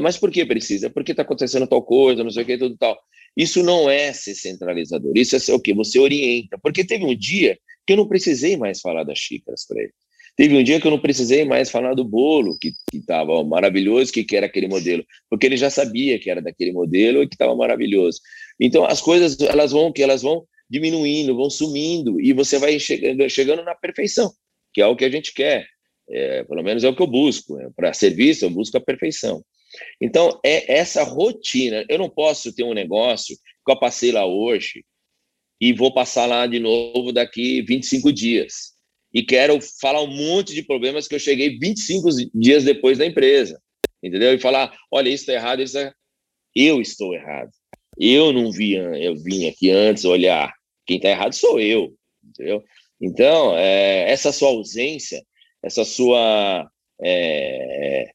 Mas 0.03 0.17
por 0.17 0.29
que 0.29 0.45
precisa? 0.45 0.89
Porque 0.89 1.11
está 1.11 1.23
acontecendo 1.23 1.65
tal 1.65 1.81
coisa, 1.81 2.21
não 2.21 2.29
sei 2.29 2.43
o 2.43 2.45
que, 2.45 2.57
tudo 2.57 2.75
tal. 2.77 2.99
Isso 3.37 3.63
não 3.63 3.89
é 3.89 4.11
ser 4.11 4.35
centralizador, 4.35 5.13
isso 5.15 5.35
é 5.35 5.39
ser 5.39 5.53
o 5.53 5.59
quê? 5.61 5.73
Você 5.73 5.97
orienta. 5.97 6.57
Porque 6.61 6.85
teve 6.85 7.05
um 7.05 7.15
dia 7.15 7.57
que 7.87 7.93
eu 7.93 7.97
não 7.97 8.07
precisei 8.07 8.57
mais 8.57 8.81
falar 8.81 9.03
das 9.03 9.17
xícaras 9.19 9.65
para 9.65 9.81
ele. 9.81 9.93
Teve 10.35 10.57
um 10.57 10.63
dia 10.63 10.81
que 10.81 10.87
eu 10.87 10.91
não 10.91 10.99
precisei 10.99 11.45
mais 11.45 11.69
falar 11.69 11.93
do 11.93 12.03
bolo, 12.03 12.57
que 12.59 12.73
estava 12.93 13.41
maravilhoso, 13.43 14.11
que, 14.11 14.23
que 14.23 14.35
era 14.35 14.45
aquele 14.47 14.67
modelo, 14.67 15.05
porque 15.29 15.45
ele 15.45 15.55
já 15.55 15.69
sabia 15.69 16.19
que 16.19 16.29
era 16.29 16.41
daquele 16.41 16.73
modelo 16.73 17.23
e 17.23 17.27
que 17.27 17.35
estava 17.35 17.55
maravilhoso. 17.55 18.19
Então, 18.59 18.85
as 18.85 18.99
coisas, 18.99 19.39
elas 19.39 19.71
vão, 19.71 19.93
que 19.93 20.03
elas 20.03 20.21
vão 20.21 20.45
diminuindo, 20.69 21.35
vão 21.35 21.49
sumindo, 21.49 22.19
e 22.19 22.33
você 22.33 22.59
vai 22.59 22.77
chegando, 22.79 23.29
chegando 23.29 23.63
na 23.63 23.73
perfeição, 23.75 24.33
que 24.73 24.81
é 24.81 24.85
o 24.85 24.95
que 24.95 25.05
a 25.05 25.09
gente 25.09 25.33
quer. 25.33 25.65
É, 26.09 26.43
pelo 26.43 26.61
menos 26.61 26.83
é 26.83 26.89
o 26.89 26.95
que 26.95 27.01
eu 27.01 27.07
busco. 27.07 27.57
É, 27.57 27.69
Para 27.73 27.93
serviço, 27.93 28.43
eu 28.43 28.49
busco 28.49 28.77
a 28.77 28.81
perfeição. 28.81 29.41
Então, 30.01 30.37
é 30.45 30.73
essa 30.73 31.03
rotina. 31.03 31.85
Eu 31.87 31.97
não 31.97 32.09
posso 32.09 32.53
ter 32.53 32.63
um 32.63 32.73
negócio 32.73 33.35
que 33.65 33.71
eu 33.71 33.79
passei 33.79 34.11
lá 34.11 34.25
hoje 34.25 34.83
e 35.61 35.71
vou 35.71 35.93
passar 35.93 36.25
lá 36.25 36.45
de 36.45 36.59
novo 36.59 37.13
daqui 37.13 37.61
25 37.61 38.11
dias 38.11 38.74
e 39.15 39.23
quero 39.23 39.57
falar 39.79 40.01
um 40.01 40.13
monte 40.13 40.53
de 40.53 40.61
problemas 40.61 41.07
que 41.07 41.15
eu 41.15 41.19
cheguei 41.19 41.57
25 41.57 42.09
dias 42.33 42.65
depois 42.65 42.97
da 42.97 43.05
empresa, 43.05 43.57
entendeu? 44.03 44.33
E 44.33 44.39
falar, 44.39 44.75
olha, 44.91 45.07
isso 45.07 45.23
está 45.23 45.33
errado, 45.33 45.61
isso 45.61 45.77
é... 45.77 45.93
eu 46.53 46.81
estou 46.81 47.13
errado. 47.13 47.49
Eu 47.97 48.33
não 48.33 48.51
vi, 48.51 48.73
eu 48.73 49.15
vim 49.15 49.47
aqui 49.47 49.71
antes 49.71 50.03
olhar. 50.03 50.53
Quem 50.85 50.97
está 50.97 51.07
errado 51.07 51.33
sou 51.33 51.61
eu, 51.61 51.95
entendeu? 52.21 52.61
Então, 53.01 53.57
é, 53.57 54.11
essa 54.11 54.33
sua 54.33 54.49
ausência, 54.49 55.23
essa 55.63 55.85
sua 55.85 56.69
é, 57.01 58.11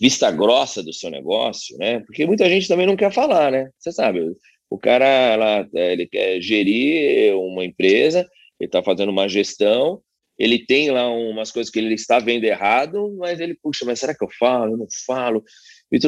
vista 0.00 0.30
grossa 0.30 0.82
do 0.82 0.94
seu 0.94 1.10
negócio, 1.10 1.76
né? 1.76 2.00
Porque 2.00 2.24
muita 2.24 2.48
gente 2.48 2.66
também 2.66 2.86
não 2.86 2.96
quer 2.96 3.12
falar, 3.12 3.52
né? 3.52 3.68
Você 3.78 3.92
sabe, 3.92 4.34
o 4.70 4.78
cara 4.78 5.06
ela, 5.06 5.68
ele 5.74 6.06
quer 6.06 6.40
gerir 6.40 7.36
uma 7.36 7.66
empresa, 7.66 8.20
ele 8.58 8.66
está 8.68 8.82
fazendo 8.82 9.10
uma 9.10 9.28
gestão, 9.28 10.02
ele 10.38 10.64
tem 10.64 10.90
lá 10.90 11.10
umas 11.10 11.50
coisas 11.50 11.70
que 11.70 11.78
ele 11.78 11.94
está 11.94 12.18
vendo 12.18 12.44
errado, 12.44 13.16
mas 13.18 13.40
ele, 13.40 13.54
puxa, 13.54 13.84
mas 13.84 13.98
será 13.98 14.14
que 14.14 14.22
eu 14.22 14.28
falo? 14.38 14.74
Eu 14.74 14.76
não 14.76 14.86
falo? 15.04 15.42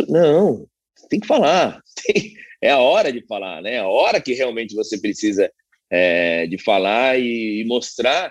Não, 0.09 0.66
tem 1.09 1.18
que 1.18 1.26
falar. 1.26 1.83
Tem, 2.07 2.35
é 2.62 2.70
a 2.70 2.78
hora 2.78 3.11
de 3.12 3.24
falar, 3.26 3.62
né? 3.62 3.74
É 3.74 3.78
a 3.78 3.89
hora 3.89 4.20
que 4.20 4.35
realmente 4.35 4.74
você 4.74 5.01
precisa 5.01 5.51
é, 5.91 6.47
de 6.47 6.59
falar 6.59 7.18
e, 7.18 7.62
e, 7.62 7.64
mostrar, 7.64 8.31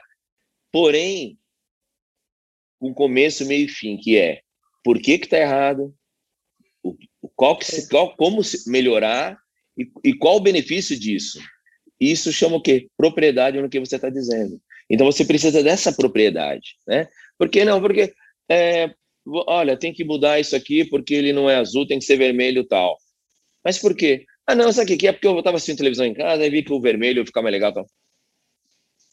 porém, 0.72 1.38
um 2.80 2.94
começo, 2.94 3.46
meio 3.46 3.66
e 3.66 3.68
fim, 3.70 3.98
que 3.98 4.18
é 4.18 4.42
por 4.84 5.02
que 5.02 5.18
que 5.18 5.26
está 5.26 5.38
errado, 5.38 5.94
o, 6.82 6.96
qual 7.36 7.58
que 7.58 7.66
se, 7.66 7.90
qual, 7.90 8.16
como 8.16 8.44
se 8.44 8.70
melhorar 8.70 9.38
e, 9.78 9.92
e 10.04 10.14
qual 10.14 10.38
o 10.38 10.42
benefício 10.42 10.98
disso. 10.98 11.40
Isso 12.00 12.32
chama 12.32 12.56
o 12.56 12.62
quê? 12.62 12.88
Propriedade 12.96 13.60
no 13.60 13.70
que 13.70 13.80
você 13.80 13.98
está 13.98 14.10
dizendo. 14.10 14.62
Então 14.90 15.06
você 15.06 15.24
precisa 15.24 15.64
dessa 15.64 15.94
propriedade, 15.94 16.76
né? 16.88 17.08
Por 17.38 17.50
que 17.50 17.64
não? 17.64 17.80
Porque, 17.80 18.12
é, 18.50 18.90
olha, 19.48 19.78
tem 19.78 19.94
que 19.94 20.04
mudar 20.04 20.40
isso 20.40 20.56
aqui 20.56 20.84
porque 20.84 21.14
ele 21.14 21.32
não 21.32 21.50
é 21.50 21.56
azul, 21.56 21.88
tem 21.88 22.00
que 22.00 22.06
ser 22.06 22.18
vermelho 22.18 22.66
tal. 22.66 22.98
Mas 23.64 23.78
por 23.78 23.96
quê? 23.96 24.26
Ah, 24.48 24.56
não, 24.56 24.72
sabe 24.74 24.94
o 24.94 24.98
que 24.98 25.08
é? 25.08 25.12
Porque 25.12 25.28
eu 25.28 25.38
estava 25.38 25.58
assistindo 25.58 25.78
televisão 25.78 26.06
em 26.06 26.14
casa 26.14 26.44
e 26.44 26.50
vi 26.50 26.64
que 26.64 26.74
o 26.74 26.82
vermelho 26.82 27.26
fica 27.26 27.42
mais 27.42 27.54
legal. 27.54 27.72
Tal. 27.72 27.86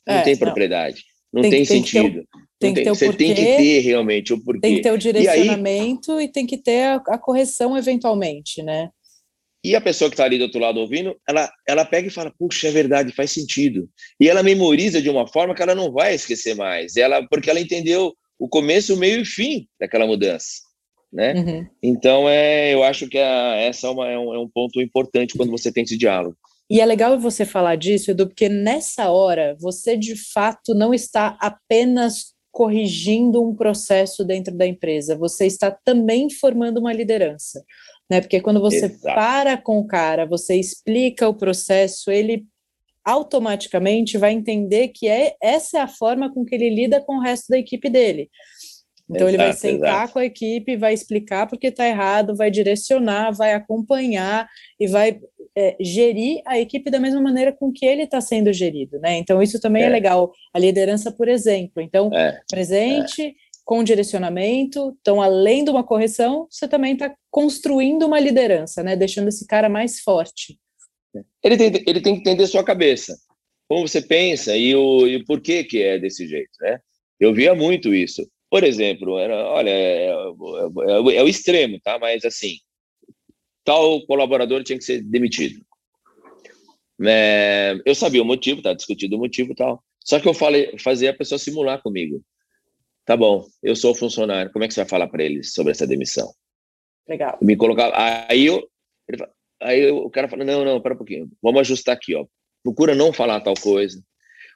Não 0.06 0.14
é, 0.14 0.22
tem 0.22 0.36
propriedade, 0.36 1.02
não, 1.32 1.42
não 1.42 1.50
tem, 1.50 1.58
tem, 1.58 1.64
sentido. 1.64 2.24
Tem 2.58 2.72
que 2.72 2.80
ter, 2.80 2.84
tem, 2.84 2.94
você 2.94 3.06
porquê, 3.06 3.24
tem 3.24 3.34
que 3.34 3.56
ter 3.56 3.80
realmente 3.80 4.32
o 4.32 4.42
porquê. 4.42 4.60
Tem 4.60 4.76
que 4.76 4.80
ter 4.80 4.92
o 4.92 4.98
direcionamento 4.98 6.12
e, 6.12 6.18
aí, 6.18 6.24
e 6.24 6.28
tem 6.32 6.46
que 6.46 6.56
ter 6.56 6.84
a, 6.84 6.94
a 6.94 7.18
correção 7.18 7.76
eventualmente, 7.76 8.62
né? 8.62 8.90
E 9.66 9.74
a 9.74 9.80
pessoa 9.80 10.08
que 10.08 10.14
está 10.14 10.24
ali 10.24 10.38
do 10.38 10.44
outro 10.44 10.60
lado 10.60 10.78
ouvindo, 10.78 11.16
ela, 11.28 11.50
ela 11.66 11.84
pega 11.84 12.06
e 12.06 12.10
fala, 12.10 12.32
puxa, 12.38 12.68
é 12.68 12.70
verdade, 12.70 13.10
faz 13.10 13.32
sentido. 13.32 13.88
E 14.20 14.28
ela 14.28 14.40
memoriza 14.40 15.02
de 15.02 15.10
uma 15.10 15.26
forma 15.26 15.56
que 15.56 15.60
ela 15.60 15.74
não 15.74 15.90
vai 15.90 16.14
esquecer 16.14 16.54
mais, 16.54 16.96
ela, 16.96 17.26
porque 17.28 17.50
ela 17.50 17.58
entendeu 17.58 18.14
o 18.38 18.48
começo, 18.48 18.94
o 18.94 18.96
meio 18.96 19.18
e 19.18 19.22
o 19.22 19.26
fim 19.26 19.66
daquela 19.80 20.06
mudança. 20.06 20.62
Né? 21.12 21.34
Uhum. 21.34 21.66
Então, 21.82 22.28
é, 22.28 22.72
eu 22.72 22.84
acho 22.84 23.08
que 23.08 23.18
a, 23.18 23.56
essa 23.56 23.88
é, 23.88 23.90
uma, 23.90 24.08
é, 24.08 24.16
um, 24.16 24.34
é 24.34 24.38
um 24.38 24.48
ponto 24.48 24.80
importante 24.80 25.36
quando 25.36 25.50
você 25.50 25.72
tem 25.72 25.82
esse 25.82 25.98
diálogo. 25.98 26.36
E 26.70 26.80
é 26.80 26.86
legal 26.86 27.18
você 27.18 27.44
falar 27.44 27.74
disso, 27.74 28.12
Edu, 28.12 28.28
porque 28.28 28.48
nessa 28.48 29.10
hora 29.10 29.56
você 29.58 29.96
de 29.96 30.14
fato 30.32 30.76
não 30.76 30.94
está 30.94 31.36
apenas 31.40 32.36
corrigindo 32.52 33.42
um 33.42 33.54
processo 33.54 34.24
dentro 34.24 34.56
da 34.56 34.66
empresa, 34.66 35.14
você 35.14 35.44
está 35.44 35.70
também 35.70 36.30
formando 36.30 36.78
uma 36.78 36.92
liderança. 36.92 37.62
Né? 38.10 38.20
Porque 38.20 38.40
quando 38.40 38.60
você 38.60 38.86
Exato. 38.86 39.14
para 39.14 39.56
com 39.56 39.78
o 39.78 39.86
cara, 39.86 40.26
você 40.26 40.56
explica 40.56 41.28
o 41.28 41.34
processo, 41.34 42.10
ele 42.10 42.44
automaticamente 43.04 44.18
vai 44.18 44.32
entender 44.32 44.88
que 44.88 45.08
é, 45.08 45.34
essa 45.40 45.78
é 45.78 45.80
a 45.80 45.88
forma 45.88 46.32
com 46.32 46.44
que 46.44 46.54
ele 46.54 46.70
lida 46.70 47.00
com 47.00 47.18
o 47.18 47.20
resto 47.20 47.48
da 47.48 47.58
equipe 47.58 47.88
dele. 47.88 48.28
Então 49.08 49.28
exato, 49.28 49.30
ele 49.30 49.36
vai 49.36 49.52
sentar 49.52 49.94
exato. 49.94 50.12
com 50.12 50.18
a 50.18 50.24
equipe, 50.24 50.76
vai 50.76 50.92
explicar 50.92 51.46
porque 51.46 51.68
está 51.68 51.86
errado, 51.86 52.34
vai 52.34 52.50
direcionar, 52.50 53.30
vai 53.30 53.54
acompanhar 53.54 54.48
e 54.80 54.88
vai 54.88 55.20
é, 55.56 55.76
gerir 55.80 56.42
a 56.44 56.58
equipe 56.58 56.90
da 56.90 56.98
mesma 56.98 57.20
maneira 57.20 57.52
com 57.52 57.72
que 57.72 57.86
ele 57.86 58.02
está 58.02 58.20
sendo 58.20 58.52
gerido, 58.52 58.98
né? 58.98 59.16
Então 59.16 59.40
isso 59.40 59.60
também 59.60 59.84
é. 59.84 59.86
é. 59.86 59.88
legal. 59.88 60.32
A 60.52 60.58
liderança, 60.58 61.12
por 61.12 61.28
exemplo. 61.28 61.80
Então 61.80 62.10
é. 62.12 62.40
presente, 62.50 63.22
é. 63.22 63.32
Com 63.66 63.82
direcionamento. 63.82 64.96
Então 65.00 65.20
além 65.20 65.64
de 65.64 65.70
uma 65.70 65.84
correção, 65.84 66.46
você 66.48 66.66
também 66.66 66.94
está 66.94 67.14
construindo 67.30 68.06
uma 68.06 68.20
liderança, 68.20 68.82
né? 68.82 68.96
Deixando 68.96 69.28
esse 69.28 69.44
cara 69.46 69.68
mais 69.68 70.00
forte. 70.00 70.58
Ele 71.42 71.56
tem, 71.56 71.84
ele 71.86 72.00
tem 72.00 72.14
que 72.14 72.20
entender 72.20 72.46
sua 72.46 72.62
cabeça, 72.62 73.16
como 73.68 73.86
você 73.86 74.00
pensa 74.00 74.56
e 74.56 74.74
o, 74.74 75.06
e 75.06 75.24
porquê 75.24 75.64
que 75.64 75.82
é 75.82 75.98
desse 75.98 76.26
jeito, 76.28 76.52
né? 76.60 76.78
Eu 77.18 77.34
via 77.34 77.54
muito 77.54 77.94
isso. 77.94 78.26
Por 78.50 78.62
exemplo, 78.62 79.18
era, 79.18 79.34
olha, 79.48 79.70
é, 79.70 80.06
é, 80.06 80.10
é, 80.10 81.16
é 81.16 81.22
o 81.22 81.28
extremo, 81.28 81.80
tá? 81.82 81.98
Mas 81.98 82.24
assim, 82.24 82.58
tal 83.64 84.06
colaborador 84.06 84.62
tinha 84.62 84.78
que 84.78 84.84
ser 84.84 85.02
demitido. 85.02 85.60
É, 87.04 87.76
eu 87.84 87.94
sabia 87.94 88.22
o 88.22 88.26
motivo, 88.26 88.62
tá 88.62 88.72
discutindo 88.72 89.16
o 89.16 89.18
motivo 89.18 89.52
e 89.52 89.56
tal. 89.56 89.82
Só 90.04 90.20
que 90.20 90.28
eu 90.28 90.34
falei, 90.34 90.78
fazia 90.78 91.10
a 91.10 91.16
pessoa 91.16 91.38
simular 91.38 91.82
comigo. 91.82 92.22
Tá 93.06 93.16
bom, 93.16 93.46
eu 93.62 93.76
sou 93.76 93.94
funcionário, 93.94 94.50
como 94.52 94.64
é 94.64 94.68
que 94.68 94.74
você 94.74 94.80
vai 94.80 94.88
falar 94.88 95.06
para 95.06 95.22
eles 95.22 95.54
sobre 95.54 95.70
essa 95.70 95.86
demissão? 95.86 96.28
Legal. 97.08 97.38
Me 97.40 97.56
colocava, 97.56 97.92
aí 98.28 98.46
eu, 98.46 98.68
aí 99.62 99.88
o 99.92 100.10
cara 100.10 100.28
fala, 100.28 100.44
não, 100.44 100.64
não, 100.64 100.80
para 100.80 100.94
um 100.94 100.96
pouquinho, 100.96 101.30
vamos 101.40 101.60
ajustar 101.60 101.94
aqui, 101.94 102.16
ó. 102.16 102.26
Procura 102.64 102.96
não 102.96 103.12
falar 103.12 103.40
tal 103.42 103.54
coisa. 103.54 104.02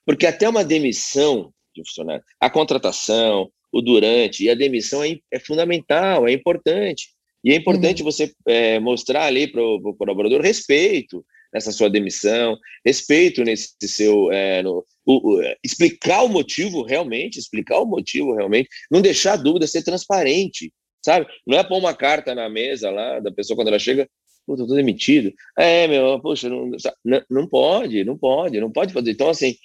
Porque 0.05 0.27
até 0.27 0.49
uma 0.49 0.65
demissão 0.65 1.53
de 1.73 1.83
funcionário, 1.87 2.25
a 2.41 2.51
contratação, 2.51 3.49
o 3.73 3.81
durante 3.81 4.43
e 4.43 4.51
a 4.51 4.55
demissão 4.57 5.05
é, 5.05 5.17
é 5.31 5.39
fundamental, 5.39 6.27
é 6.27 6.33
importante. 6.33 7.11
E 7.45 7.53
é 7.53 7.55
importante 7.55 8.03
uhum. 8.03 8.11
você 8.11 8.33
é, 8.49 8.81
mostrar 8.81 9.27
ali 9.27 9.47
para 9.47 9.63
o 9.63 9.95
colaborador 9.97 10.41
respeito 10.41 11.25
nessa 11.53 11.73
sua 11.73 11.91
demissão, 11.91 12.57
respeito 12.85 13.43
nesse 13.43 13.75
seu. 13.83 14.31
É, 14.33 14.63
no, 14.63 14.85
o, 15.05 15.37
o, 15.37 15.43
explicar 15.65 16.23
o 16.23 16.29
motivo 16.29 16.83
realmente, 16.83 17.39
explicar 17.39 17.81
o 17.81 17.87
motivo 17.87 18.35
realmente, 18.35 18.69
não 18.91 19.01
deixar 19.01 19.37
dúvida, 19.37 19.67
ser 19.67 19.83
transparente, 19.83 20.73
sabe? 21.05 21.27
Não 21.47 21.59
é 21.59 21.65
pôr 21.65 21.79
uma 21.79 21.95
carta 21.95 22.35
na 22.35 22.49
mesa 22.49 22.91
lá 22.91 23.21
da 23.21 23.33
pessoa 23.33 23.57
quando 23.57 23.69
ela 23.69 23.79
chega, 23.79 24.09
puta, 24.47 24.63
eu 24.63 24.67
tô 24.67 24.75
demitido. 24.75 25.33
É, 25.59 25.87
meu, 25.89 26.21
poxa, 26.21 26.49
não, 26.49 26.71
não, 27.05 27.23
não 27.29 27.47
pode, 27.47 28.05
não 28.05 28.17
pode, 28.17 28.61
não 28.61 28.71
pode 28.71 28.93
fazer. 28.93 29.11
Então, 29.11 29.29
assim, 29.29 29.57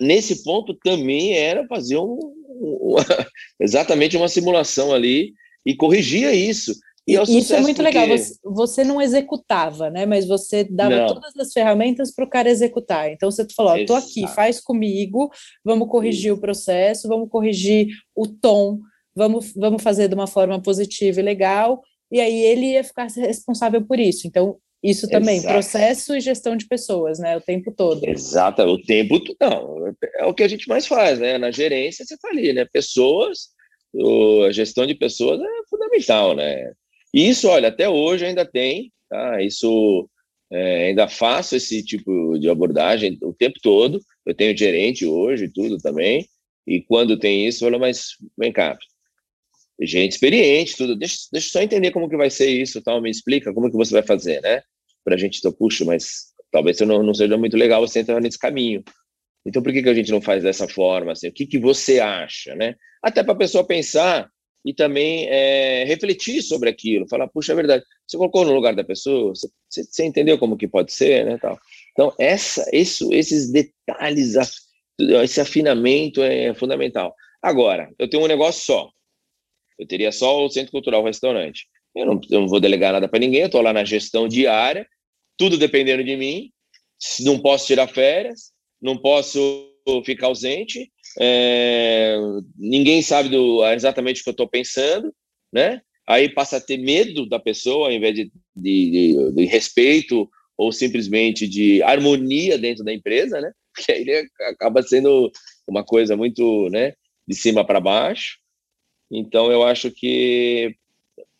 nesse 0.00 0.42
ponto 0.42 0.74
também 0.74 1.34
era 1.34 1.66
fazer 1.66 1.96
um, 1.96 2.18
uma, 2.48 3.04
exatamente 3.60 4.16
uma 4.16 4.28
simulação 4.28 4.92
ali 4.92 5.32
e 5.64 5.74
corrigia 5.74 6.32
isso. 6.32 6.74
E 7.06 7.16
é 7.16 7.22
isso 7.22 7.54
é 7.54 7.60
muito 7.60 7.76
porque... 7.76 7.98
legal. 7.98 8.18
Você, 8.18 8.34
você, 8.42 8.84
não 8.84 9.00
executava, 9.00 9.88
né? 9.90 10.04
Mas 10.06 10.26
você 10.26 10.64
dava 10.64 10.96
não. 10.96 11.06
todas 11.06 11.36
as 11.36 11.52
ferramentas 11.52 12.12
para 12.12 12.24
o 12.24 12.28
cara 12.28 12.50
executar. 12.50 13.10
Então 13.10 13.30
você 13.30 13.46
falou: 13.54 13.84
tô 13.86 13.94
aqui, 13.94 14.26
faz 14.28 14.60
comigo, 14.60 15.30
vamos 15.64 15.88
corrigir 15.88 16.32
isso. 16.32 16.34
o 16.34 16.40
processo, 16.40 17.08
vamos 17.08 17.28
corrigir 17.28 17.88
o 18.14 18.26
tom, 18.26 18.80
vamos, 19.14 19.52
vamos 19.54 19.82
fazer 19.82 20.08
de 20.08 20.14
uma 20.14 20.26
forma 20.26 20.60
positiva 20.60 21.20
e 21.20 21.22
legal. 21.22 21.80
E 22.10 22.20
aí 22.20 22.40
ele 22.40 22.72
ia 22.72 22.82
ficar 22.82 23.06
responsável 23.06 23.84
por 23.84 24.00
isso. 24.00 24.26
Então, 24.26 24.56
isso 24.82 25.08
também, 25.08 25.38
Exato. 25.38 25.54
processo 25.54 26.14
e 26.14 26.20
gestão 26.20 26.56
de 26.56 26.66
pessoas, 26.66 27.18
né? 27.18 27.36
O 27.36 27.40
tempo 27.40 27.72
todo. 27.72 28.04
Exato, 28.04 28.62
o 28.62 28.80
tempo 28.80 29.20
não. 29.40 29.94
É 30.16 30.26
o 30.26 30.34
que 30.34 30.42
a 30.42 30.48
gente 30.48 30.68
mais 30.68 30.86
faz, 30.86 31.18
né? 31.18 31.38
Na 31.38 31.50
gerência 31.50 32.04
você 32.04 32.14
está 32.14 32.28
ali, 32.28 32.52
né? 32.52 32.64
Pessoas, 32.72 33.48
a 34.46 34.52
gestão 34.52 34.86
de 34.86 34.94
pessoas 34.94 35.40
é 35.40 35.68
fundamental, 35.68 36.34
né? 36.34 36.72
E 37.16 37.30
isso, 37.30 37.48
olha, 37.48 37.68
até 37.68 37.88
hoje 37.88 38.26
ainda 38.26 38.44
tem, 38.44 38.92
tá? 39.08 39.42
Isso 39.42 40.06
é, 40.52 40.88
ainda 40.88 41.08
faço 41.08 41.56
esse 41.56 41.82
tipo 41.82 42.38
de 42.38 42.50
abordagem 42.50 43.18
o 43.22 43.32
tempo 43.32 43.58
todo. 43.62 43.98
Eu 44.26 44.34
tenho 44.34 44.54
gerente 44.54 45.06
hoje, 45.06 45.48
tudo 45.48 45.78
também. 45.78 46.28
E 46.66 46.82
quando 46.82 47.18
tem 47.18 47.46
isso, 47.48 47.64
eu 47.64 47.70
falo, 47.70 47.80
mas 47.80 48.08
vem 48.36 48.52
cá, 48.52 48.76
gente 49.80 50.12
experiente, 50.12 50.76
tudo. 50.76 50.94
Deixa, 50.94 51.16
deixa 51.32 51.48
eu 51.48 51.52
só 51.52 51.62
entender 51.62 51.90
como 51.90 52.06
que 52.06 52.18
vai 52.18 52.28
ser 52.28 52.50
isso, 52.50 52.82
tal. 52.82 53.00
Me 53.00 53.10
explica 53.10 53.50
como 53.54 53.70
que 53.70 53.76
você 53.78 53.94
vai 53.94 54.02
fazer, 54.02 54.42
né? 54.42 54.60
Para 55.02 55.14
a 55.14 55.18
gente, 55.18 55.38
então, 55.38 55.52
puxa, 55.52 55.86
mas 55.86 56.34
talvez 56.52 56.78
não, 56.80 57.02
não 57.02 57.14
seja 57.14 57.38
muito 57.38 57.56
legal 57.56 57.80
você 57.80 58.00
entrar 58.00 58.20
nesse 58.20 58.38
caminho. 58.38 58.84
Então, 59.46 59.62
por 59.62 59.72
que, 59.72 59.82
que 59.82 59.88
a 59.88 59.94
gente 59.94 60.10
não 60.10 60.20
faz 60.20 60.42
dessa 60.42 60.68
forma? 60.68 61.12
Assim? 61.12 61.28
O 61.28 61.32
que, 61.32 61.46
que 61.46 61.58
você 61.58 61.98
acha, 61.98 62.54
né? 62.54 62.74
Até 63.02 63.22
para 63.22 63.32
a 63.32 63.38
pessoa 63.38 63.66
pensar 63.66 64.30
e 64.66 64.74
também 64.74 65.28
é, 65.28 65.84
refletir 65.84 66.42
sobre 66.42 66.68
aquilo. 66.68 67.08
Falar, 67.08 67.28
puxa, 67.28 67.52
é 67.52 67.54
verdade. 67.54 67.84
Você 68.04 68.16
colocou 68.16 68.44
no 68.44 68.52
lugar 68.52 68.74
da 68.74 68.82
pessoa, 68.82 69.32
você, 69.32 69.48
você 69.70 70.04
entendeu 70.04 70.36
como 70.38 70.56
que 70.56 70.66
pode 70.66 70.92
ser, 70.92 71.24
né? 71.24 71.38
Tal. 71.38 71.56
Então, 71.92 72.12
essa, 72.18 72.68
isso, 72.72 73.14
esses 73.14 73.52
detalhes, 73.52 74.34
esse 75.22 75.40
afinamento 75.40 76.20
é 76.20 76.52
fundamental. 76.52 77.14
Agora, 77.40 77.88
eu 77.96 78.10
tenho 78.10 78.24
um 78.24 78.26
negócio 78.26 78.64
só. 78.64 78.90
Eu 79.78 79.86
teria 79.86 80.10
só 80.10 80.44
o 80.44 80.50
Centro 80.50 80.72
Cultural 80.72 81.00
o 81.00 81.06
Restaurante. 81.06 81.68
Eu 81.94 82.04
não, 82.04 82.20
eu 82.28 82.40
não 82.40 82.48
vou 82.48 82.58
delegar 82.58 82.92
nada 82.92 83.08
para 83.08 83.20
ninguém, 83.20 83.42
eu 83.42 83.46
estou 83.46 83.62
lá 83.62 83.72
na 83.72 83.84
gestão 83.84 84.26
diária, 84.26 84.84
tudo 85.38 85.56
dependendo 85.56 86.02
de 86.02 86.16
mim. 86.16 86.50
Não 87.20 87.38
posso 87.38 87.66
tirar 87.66 87.86
férias, 87.86 88.50
não 88.82 88.98
posso 88.98 89.72
ficar 90.04 90.26
ausente, 90.26 90.90
é, 91.18 92.16
ninguém 92.56 93.02
sabe 93.02 93.28
do, 93.28 93.64
exatamente 93.68 94.20
o 94.20 94.24
que 94.24 94.30
eu 94.30 94.32
estou 94.32 94.48
pensando, 94.48 95.12
né? 95.52 95.80
Aí 96.06 96.28
passa 96.28 96.58
a 96.58 96.60
ter 96.60 96.76
medo 96.76 97.26
da 97.28 97.40
pessoa, 97.40 97.88
ao 97.88 97.92
invés 97.92 98.14
de, 98.14 98.30
de, 98.54 98.90
de, 98.90 99.32
de 99.32 99.44
respeito 99.44 100.28
ou 100.56 100.70
simplesmente 100.70 101.48
de 101.48 101.82
harmonia 101.82 102.56
dentro 102.56 102.84
da 102.84 102.92
empresa, 102.92 103.40
né? 103.40 103.52
Porque 103.74 103.92
aí 103.92 104.28
acaba 104.48 104.82
sendo 104.82 105.30
uma 105.66 105.84
coisa 105.84 106.16
muito, 106.16 106.68
né, 106.70 106.94
de 107.26 107.34
cima 107.34 107.64
para 107.64 107.80
baixo. 107.80 108.38
Então, 109.10 109.52
eu 109.52 109.62
acho 109.62 109.90
que 109.90 110.74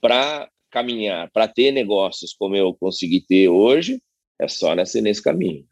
para 0.01 0.51
caminhar, 0.70 1.31
para 1.33 1.49
ter 1.49 1.72
negócios 1.72 2.35
como 2.35 2.55
eu 2.55 2.74
consegui 2.74 3.20
ter 3.20 3.49
hoje, 3.49 4.01
é 4.39 4.47
só 4.47 4.74
nesse, 4.74 5.01
nesse 5.01 5.22
caminho. 5.22 5.66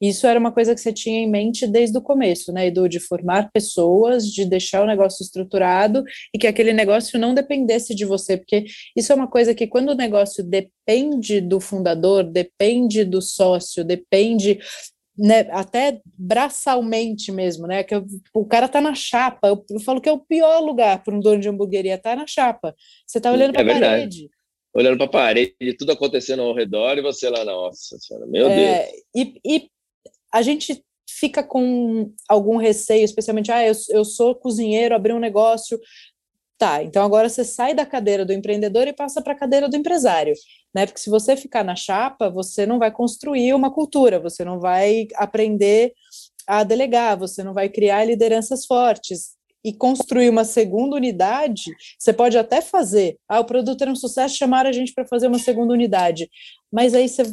Isso 0.00 0.26
era 0.26 0.38
uma 0.38 0.52
coisa 0.52 0.74
que 0.74 0.80
você 0.80 0.92
tinha 0.92 1.18
em 1.18 1.30
mente 1.30 1.66
desde 1.66 1.96
o 1.96 2.02
começo, 2.02 2.52
né, 2.52 2.66
Edu, 2.66 2.88
de 2.88 3.00
formar 3.00 3.50
pessoas, 3.50 4.26
de 4.26 4.44
deixar 4.44 4.82
o 4.82 4.86
negócio 4.86 5.22
estruturado 5.22 6.04
e 6.34 6.38
que 6.38 6.46
aquele 6.46 6.72
negócio 6.72 7.18
não 7.18 7.34
dependesse 7.34 7.94
de 7.94 8.04
você, 8.04 8.36
porque 8.36 8.66
isso 8.94 9.12
é 9.12 9.14
uma 9.14 9.28
coisa 9.28 9.54
que 9.54 9.66
quando 9.66 9.90
o 9.90 9.94
negócio 9.94 10.44
depende 10.44 11.40
do 11.40 11.60
fundador, 11.60 12.24
depende 12.24 13.04
do 13.04 13.22
sócio, 13.22 13.84
depende 13.84 14.58
né, 15.18 15.48
até 15.50 16.00
braçalmente 16.04 17.32
mesmo, 17.32 17.66
né? 17.66 17.82
Que 17.82 17.94
eu, 17.94 18.04
o 18.34 18.44
cara 18.44 18.68
tá 18.68 18.80
na 18.80 18.94
chapa. 18.94 19.48
Eu, 19.48 19.64
eu, 19.70 19.80
falo 19.80 20.00
que 20.00 20.08
é 20.08 20.12
o 20.12 20.18
pior 20.20 20.60
lugar 20.60 21.02
para 21.02 21.14
um 21.14 21.20
dono 21.20 21.40
de 21.40 21.48
hamburgueria, 21.48 21.96
tá 21.96 22.14
na 22.14 22.26
chapa. 22.26 22.74
Você 23.06 23.18
tá 23.18 23.32
olhando 23.32 23.54
para 23.54 23.62
a 23.62 23.76
é 23.76 23.80
parede. 23.80 24.28
Olhando 24.74 24.98
para 24.98 25.06
a 25.06 25.10
parede, 25.10 25.76
tudo 25.78 25.92
acontecendo 25.92 26.42
ao 26.42 26.54
redor 26.54 26.98
e 26.98 27.02
você 27.02 27.30
lá, 27.30 27.46
nossa 27.46 27.96
senhora, 27.98 28.26
meu 28.26 28.46
é, 28.50 28.82
Deus. 28.82 29.02
E, 29.16 29.40
e 29.42 29.70
a 30.36 30.42
gente 30.42 30.84
fica 31.08 31.42
com 31.42 32.12
algum 32.28 32.56
receio, 32.56 33.04
especialmente, 33.04 33.50
ah, 33.50 33.66
eu, 33.66 33.72
eu 33.90 34.04
sou 34.04 34.34
cozinheiro, 34.34 34.94
abri 34.94 35.12
um 35.12 35.18
negócio, 35.18 35.78
Tá, 36.58 36.82
então 36.82 37.04
agora 37.04 37.28
você 37.28 37.44
sai 37.44 37.74
da 37.74 37.84
cadeira 37.84 38.24
do 38.24 38.32
empreendedor 38.32 38.88
e 38.88 38.92
passa 38.92 39.20
para 39.20 39.34
a 39.34 39.36
cadeira 39.36 39.68
do 39.68 39.76
empresário, 39.76 40.32
né? 40.74 40.86
Porque 40.86 41.00
se 41.00 41.10
você 41.10 41.36
ficar 41.36 41.62
na 41.62 41.76
chapa, 41.76 42.30
você 42.30 42.64
não 42.64 42.78
vai 42.78 42.90
construir 42.90 43.52
uma 43.52 43.70
cultura, 43.70 44.18
você 44.18 44.42
não 44.42 44.58
vai 44.58 45.06
aprender 45.16 45.92
a 46.46 46.64
delegar, 46.64 47.18
você 47.18 47.44
não 47.44 47.52
vai 47.52 47.68
criar 47.68 48.04
lideranças 48.04 48.64
fortes. 48.64 49.36
E 49.62 49.72
construir 49.74 50.30
uma 50.30 50.44
segunda 50.44 50.94
unidade, 50.96 51.64
você 51.98 52.12
pode 52.12 52.38
até 52.38 52.62
fazer. 52.62 53.18
Ah, 53.28 53.40
o 53.40 53.44
produto 53.44 53.82
era 53.82 53.90
um 53.90 53.96
sucesso, 53.96 54.36
chamaram 54.36 54.70
a 54.70 54.72
gente 54.72 54.94
para 54.94 55.04
fazer 55.06 55.26
uma 55.26 55.40
segunda 55.40 55.74
unidade. 55.74 56.30
Mas 56.72 56.94
aí 56.94 57.08
você 57.08 57.24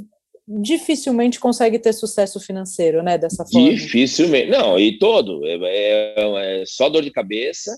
dificilmente 0.48 1.40
consegue 1.40 1.80
ter 1.80 1.94
sucesso 1.94 2.40
financeiro, 2.40 3.02
né? 3.02 3.18
Dessa 3.18 3.46
forma. 3.46 3.70
Dificilmente. 3.70 4.50
Não, 4.50 4.80
e 4.80 4.98
todo. 4.98 5.46
É, 5.46 5.58
é, 5.64 6.62
é 6.62 6.64
só 6.66 6.90
dor 6.90 7.04
de 7.04 7.12
cabeça 7.12 7.72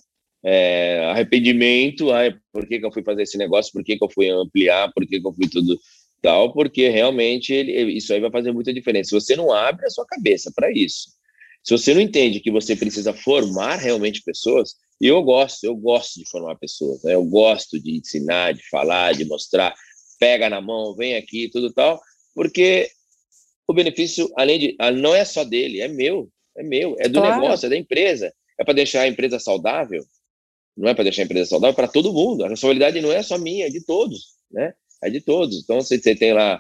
é, 0.45 0.99
arrependimento, 1.09 2.11
ai, 2.11 2.35
por 2.53 2.67
que, 2.67 2.79
que 2.79 2.85
eu 2.85 2.91
fui 2.91 3.03
fazer 3.03 3.23
esse 3.23 3.35
negócio, 3.35 3.73
por 3.73 3.83
que, 3.83 3.97
que 3.97 4.03
eu 4.03 4.11
fui 4.13 4.29
ampliar, 4.29 4.93
por 4.93 5.05
que, 5.07 5.19
que 5.19 5.27
eu 5.27 5.33
fui 5.33 5.49
tudo 5.49 5.79
tal, 6.21 6.53
porque 6.53 6.87
realmente 6.87 7.51
ele, 7.51 7.93
isso 7.93 8.13
aí 8.13 8.19
vai 8.19 8.31
fazer 8.31 8.51
muita 8.51 8.71
diferença. 8.71 9.09
Se 9.09 9.15
você 9.15 9.35
não 9.35 9.51
abre 9.51 9.85
a 9.87 9.89
sua 9.89 10.05
cabeça 10.05 10.51
para 10.55 10.71
isso, 10.71 11.09
Se 11.63 11.71
você 11.75 11.95
não 11.95 12.01
entende 12.01 12.39
que 12.39 12.51
você 12.51 12.75
precisa 12.75 13.11
formar 13.11 13.77
realmente 13.77 14.21
pessoas, 14.21 14.75
e 15.01 15.07
eu 15.07 15.23
gosto, 15.23 15.63
eu 15.63 15.75
gosto 15.75 16.19
de 16.19 16.29
formar 16.29 16.55
pessoas, 16.57 17.01
né? 17.03 17.15
eu 17.15 17.25
gosto 17.25 17.81
de 17.81 17.97
ensinar, 17.97 18.53
de 18.53 18.61
falar, 18.69 19.13
de 19.13 19.25
mostrar, 19.25 19.73
pega 20.19 20.47
na 20.47 20.61
mão, 20.61 20.95
vem 20.95 21.15
aqui, 21.15 21.49
tudo 21.51 21.73
tal, 21.73 21.99
porque 22.35 22.89
o 23.67 23.73
benefício, 23.73 24.31
além 24.35 24.59
de, 24.59 24.75
ah, 24.77 24.91
não 24.91 25.15
é 25.15 25.25
só 25.25 25.43
dele, 25.43 25.81
é 25.81 25.87
meu, 25.87 26.29
é 26.55 26.61
meu, 26.61 26.95
é 26.99 27.07
do 27.07 27.19
claro. 27.19 27.41
negócio, 27.41 27.65
é 27.65 27.69
da 27.69 27.77
empresa, 27.77 28.31
é 28.59 28.63
para 28.63 28.73
deixar 28.73 29.01
a 29.01 29.07
empresa 29.07 29.39
saudável, 29.39 30.03
não 30.77 30.89
é 30.89 30.93
para 30.93 31.05
deixar 31.05 31.21
a 31.21 31.25
empresa 31.25 31.49
saudável, 31.49 31.71
é 31.71 31.75
para 31.75 31.87
todo 31.87 32.13
mundo. 32.13 32.43
A 32.43 32.49
responsabilidade 32.49 33.01
não 33.01 33.11
é 33.11 33.23
só 33.23 33.37
minha, 33.37 33.65
é 33.65 33.69
de 33.69 33.83
todos, 33.83 34.35
né? 34.51 34.73
É 35.01 35.09
de 35.09 35.21
todos. 35.21 35.63
Então, 35.63 35.81
se 35.81 35.97
você 35.97 36.15
tem 36.15 36.33
lá 36.33 36.59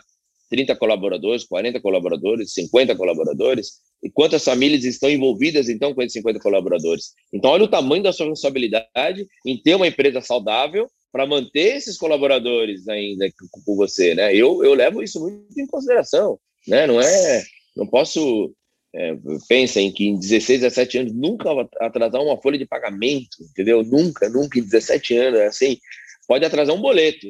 30 0.49 0.75
colaboradores, 0.77 1.43
40 1.43 1.81
colaboradores, 1.81 2.53
50 2.53 2.95
colaboradores, 2.95 3.81
e 4.03 4.09
quantas 4.09 4.43
famílias 4.43 4.83
estão 4.83 5.09
envolvidas, 5.09 5.67
então, 5.67 5.93
com 5.93 6.01
esses 6.01 6.13
50 6.13 6.39
colaboradores? 6.39 7.13
Então, 7.33 7.51
olha 7.51 7.63
o 7.63 7.67
tamanho 7.67 8.03
da 8.03 8.13
sua 8.13 8.27
responsabilidade 8.27 9.27
em 9.45 9.57
ter 9.61 9.75
uma 9.75 9.87
empresa 9.87 10.21
saudável 10.21 10.87
para 11.15 11.25
manter 11.25 11.77
esses 11.77 11.97
colaboradores 11.97 12.89
ainda 12.89 13.25
com 13.63 13.73
você, 13.73 14.13
né? 14.13 14.35
Eu, 14.35 14.61
eu 14.65 14.73
levo 14.73 15.01
isso 15.01 15.21
muito 15.21 15.57
em 15.57 15.65
consideração, 15.65 16.37
né? 16.67 16.85
Não 16.85 16.99
é... 16.99 17.41
Não 17.73 17.87
posso 17.87 18.53
é, 18.93 19.15
pensa 19.47 19.79
em 19.79 19.93
que 19.93 20.05
em 20.07 20.19
16, 20.19 20.59
17 20.59 20.97
anos 20.97 21.13
nunca 21.13 21.49
atrasar 21.79 22.21
uma 22.21 22.41
folha 22.41 22.57
de 22.57 22.65
pagamento, 22.65 23.37
entendeu? 23.49 23.81
Nunca, 23.81 24.27
nunca 24.27 24.59
em 24.59 24.63
17 24.63 25.15
anos, 25.15 25.39
é 25.39 25.47
assim, 25.47 25.77
pode 26.27 26.43
atrasar 26.43 26.75
um 26.75 26.81
boleto, 26.81 27.25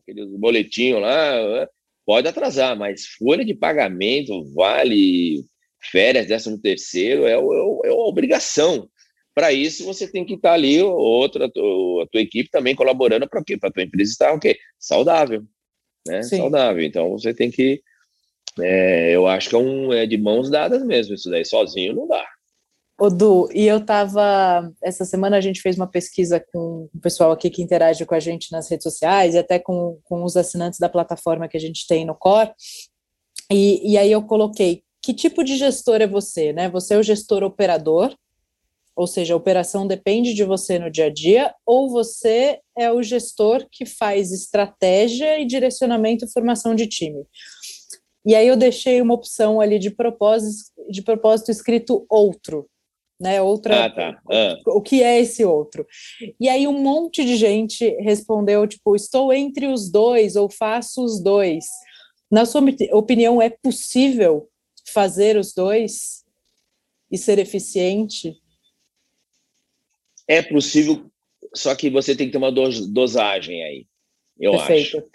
aquele 0.00 0.26
boletinho 0.36 0.98
lá, 0.98 1.68
pode 2.04 2.26
atrasar, 2.26 2.76
mas 2.76 3.06
folha 3.06 3.44
de 3.44 3.54
pagamento, 3.54 4.52
vale, 4.52 5.44
férias, 5.92 6.26
décimo 6.26 6.60
terceiro, 6.60 7.24
é, 7.24 7.34
é, 7.34 7.34
é 7.34 7.92
uma 7.92 8.08
obrigação. 8.08 8.88
Para 9.38 9.52
isso, 9.52 9.84
você 9.84 10.10
tem 10.10 10.24
que 10.24 10.34
estar 10.34 10.52
ali, 10.52 10.82
outra, 10.82 11.46
a 11.46 11.48
tua, 11.48 12.02
a 12.02 12.06
tua 12.08 12.20
equipe 12.20 12.50
também 12.50 12.74
colaborando 12.74 13.28
para 13.28 13.44
quê? 13.44 13.56
Para 13.56 13.68
a 13.68 13.72
tua 13.72 13.84
empresa 13.84 14.10
estar 14.10 14.32
o 14.32 14.40
quê? 14.40 14.58
Saudável, 14.76 15.44
né? 16.04 16.24
Sim. 16.24 16.38
Saudável. 16.38 16.82
Então, 16.82 17.08
você 17.12 17.32
tem 17.32 17.48
que 17.48 17.80
é, 18.58 19.12
eu 19.14 19.28
acho 19.28 19.48
que 19.48 19.54
é, 19.54 19.58
um, 19.58 19.92
é 19.92 20.06
de 20.06 20.18
mãos 20.18 20.50
dadas 20.50 20.84
mesmo, 20.84 21.14
isso 21.14 21.30
daí 21.30 21.44
sozinho 21.44 21.94
não 21.94 22.08
dá. 22.08 22.26
Ô, 23.00 23.08
Du, 23.08 23.48
e 23.54 23.64
eu 23.64 23.78
estava. 23.78 24.72
Essa 24.82 25.04
semana 25.04 25.36
a 25.36 25.40
gente 25.40 25.60
fez 25.60 25.76
uma 25.76 25.86
pesquisa 25.86 26.44
com 26.52 26.90
o 26.92 27.00
pessoal 27.00 27.30
aqui 27.30 27.48
que 27.48 27.62
interage 27.62 28.04
com 28.04 28.16
a 28.16 28.20
gente 28.20 28.50
nas 28.50 28.68
redes 28.68 28.82
sociais 28.82 29.36
e 29.36 29.38
até 29.38 29.60
com, 29.60 30.00
com 30.02 30.24
os 30.24 30.36
assinantes 30.36 30.80
da 30.80 30.88
plataforma 30.88 31.46
que 31.46 31.56
a 31.56 31.60
gente 31.60 31.86
tem 31.86 32.04
no 32.04 32.16
Core. 32.16 32.50
E, 33.52 33.92
e 33.92 33.96
aí 33.96 34.10
eu 34.10 34.22
coloquei: 34.22 34.82
que 35.00 35.14
tipo 35.14 35.44
de 35.44 35.56
gestor 35.56 36.00
é 36.00 36.08
você? 36.08 36.52
Né? 36.52 36.68
Você 36.70 36.94
é 36.94 36.98
o 36.98 37.04
gestor 37.04 37.44
operador, 37.44 38.12
ou 38.98 39.06
seja, 39.06 39.32
a 39.32 39.36
operação 39.36 39.86
depende 39.86 40.34
de 40.34 40.42
você 40.42 40.76
no 40.76 40.90
dia 40.90 41.04
a 41.04 41.08
dia, 41.08 41.54
ou 41.64 41.88
você 41.88 42.58
é 42.76 42.90
o 42.90 43.00
gestor 43.00 43.64
que 43.70 43.86
faz 43.86 44.32
estratégia 44.32 45.38
e 45.38 45.46
direcionamento 45.46 46.24
e 46.24 46.32
formação 46.32 46.74
de 46.74 46.88
time. 46.88 47.24
E 48.26 48.34
aí 48.34 48.48
eu 48.48 48.56
deixei 48.56 49.00
uma 49.00 49.14
opção 49.14 49.60
ali 49.60 49.78
de 49.78 49.92
propósito, 49.92 50.72
de 50.90 51.00
propósito 51.00 51.52
escrito 51.52 52.04
outro, 52.10 52.68
né? 53.20 53.40
Outra. 53.40 53.84
Ah, 53.84 53.90
tá. 53.90 54.20
ah. 54.32 54.56
O 54.66 54.82
que 54.82 55.00
é 55.00 55.20
esse 55.20 55.44
outro? 55.44 55.86
E 56.40 56.48
aí 56.48 56.66
um 56.66 56.82
monte 56.82 57.24
de 57.24 57.36
gente 57.36 57.88
respondeu 58.00 58.66
tipo, 58.66 58.96
estou 58.96 59.32
entre 59.32 59.68
os 59.68 59.88
dois 59.88 60.34
ou 60.34 60.50
faço 60.50 61.04
os 61.04 61.22
dois. 61.22 61.66
Na 62.28 62.44
sua 62.44 62.62
opinião, 62.90 63.40
é 63.40 63.48
possível 63.48 64.48
fazer 64.92 65.36
os 65.36 65.54
dois 65.54 66.24
e 67.12 67.16
ser 67.16 67.38
eficiente? 67.38 68.36
É 70.28 70.42
possível, 70.42 71.10
só 71.54 71.74
que 71.74 71.88
você 71.88 72.14
tem 72.14 72.26
que 72.26 72.32
ter 72.32 72.38
uma 72.38 72.52
dosagem 72.52 73.64
aí, 73.64 73.86
eu 74.38 74.52
Perfeito. 74.52 74.98
acho. 74.98 75.08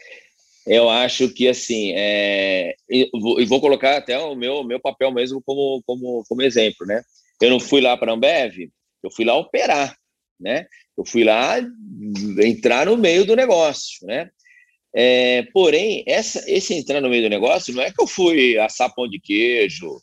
Eu 0.66 0.89
acho 0.89 1.28
que 1.30 1.47
assim, 1.49 1.91
é, 1.93 2.74
e 2.89 3.09
vou, 3.11 3.45
vou, 3.45 3.59
colocar 3.59 3.97
até 3.97 4.18
o 4.18 4.34
meu, 4.34 4.64
meu 4.64 4.80
papel 4.80 5.11
mesmo 5.11 5.41
como, 5.45 5.84
como, 5.86 6.24
como 6.28 6.41
exemplo, 6.41 6.88
né? 6.88 7.01
Eu 7.41 7.49
não 7.49 7.59
fui 7.59 7.82
lá 7.82 7.97
para 7.97 8.11
a 8.11 8.16
Ambev, 8.16 8.70
eu 9.03 9.11
fui 9.11 9.26
lá 9.26 9.36
operar, 9.36 9.93
né? 10.39 10.66
Eu 10.97 11.05
fui 11.05 11.26
lá 11.26 11.57
entrar 12.41 12.86
no 12.86 12.95
meio 12.95 13.26
do 13.26 13.36
negócio, 13.36 14.07
né? 14.07 14.30
É, 14.95 15.43
porém, 15.51 16.03
essa, 16.07 16.49
esse 16.49 16.76
entrar 16.76 17.01
no 17.01 17.09
meio 17.09 17.24
do 17.24 17.30
negócio 17.30 17.74
não 17.74 17.82
é 17.82 17.91
que 17.91 18.01
eu 18.01 18.07
fui 18.07 18.57
assar 18.59 18.93
pão 18.93 19.09
de 19.09 19.20
queijo, 19.20 19.99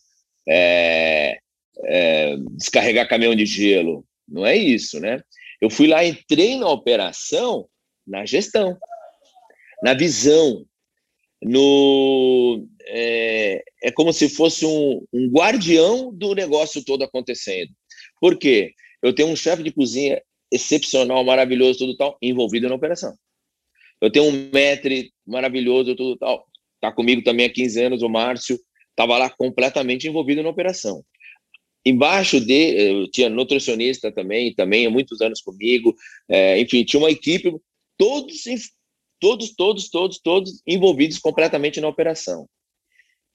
é, 0.48 1.38
é, 1.84 2.36
descarregar 2.50 3.08
caminhão 3.08 3.34
de 3.34 3.46
gelo, 3.46 4.04
não 4.30 4.46
é 4.46 4.56
isso, 4.56 5.00
né? 5.00 5.20
Eu 5.60 5.68
fui 5.68 5.86
lá, 5.86 6.04
entrei 6.04 6.56
na 6.56 6.68
operação, 6.68 7.68
na 8.06 8.24
gestão 8.24 8.78
na 9.82 9.94
visão, 9.94 10.64
no 11.42 12.66
é, 12.86 13.62
é 13.82 13.90
como 13.92 14.12
se 14.12 14.28
fosse 14.28 14.66
um, 14.66 15.02
um, 15.12 15.28
guardião 15.30 16.12
do 16.12 16.34
negócio 16.34 16.84
todo 16.84 17.02
acontecendo. 17.02 17.72
Por 18.20 18.38
quê? 18.38 18.72
Eu 19.02 19.14
tenho 19.14 19.28
um 19.28 19.36
chefe 19.36 19.62
de 19.62 19.72
cozinha 19.72 20.20
excepcional, 20.52 21.24
maravilhoso, 21.24 21.78
tudo 21.78 21.96
tal, 21.96 22.18
envolvido 22.20 22.68
na 22.68 22.74
operação. 22.74 23.14
Eu 24.00 24.10
tenho 24.10 24.26
um 24.26 24.50
metre 24.52 25.12
maravilhoso, 25.26 25.94
tudo 25.94 26.16
tal, 26.16 26.46
tá 26.80 26.92
comigo 26.92 27.22
também 27.22 27.46
há 27.46 27.52
15 27.52 27.84
anos, 27.84 28.02
o 28.02 28.08
Márcio, 28.08 28.58
estava 28.90 29.16
lá 29.16 29.30
completamente 29.30 30.08
envolvido 30.08 30.42
na 30.42 30.48
operação. 30.48 31.02
Embaixo 31.84 32.40
de, 32.40 32.52
eu 32.52 33.10
tinha 33.10 33.28
nutricionista 33.28 34.12
também, 34.12 34.54
também 34.54 34.86
há 34.86 34.90
muitos 34.90 35.20
anos 35.20 35.40
comigo, 35.40 35.94
é, 36.28 36.60
enfim, 36.60 36.84
tinha 36.84 37.00
uma 37.00 37.10
equipe, 37.10 37.54
todos 37.96 38.44
todos, 39.20 39.54
todos, 39.54 39.90
todos, 39.90 40.18
todos 40.18 40.62
envolvidos 40.66 41.18
completamente 41.18 41.80
na 41.80 41.86
operação. 41.86 42.48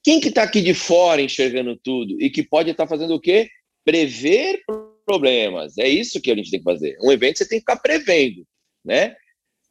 Quem 0.04 0.20
que 0.20 0.30
está 0.30 0.44
aqui 0.44 0.62
de 0.62 0.74
fora 0.74 1.22
enxergando 1.22 1.80
tudo 1.82 2.20
e 2.22 2.30
que 2.30 2.44
pode 2.44 2.72
estar 2.72 2.84
tá 2.84 2.90
fazendo 2.90 3.16
o 3.16 3.20
quê? 3.20 3.48
Prever 3.84 4.62
problemas. 5.06 5.78
É 5.78 5.88
isso 5.88 6.20
que 6.20 6.32
a 6.32 6.36
gente 6.36 6.52
tem 6.52 6.60
que 6.60 6.66
fazer. 6.66 6.98
Um 7.02 7.12
evento 7.12 7.38
você 7.38 7.48
tem 7.48 7.60
que 7.60 7.62
ficar 7.62 7.78
prevendo, 7.78 8.46
né? 8.84 9.16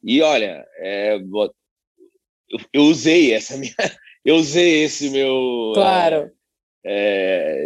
E 0.03 0.21
olha, 0.21 0.65
é, 0.79 1.17
eu, 2.73 2.83
usei 2.83 3.33
essa 3.33 3.57
minha, 3.57 3.75
eu 4.23 4.35
usei 4.35 4.83
esse 4.83 5.09
meu, 5.09 5.71
claro, 5.73 6.15
é, 6.15 6.31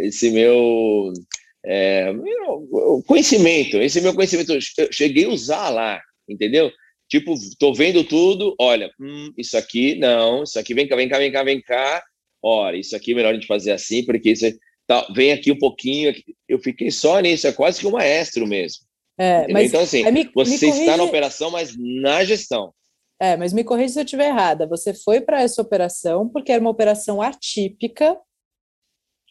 esse 0.02 0.30
meu, 0.30 1.12
é, 1.64 2.12
meu 2.12 3.02
conhecimento, 3.06 3.76
esse 3.78 4.00
meu 4.00 4.14
conhecimento, 4.14 4.52
eu 4.52 4.60
cheguei 4.90 5.24
a 5.24 5.30
usar 5.30 5.68
lá, 5.68 6.00
entendeu? 6.28 6.70
Tipo, 7.08 7.34
tô 7.58 7.74
vendo 7.74 8.04
tudo, 8.04 8.54
olha, 8.58 8.88
hum, 9.00 9.32
isso 9.36 9.58
aqui, 9.58 9.96
não, 9.96 10.44
isso 10.44 10.58
aqui, 10.58 10.72
vem 10.72 10.86
cá, 10.86 10.94
vem 10.94 11.08
cá, 11.08 11.18
vem 11.18 11.32
cá, 11.32 11.42
vem 11.42 11.60
cá. 11.60 12.02
Olha, 12.42 12.76
isso 12.76 12.96
aqui 12.96 13.12
é 13.12 13.14
melhor 13.14 13.30
a 13.30 13.34
gente 13.34 13.48
fazer 13.48 13.72
assim, 13.72 14.04
porque 14.04 14.30
isso 14.30 14.46
tá, 14.86 15.06
vem 15.14 15.32
aqui 15.32 15.50
um 15.50 15.58
pouquinho. 15.58 16.14
Eu 16.48 16.60
fiquei 16.60 16.90
só 16.90 17.18
nisso, 17.18 17.46
é 17.46 17.52
quase 17.52 17.80
que 17.80 17.86
um 17.86 17.90
maestro 17.90 18.46
mesmo. 18.46 18.84
É, 19.18 19.46
mas, 19.52 19.68
então, 19.68 19.82
assim, 19.82 20.02
me, 20.10 20.30
você 20.34 20.66
me 20.66 20.72
corrige... 20.72 20.80
está 20.80 20.96
na 20.96 21.02
operação, 21.02 21.50
mas 21.50 21.74
na 21.76 22.24
gestão. 22.24 22.72
É, 23.20 23.36
mas 23.36 23.52
me 23.52 23.62
corrija 23.62 23.92
se 23.92 24.00
eu 24.00 24.04
estiver 24.04 24.28
errada. 24.28 24.66
Você 24.68 24.94
foi 24.94 25.20
para 25.20 25.42
essa 25.42 25.60
operação 25.60 26.28
porque 26.28 26.50
era 26.52 26.60
uma 26.60 26.70
operação 26.70 27.20
atípica, 27.20 28.16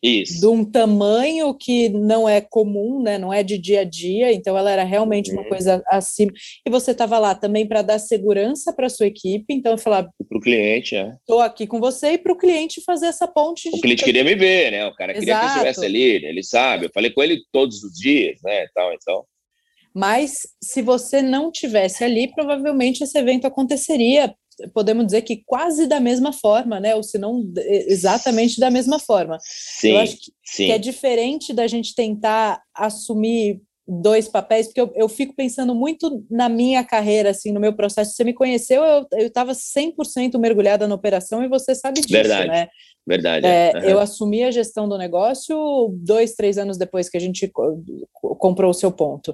isso. 0.01 0.39
de 0.39 0.47
um 0.47 0.63
tamanho 0.63 1.53
que 1.53 1.89
não 1.89 2.27
é 2.27 2.41
comum, 2.41 3.01
né? 3.01 3.17
Não 3.17 3.33
é 3.33 3.43
de 3.43 3.57
dia 3.57 3.81
a 3.81 3.83
dia, 3.83 4.31
então 4.31 4.57
ela 4.57 4.71
era 4.71 4.83
realmente 4.83 5.31
uhum. 5.31 5.37
uma 5.37 5.47
coisa 5.47 5.83
acima. 5.87 6.31
E 6.65 6.69
você 6.69 6.91
estava 6.91 7.17
lá 7.19 7.35
também 7.35 7.67
para 7.67 7.81
dar 7.81 7.99
segurança 7.99 8.73
para 8.73 8.89
sua 8.89 9.07
equipe, 9.07 9.53
então 9.53 9.73
eu 9.73 9.77
falava 9.77 10.09
para 10.27 10.37
o 10.37 10.41
cliente, 10.41 10.95
é. 10.95 11.13
Estou 11.19 11.39
aqui 11.39 11.67
com 11.67 11.79
você 11.79 12.13
e 12.13 12.17
para 12.17 12.33
o 12.33 12.37
cliente 12.37 12.81
fazer 12.85 13.07
essa 13.07 13.27
ponte. 13.27 13.69
O 13.69 13.81
cliente 13.81 14.03
queria 14.03 14.23
me 14.23 14.35
ver, 14.35 14.71
né? 14.71 14.85
O 14.85 14.93
cara 14.95 15.13
queria 15.13 15.33
Exato. 15.33 15.45
que 15.45 15.51
eu 15.51 15.69
estivesse 15.69 15.85
ali, 15.85 16.25
ele 16.25 16.43
sabe. 16.43 16.85
Eu 16.85 16.91
falei 16.93 17.11
com 17.11 17.21
ele 17.21 17.41
todos 17.51 17.83
os 17.83 17.93
dias, 17.93 18.39
né? 18.43 18.67
Tal, 18.73 18.93
então. 18.93 19.25
Mas 19.93 20.41
se 20.63 20.81
você 20.81 21.21
não 21.21 21.51
tivesse 21.51 22.03
ali, 22.03 22.31
provavelmente 22.33 23.03
esse 23.03 23.17
evento 23.17 23.45
aconteceria 23.45 24.33
podemos 24.73 25.05
dizer 25.05 25.21
que 25.21 25.43
quase 25.45 25.87
da 25.87 25.99
mesma 25.99 26.31
forma, 26.33 26.79
né? 26.79 26.95
Ou 26.95 27.03
se 27.03 27.17
não 27.17 27.43
exatamente 27.87 28.59
da 28.59 28.69
mesma 28.69 28.99
forma. 28.99 29.37
Sim, 29.41 29.91
eu 29.91 29.97
acho 29.99 30.17
que, 30.17 30.31
que, 30.55 30.71
é 30.71 30.77
diferente 30.77 31.53
da 31.53 31.67
gente 31.67 31.95
tentar 31.95 32.61
assumir 32.75 33.61
dois 33.87 34.27
papéis, 34.27 34.67
porque 34.67 34.81
eu, 34.81 34.91
eu 34.95 35.09
fico 35.09 35.33
pensando 35.35 35.73
muito 35.73 36.23
na 36.29 36.47
minha 36.47 36.83
carreira, 36.83 37.31
assim, 37.31 37.51
no 37.51 37.59
meu 37.59 37.73
processo. 37.73 38.13
Você 38.13 38.23
me 38.23 38.33
conheceu, 38.33 38.83
eu 39.11 39.27
estava 39.27 39.53
100% 39.53 40.37
mergulhada 40.37 40.87
na 40.87 40.93
operação 40.93 41.43
e 41.43 41.47
você 41.47 41.73
sabe 41.73 42.01
disso, 42.01 42.13
Verdade. 42.13 42.47
né? 42.47 42.67
Verdade. 43.07 43.47
É, 43.47 43.71
uhum. 43.73 43.81
Eu 43.81 43.99
assumi 43.99 44.43
a 44.43 44.51
gestão 44.51 44.87
do 44.87 44.97
negócio 44.97 45.89
dois, 45.97 46.35
três 46.35 46.59
anos 46.59 46.77
depois 46.77 47.09
que 47.09 47.17
a 47.17 47.19
gente 47.19 47.51
comprou 48.13 48.69
o 48.69 48.75
seu 48.75 48.91
ponto. 48.91 49.33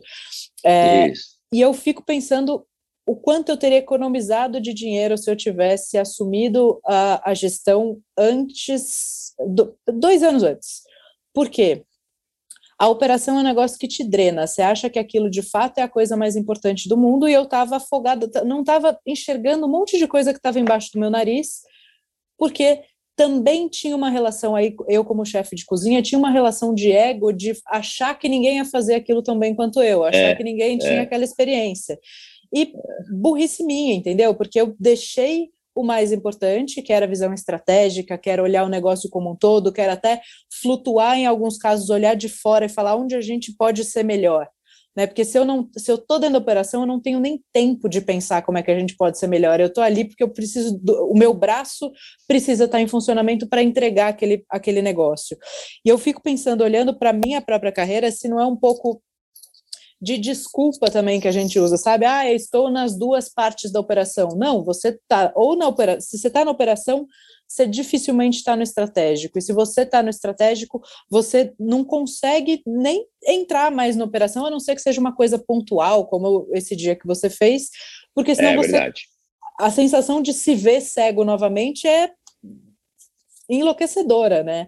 É, 0.63 1.09
Isso. 1.09 1.35
E 1.53 1.59
eu 1.59 1.73
fico 1.73 2.03
pensando 2.03 2.65
o 3.05 3.15
quanto 3.15 3.49
eu 3.49 3.57
teria 3.57 3.77
economizado 3.77 4.59
de 4.59 4.73
dinheiro 4.73 5.17
se 5.17 5.29
eu 5.29 5.35
tivesse 5.35 5.97
assumido 5.97 6.79
a, 6.85 7.31
a 7.31 7.33
gestão 7.33 7.99
antes, 8.17 9.33
do, 9.47 9.77
dois 9.87 10.23
anos 10.23 10.43
antes. 10.43 10.81
Por 11.33 11.49
quê? 11.49 11.83
a 12.77 12.89
operação 12.89 13.37
é 13.37 13.39
um 13.39 13.43
negócio 13.43 13.79
que 13.79 13.87
te 13.87 14.03
drena. 14.03 14.45
Você 14.45 14.61
acha 14.61 14.89
que 14.89 14.99
aquilo 14.99 15.29
de 15.29 15.41
fato 15.41 15.77
é 15.77 15.81
a 15.81 15.89
coisa 15.89 16.17
mais 16.17 16.35
importante 16.35 16.89
do 16.89 16.97
mundo, 16.97 17.27
e 17.27 17.33
eu 17.33 17.43
estava 17.43 17.77
afogada, 17.77 18.29
não 18.43 18.61
estava 18.61 18.99
enxergando 19.05 19.65
um 19.65 19.69
monte 19.69 19.97
de 19.97 20.07
coisa 20.07 20.33
que 20.33 20.39
estava 20.39 20.59
embaixo 20.59 20.91
do 20.93 20.99
meu 20.99 21.09
nariz, 21.09 21.61
porque 22.37 22.81
também 23.15 23.69
tinha 23.69 23.95
uma 23.95 24.09
relação 24.09 24.55
aí, 24.55 24.75
eu 24.89 25.05
como 25.05 25.25
chefe 25.25 25.55
de 25.55 25.65
cozinha, 25.65 26.01
tinha 26.01 26.19
uma 26.19 26.29
relação 26.29 26.73
de 26.73 26.91
ego, 26.91 27.31
de 27.31 27.53
achar 27.67 28.13
que 28.19 28.27
ninguém 28.27 28.57
ia 28.57 28.65
fazer 28.65 28.95
aquilo 28.95 29.23
tão 29.23 29.39
bem 29.39 29.55
quanto 29.55 29.81
eu, 29.81 30.03
achar 30.03 30.17
é, 30.17 30.35
que 30.35 30.43
ninguém 30.43 30.77
tinha 30.77 30.95
é. 30.95 30.99
aquela 30.99 31.23
experiência. 31.23 31.97
E 32.53 32.73
burrice 33.11 33.63
minha, 33.63 33.93
entendeu? 33.93 34.33
Porque 34.35 34.59
eu 34.59 34.75
deixei 34.79 35.49
o 35.75 35.83
mais 35.83 36.11
importante, 36.11 36.81
que 36.81 36.93
era 36.93 37.05
a 37.05 37.09
visão 37.09 37.33
estratégica, 37.33 38.17
que 38.17 38.29
era 38.29 38.41
olhar 38.41 38.63
o 38.63 38.69
negócio 38.69 39.09
como 39.09 39.31
um 39.31 39.35
todo, 39.35 39.73
que 39.73 39.81
era 39.81 39.93
até 39.93 40.21
flutuar 40.61 41.17
em 41.17 41.25
alguns 41.25 41.57
casos, 41.57 41.89
olhar 41.89 42.15
de 42.15 42.29
fora 42.29 42.65
e 42.65 42.69
falar 42.69 42.95
onde 42.95 43.13
a 43.15 43.21
gente 43.21 43.53
pode 43.57 43.83
ser 43.83 44.03
melhor. 44.03 44.47
Né? 44.95 45.05
Porque 45.05 45.25
se 45.25 45.37
eu 45.37 45.43
não, 45.43 45.69
se 45.75 45.91
eu 45.91 45.95
estou 45.95 46.17
dentro 46.17 46.33
da 46.33 46.39
operação, 46.39 46.81
eu 46.81 46.87
não 46.87 47.01
tenho 47.01 47.19
nem 47.19 47.43
tempo 47.51 47.89
de 47.89 47.99
pensar 47.99 48.41
como 48.43 48.57
é 48.57 48.63
que 48.63 48.71
a 48.71 48.79
gente 48.79 48.95
pode 48.95 49.19
ser 49.19 49.27
melhor. 49.27 49.59
Eu 49.59 49.67
estou 49.67 49.83
ali 49.83 50.05
porque 50.05 50.23
eu 50.23 50.29
preciso, 50.29 50.79
do, 50.81 51.11
o 51.11 51.17
meu 51.17 51.33
braço 51.33 51.91
precisa 52.25 52.63
estar 52.63 52.79
em 52.79 52.87
funcionamento 52.87 53.47
para 53.47 53.61
entregar 53.61 54.07
aquele, 54.07 54.45
aquele 54.49 54.81
negócio. 54.81 55.37
E 55.83 55.89
eu 55.89 55.97
fico 55.97 56.21
pensando, 56.23 56.63
olhando 56.63 56.97
para 56.97 57.11
minha 57.11 57.41
própria 57.41 57.73
carreira, 57.73 58.09
se 58.09 58.29
não 58.29 58.39
é 58.39 58.45
um 58.45 58.55
pouco 58.55 59.01
de 60.05 60.19
desculpa 60.19 60.91
também 60.91 61.19
que 61.19 61.27
a 61.27 61.31
gente 61.31 61.59
usa, 61.59 61.77
sabe? 61.77 62.05
Ah, 62.05 62.29
eu 62.29 62.35
estou 62.35 62.69
nas 62.69 62.95
duas 62.95 63.27
partes 63.27 63.71
da 63.71 63.79
operação. 63.79 64.29
Não, 64.37 64.63
você 64.63 64.89
está 64.89 65.33
ou 65.35 65.55
na 65.55 65.67
operação, 65.67 65.99
se 65.99 66.19
você 66.19 66.27
está 66.27 66.45
na 66.45 66.51
operação, 66.51 67.07
você 67.47 67.65
dificilmente 67.65 68.37
está 68.37 68.55
no 68.55 68.61
estratégico. 68.61 69.39
E 69.39 69.41
se 69.41 69.51
você 69.51 69.81
está 69.81 70.03
no 70.03 70.11
estratégico, 70.11 70.79
você 71.09 71.55
não 71.59 71.83
consegue 71.83 72.61
nem 72.67 73.03
entrar 73.25 73.71
mais 73.71 73.95
na 73.95 74.05
operação, 74.05 74.45
a 74.45 74.51
não 74.51 74.59
ser 74.59 74.75
que 74.75 74.81
seja 74.83 75.01
uma 75.01 75.15
coisa 75.15 75.39
pontual, 75.39 76.05
como 76.05 76.47
esse 76.53 76.75
dia 76.75 76.95
que 76.95 77.07
você 77.07 77.27
fez, 77.27 77.71
porque 78.13 78.35
senão 78.35 78.51
é, 78.51 78.57
você. 78.57 78.71
Verdade. 78.73 79.01
A 79.59 79.71
sensação 79.71 80.21
de 80.21 80.33
se 80.33 80.53
ver 80.53 80.81
cego 80.81 81.25
novamente 81.25 81.87
é 81.87 82.11
enlouquecedora, 83.49 84.43
né? 84.43 84.67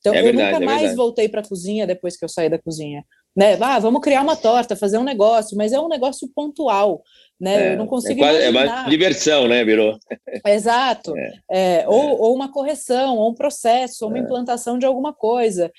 Então, 0.00 0.12
é 0.12 0.18
eu 0.18 0.24
verdade, 0.24 0.52
nunca 0.52 0.64
é 0.64 0.66
mais 0.66 0.96
voltei 0.96 1.28
para 1.28 1.42
a 1.42 1.48
cozinha 1.48 1.86
depois 1.86 2.16
que 2.16 2.24
eu 2.24 2.28
saí 2.28 2.50
da 2.50 2.58
cozinha 2.58 3.04
né? 3.36 3.56
Ah, 3.60 3.78
vamos 3.78 4.00
criar 4.00 4.22
uma 4.22 4.36
torta, 4.36 4.76
fazer 4.76 4.98
um 4.98 5.04
negócio, 5.04 5.56
mas 5.56 5.72
é 5.72 5.80
um 5.80 5.88
negócio 5.88 6.28
pontual, 6.34 7.02
né? 7.40 7.68
É, 7.68 7.72
eu 7.72 7.78
não 7.78 7.86
consigo 7.86 8.22
é, 8.24 8.28
quase, 8.28 8.48
imaginar. 8.48 8.76
É 8.76 8.80
uma 8.82 8.90
diversão, 8.90 9.48
né, 9.48 9.64
virou? 9.64 9.98
Exato. 10.46 11.14
É, 11.16 11.32
é, 11.50 11.88
ou, 11.88 12.02
é. 12.02 12.12
ou 12.12 12.34
uma 12.34 12.52
correção, 12.52 13.16
ou 13.16 13.30
um 13.30 13.34
processo, 13.34 14.04
ou 14.04 14.10
uma 14.10 14.18
implantação 14.18 14.78
de 14.78 14.86
alguma 14.86 15.12
coisa. 15.12 15.70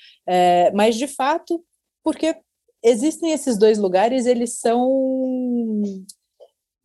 mas, 0.74 0.96
de 0.96 1.06
fato, 1.06 1.62
porque 2.04 2.36
existem 2.84 3.32
esses 3.32 3.58
dois 3.58 3.78
lugares, 3.78 4.26
eles 4.26 4.58
são 4.58 5.82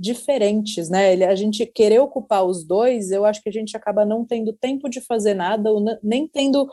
diferentes, 0.02 0.90
né? 0.90 1.14
A 1.26 1.36
gente 1.36 1.64
querer 1.64 2.00
ocupar 2.00 2.44
os 2.44 2.64
dois, 2.64 3.12
eu 3.12 3.24
acho 3.24 3.42
que 3.42 3.50
a 3.50 3.52
gente 3.52 3.78
acaba 3.78 4.04
não 4.04 4.26
tendo 4.26 4.52
tempo 4.52 4.90
de 4.90 5.00
fazer 5.00 5.36
nada, 5.36 5.72
ou 5.72 5.84
nem 6.02 6.28
tendo 6.28 6.68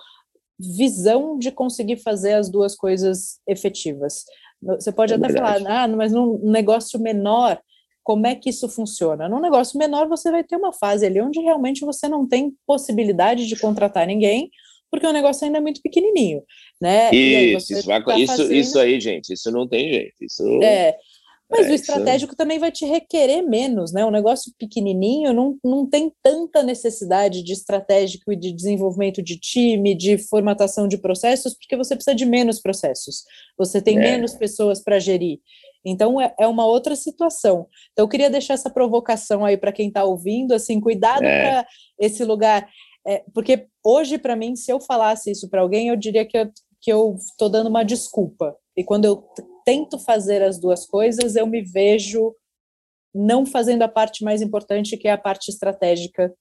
visão 0.59 1.38
de 1.38 1.50
conseguir 1.50 1.96
fazer 1.98 2.32
as 2.32 2.50
duas 2.50 2.74
coisas 2.74 3.40
efetivas. 3.46 4.24
Você 4.61 4.90
pode 4.90 5.12
é 5.12 5.16
até 5.16 5.28
verdade. 5.28 5.62
falar, 5.62 5.84
ah, 5.84 5.88
mas 5.88 6.12
num 6.12 6.38
negócio 6.50 6.98
menor, 7.00 7.61
como 8.02 8.26
é 8.26 8.34
que 8.34 8.50
isso 8.50 8.68
funciona? 8.68 9.28
Num 9.28 9.40
negócio 9.40 9.78
menor, 9.78 10.09
você 10.09 10.30
vai 10.30 10.42
ter 10.42 10.56
uma 10.56 10.72
fase 10.72 11.06
ali 11.06 11.20
onde 11.20 11.40
realmente 11.40 11.84
você 11.84 12.09
não 12.09 12.26
tem 12.26 12.54
possibilidade 12.66 13.46
de 13.46 13.56
contratar 13.56 14.06
ninguém, 14.06 14.50
porque 14.90 15.06
o 15.06 15.12
negócio 15.12 15.44
ainda 15.44 15.59
é 15.59 15.61
muito 15.61 15.82
pequenininho, 15.82 16.42
né? 16.80 17.14
Isso, 17.14 17.72
isso, 17.72 17.86
vai, 17.86 18.02
tá 18.02 18.18
isso, 18.18 18.32
fazendo... 18.32 18.54
isso 18.54 18.78
aí, 18.78 19.00
gente, 19.00 19.32
isso 19.32 19.50
não 19.50 19.68
tem 19.68 19.92
jeito. 19.92 20.24
Isso... 20.24 20.42
É, 20.62 20.96
mas 21.51 21.66
é, 21.66 21.70
o 21.70 21.74
estratégico 21.74 22.32
isso... 22.32 22.36
também 22.36 22.59
vai 22.59 22.70
te 22.70 22.84
requerer 22.84 23.42
menos, 23.42 23.92
né? 23.92 24.05
Um 24.05 24.11
negócio 24.11 24.53
pequenininho 24.59 25.32
não, 25.32 25.57
não 25.64 25.86
tem 25.86 26.12
tanta 26.22 26.62
necessidade 26.62 27.42
de 27.42 27.53
estratégico 27.53 28.32
e 28.32 28.36
de 28.36 28.53
desenvolvimento 28.53 29.22
de 29.22 29.38
time, 29.38 29.94
de 29.94 30.18
formatação 30.18 30.86
de 30.86 30.99
processos, 30.99 31.55
porque 31.55 31.76
você 31.76 31.94
precisa 31.94 32.14
de 32.14 32.26
menos 32.26 32.61
processos, 32.61 33.24
você 33.57 33.80
tem 33.80 33.99
é. 33.99 34.01
menos 34.01 34.34
pessoas 34.34 34.82
para 34.82 34.99
gerir. 34.99 35.40
Então 35.84 36.20
é, 36.20 36.34
é, 36.38 36.46
uma 36.46 36.66
outra 36.66 36.94
situação. 36.94 37.66
Então 37.92 38.05
eu 38.05 38.09
queria 38.09 38.28
deixar 38.28 38.55
essa 38.55 38.68
provocação 38.68 39.44
aí 39.44 39.57
para 39.57 39.72
quem 39.72 39.88
está 39.88 40.05
ouvindo, 40.05 40.53
assim, 40.53 40.80
cuidado 40.80 41.24
é. 41.24 41.42
para 41.42 41.68
esse 41.99 42.24
lugar, 42.24 42.68
é, 43.07 43.24
porque 43.32 43.66
hoje 43.82 44.18
para 44.18 44.36
mim, 44.36 44.55
se 44.55 44.70
eu 44.70 44.80
falasse 44.80 45.30
isso 45.30 45.49
para 45.49 45.62
alguém, 45.62 45.88
eu 45.88 45.96
diria 45.96 46.26
que 46.26 46.36
eu 46.86 47.14
estou 47.16 47.49
dando 47.49 47.68
uma 47.68 47.84
desculpa. 47.84 48.55
E 48.76 48.84
quando 48.84 49.07
eu 49.07 49.24
tento 49.68 49.98
fazer 49.98 50.42
as 50.42 50.58
duas 50.58 50.86
coisas, 50.86 51.36
eu 51.36 51.46
me 51.46 51.60
vejo 51.60 52.34
não 53.14 53.44
fazendo 53.44 53.82
a 53.82 53.88
parte 53.88 54.24
mais 54.24 54.40
importante, 54.40 54.96
que 54.96 55.06
é 55.06 55.12
a 55.12 55.18
parte 55.18 55.50
estratégica 55.50 56.34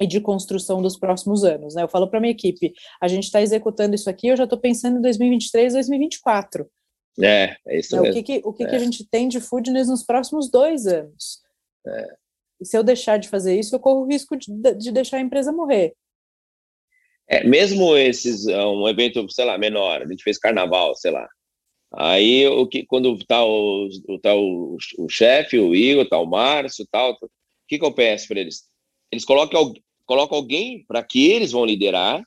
e 0.00 0.06
de 0.06 0.20
construção 0.20 0.80
dos 0.80 0.96
próximos 0.96 1.42
anos. 1.42 1.74
Né? 1.74 1.82
Eu 1.82 1.88
falo 1.88 2.08
para 2.08 2.20
minha 2.20 2.30
equipe, 2.30 2.72
a 3.02 3.08
gente 3.08 3.24
está 3.24 3.42
executando 3.42 3.96
isso 3.96 4.08
aqui, 4.08 4.28
eu 4.28 4.36
já 4.36 4.44
estou 4.44 4.56
pensando 4.56 4.98
em 4.98 5.02
2023, 5.02 5.72
2024. 5.72 6.70
É, 7.20 7.56
é 7.66 7.78
isso 7.80 7.96
né? 7.96 8.02
mesmo. 8.02 8.20
O 8.20 8.22
que, 8.22 8.22
que 8.22 8.46
o 8.46 8.52
que, 8.52 8.62
é. 8.62 8.66
que, 8.68 8.76
a 8.76 8.78
gente 8.78 9.04
tem 9.04 9.26
de 9.26 9.40
foodness 9.40 9.88
nos 9.88 10.04
próximos 10.04 10.48
dois 10.48 10.86
anos? 10.86 11.40
É. 11.84 12.06
E 12.60 12.64
se 12.64 12.78
eu 12.78 12.84
deixar 12.84 13.18
de 13.18 13.28
fazer 13.28 13.58
isso, 13.58 13.74
eu 13.74 13.80
corro 13.80 14.02
o 14.02 14.06
risco 14.06 14.36
de, 14.36 14.46
de 14.74 14.92
deixar 14.92 15.16
a 15.16 15.22
empresa 15.22 15.50
morrer. 15.50 15.92
É, 17.28 17.42
mesmo 17.42 17.96
esses, 17.96 18.46
é, 18.46 18.64
um 18.64 18.88
evento, 18.88 19.28
sei 19.28 19.44
lá, 19.44 19.58
menor, 19.58 20.02
a 20.02 20.06
gente 20.06 20.22
fez 20.22 20.38
carnaval, 20.38 20.94
sei 20.94 21.10
lá, 21.10 21.28
Aí, 21.92 22.46
o 22.46 22.66
que, 22.66 22.84
quando 22.84 23.16
tá 23.24 23.44
o, 23.44 23.88
tá 24.22 24.34
o, 24.34 24.76
o 24.98 25.08
chefe, 25.08 25.58
o 25.58 25.74
Igor, 25.74 26.06
tá 26.06 26.18
o 26.18 26.26
Márcio 26.26 26.86
tal, 26.90 27.12
o 27.12 27.28
que, 27.66 27.78
que 27.78 27.84
eu 27.84 27.92
peço 27.92 28.28
para 28.28 28.40
eles? 28.40 28.64
Eles 29.10 29.24
colocam, 29.24 29.72
colocam 30.04 30.36
alguém 30.36 30.84
para 30.86 31.02
que 31.02 31.30
eles 31.30 31.50
vão 31.50 31.64
liderar, 31.64 32.22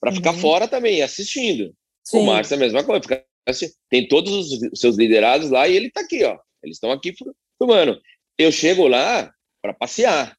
para 0.00 0.10
uhum. 0.10 0.16
ficar 0.16 0.32
fora 0.34 0.66
também, 0.66 1.00
assistindo. 1.00 1.72
Sim. 2.02 2.18
O 2.18 2.26
Márcio 2.26 2.54
é 2.54 2.56
a 2.56 2.60
mesma 2.60 2.82
coisa, 2.82 3.02
fica 3.02 3.24
assim, 3.46 3.68
tem 3.88 4.08
todos 4.08 4.52
os 4.52 4.80
seus 4.80 4.96
liderados 4.96 5.50
lá 5.50 5.68
e 5.68 5.76
ele 5.76 5.86
está 5.86 6.00
aqui, 6.00 6.24
ó. 6.24 6.36
Eles 6.62 6.76
estão 6.76 6.90
aqui 6.90 7.14
filmando. 7.58 8.00
Eu 8.36 8.50
chego 8.50 8.88
lá 8.88 9.32
para 9.62 9.72
passear. 9.74 10.36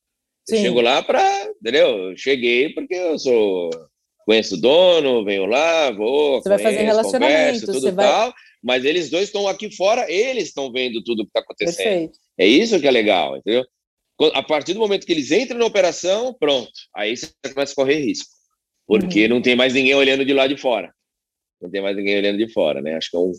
Eu 0.50 0.58
chego 0.58 0.82
lá 0.82 1.02
para, 1.02 1.50
entendeu? 1.60 2.10
Eu 2.10 2.18
cheguei 2.18 2.74
porque 2.74 2.94
eu 2.94 3.18
sou 3.18 3.70
conheço 4.26 4.56
o 4.56 4.60
dono, 4.60 5.24
venho 5.24 5.46
lá, 5.46 5.92
vou, 5.92 6.42
você 6.42 6.50
conheço, 6.50 6.64
vai 6.64 6.74
fazer 6.74 6.84
relacionamento, 6.84 7.60
converso, 7.60 7.72
tudo 7.72 7.96
vai... 7.96 8.08
tal 8.08 8.34
mas 8.66 8.84
eles 8.84 9.12
dois 9.12 9.26
estão 9.26 9.48
aqui 9.48 9.70
fora, 9.70 10.12
eles 10.12 10.46
estão 10.46 10.72
vendo 10.72 11.04
tudo 11.04 11.20
o 11.20 11.24
que 11.24 11.30
está 11.30 11.42
acontecendo. 11.42 11.78
Perfeito. 11.78 12.20
É 12.36 12.48
isso 12.48 12.80
que 12.80 12.88
é 12.88 12.92
legal, 12.92 13.38
entendeu? 13.38 13.64
A 14.34 14.42
partir 14.42 14.74
do 14.74 14.80
momento 14.80 15.06
que 15.06 15.14
eles 15.14 15.32
entram 15.32 15.60
na 15.60 15.66
operação, 15.66 16.36
pronto, 16.40 16.72
aí 16.96 17.16
você 17.16 17.30
começa 17.54 17.74
a 17.74 17.76
correr 17.76 18.00
risco, 18.00 18.28
porque 18.88 19.26
uhum. 19.26 19.30
não 19.30 19.42
tem 19.42 19.56
mais 19.56 19.76
ninguém 19.76 19.94
olhando 19.94 20.26
de 20.26 20.34
lá 20.34 20.48
de 20.48 20.58
fora. 20.58 20.92
Não 21.62 21.70
tem 21.70 21.80
mais 21.80 21.96
ninguém 21.96 22.18
olhando 22.18 22.40
de 22.40 22.52
fora, 22.52 22.82
né? 22.82 22.96
Acho 22.96 23.12
que 23.12 23.18
é 23.18 23.20
um, 23.20 23.32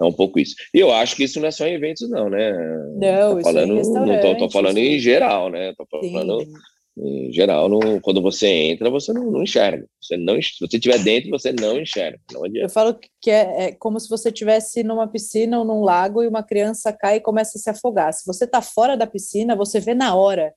é 0.00 0.04
um 0.04 0.12
pouco 0.12 0.40
isso. 0.40 0.54
E 0.72 0.78
eu 0.78 0.90
acho 0.90 1.16
que 1.16 1.24
isso 1.24 1.38
não 1.38 1.48
é 1.48 1.50
só 1.50 1.66
em 1.66 1.74
eventos, 1.74 2.08
não, 2.08 2.30
né? 2.30 2.52
Não, 2.96 3.36
tô 3.36 3.42
falando, 3.42 3.78
isso 3.78 3.94
é 3.94 4.06
não 4.06 4.20
tô, 4.22 4.36
tô 4.38 4.50
falando 4.50 4.78
em 4.78 4.98
geral, 4.98 5.50
né? 5.50 5.74
Tô 5.76 5.84
falando 5.86 6.44
Sim 6.44 6.52
em 6.96 7.32
geral, 7.32 7.68
não, 7.68 7.98
quando 8.00 8.20
você 8.20 8.46
entra, 8.46 8.90
você 8.90 9.12
não, 9.12 9.30
não 9.30 9.42
enxerga. 9.42 9.86
Você 10.00 10.16
não, 10.16 10.40
se 10.40 10.60
você 10.60 10.76
estiver 10.76 10.98
dentro, 10.98 11.30
você 11.30 11.50
não 11.50 11.80
enxerga. 11.80 12.20
Não 12.30 12.42
Eu 12.54 12.68
falo 12.68 12.98
que 13.20 13.30
é, 13.30 13.64
é, 13.64 13.72
como 13.72 13.98
se 13.98 14.08
você 14.08 14.28
estivesse 14.28 14.82
numa 14.82 15.08
piscina 15.08 15.58
ou 15.58 15.64
num 15.64 15.82
lago 15.82 16.22
e 16.22 16.28
uma 16.28 16.42
criança 16.42 16.92
cai 16.92 17.16
e 17.16 17.20
começa 17.20 17.56
a 17.56 17.60
se 17.60 17.70
afogar. 17.70 18.12
Se 18.12 18.26
você 18.26 18.44
está 18.44 18.60
fora 18.60 18.94
da 18.94 19.06
piscina, 19.06 19.56
você 19.56 19.80
vê 19.80 19.94
na 19.94 20.14
hora. 20.14 20.52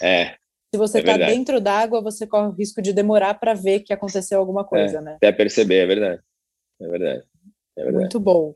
É. 0.00 0.36
Se 0.74 0.78
você 0.78 1.00
está 1.00 1.12
é 1.12 1.26
dentro 1.26 1.60
d'água, 1.60 2.00
você 2.00 2.26
corre 2.26 2.48
o 2.48 2.52
risco 2.52 2.80
de 2.80 2.92
demorar 2.94 3.34
para 3.34 3.52
ver 3.52 3.80
que 3.80 3.92
aconteceu 3.92 4.38
alguma 4.38 4.64
coisa, 4.64 4.98
é, 4.98 5.00
né? 5.02 5.14
Até 5.16 5.32
perceber, 5.32 5.80
é 5.80 5.86
verdade. 5.86 6.22
É 6.80 6.88
verdade. 6.88 7.24
É 7.76 7.82
verdade. 7.82 7.98
Muito 7.98 8.20
bom. 8.20 8.54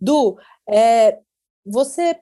Du, 0.00 0.36
é, 0.68 1.18
você 1.64 2.16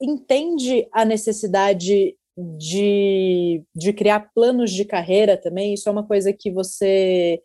entende 0.00 0.88
a 0.92 1.04
necessidade 1.04 2.16
de, 2.58 3.62
de 3.74 3.92
criar 3.92 4.30
planos 4.34 4.70
de 4.70 4.84
carreira 4.84 5.36
também? 5.36 5.74
Isso 5.74 5.88
é 5.88 5.92
uma 5.92 6.06
coisa 6.06 6.32
que 6.32 6.50
você 6.50 7.40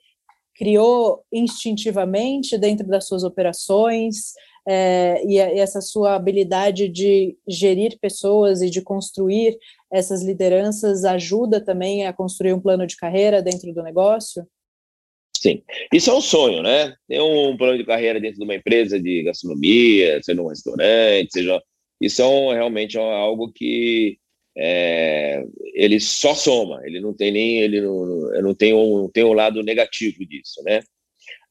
criou 0.55 1.23
instintivamente 1.31 2.57
dentro 2.57 2.87
das 2.87 3.07
suas 3.07 3.23
operações? 3.23 4.33
É, 4.67 5.23
e, 5.27 5.37
essa 5.37 5.79
sua 5.79 6.15
habilidade 6.15 6.89
de 6.89 7.37
gerir 7.47 7.99
pessoas 7.99 8.63
e 8.63 8.69
de 8.69 8.81
construir 8.81 9.57
essas 9.91 10.23
lideranças 10.23 11.05
ajuda 11.05 11.63
também 11.63 12.07
a 12.07 12.13
construir 12.13 12.53
um 12.53 12.59
plano 12.59 12.87
de 12.87 12.95
carreira 12.95 13.43
dentro 13.43 13.71
do 13.71 13.83
negócio? 13.83 14.43
Sim, 15.37 15.61
isso 15.93 16.09
é 16.09 16.13
um 16.15 16.21
sonho, 16.21 16.63
né? 16.63 16.95
Ter 17.07 17.21
um 17.21 17.55
plano 17.55 17.77
de 17.77 17.85
carreira 17.85 18.19
dentro 18.19 18.39
de 18.39 18.43
uma 18.43 18.55
empresa 18.55 18.99
de 18.99 19.21
gastronomia, 19.23 20.19
seja 20.23 20.41
um 20.41 20.47
restaurante, 20.47 21.31
seja 21.31 21.61
isso 22.01 22.21
é 22.21 22.25
um, 22.25 22.51
realmente 22.51 22.97
é 22.97 23.01
algo 23.01 23.51
que 23.53 24.17
é, 24.57 25.43
ele 25.73 25.99
só 25.99 26.33
soma, 26.33 26.81
ele 26.85 26.99
não 26.99 27.13
tem 27.13 27.31
nem 27.31 27.59
ele 27.59 27.81
não, 27.81 28.05
não 28.41 28.55
tem 28.55 28.73
um 28.73 29.09
tem 29.09 29.23
um 29.23 29.33
lado 29.33 29.61
negativo 29.61 30.25
disso, 30.25 30.63
né? 30.63 30.81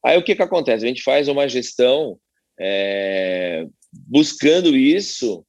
Aí 0.03 0.17
o 0.17 0.23
que, 0.23 0.35
que 0.35 0.41
acontece? 0.41 0.85
A 0.85 0.87
gente 0.87 1.03
faz 1.03 1.27
uma 1.27 1.47
gestão 1.47 2.17
é, 2.59 3.65
buscando 3.91 4.75
isso, 4.75 5.45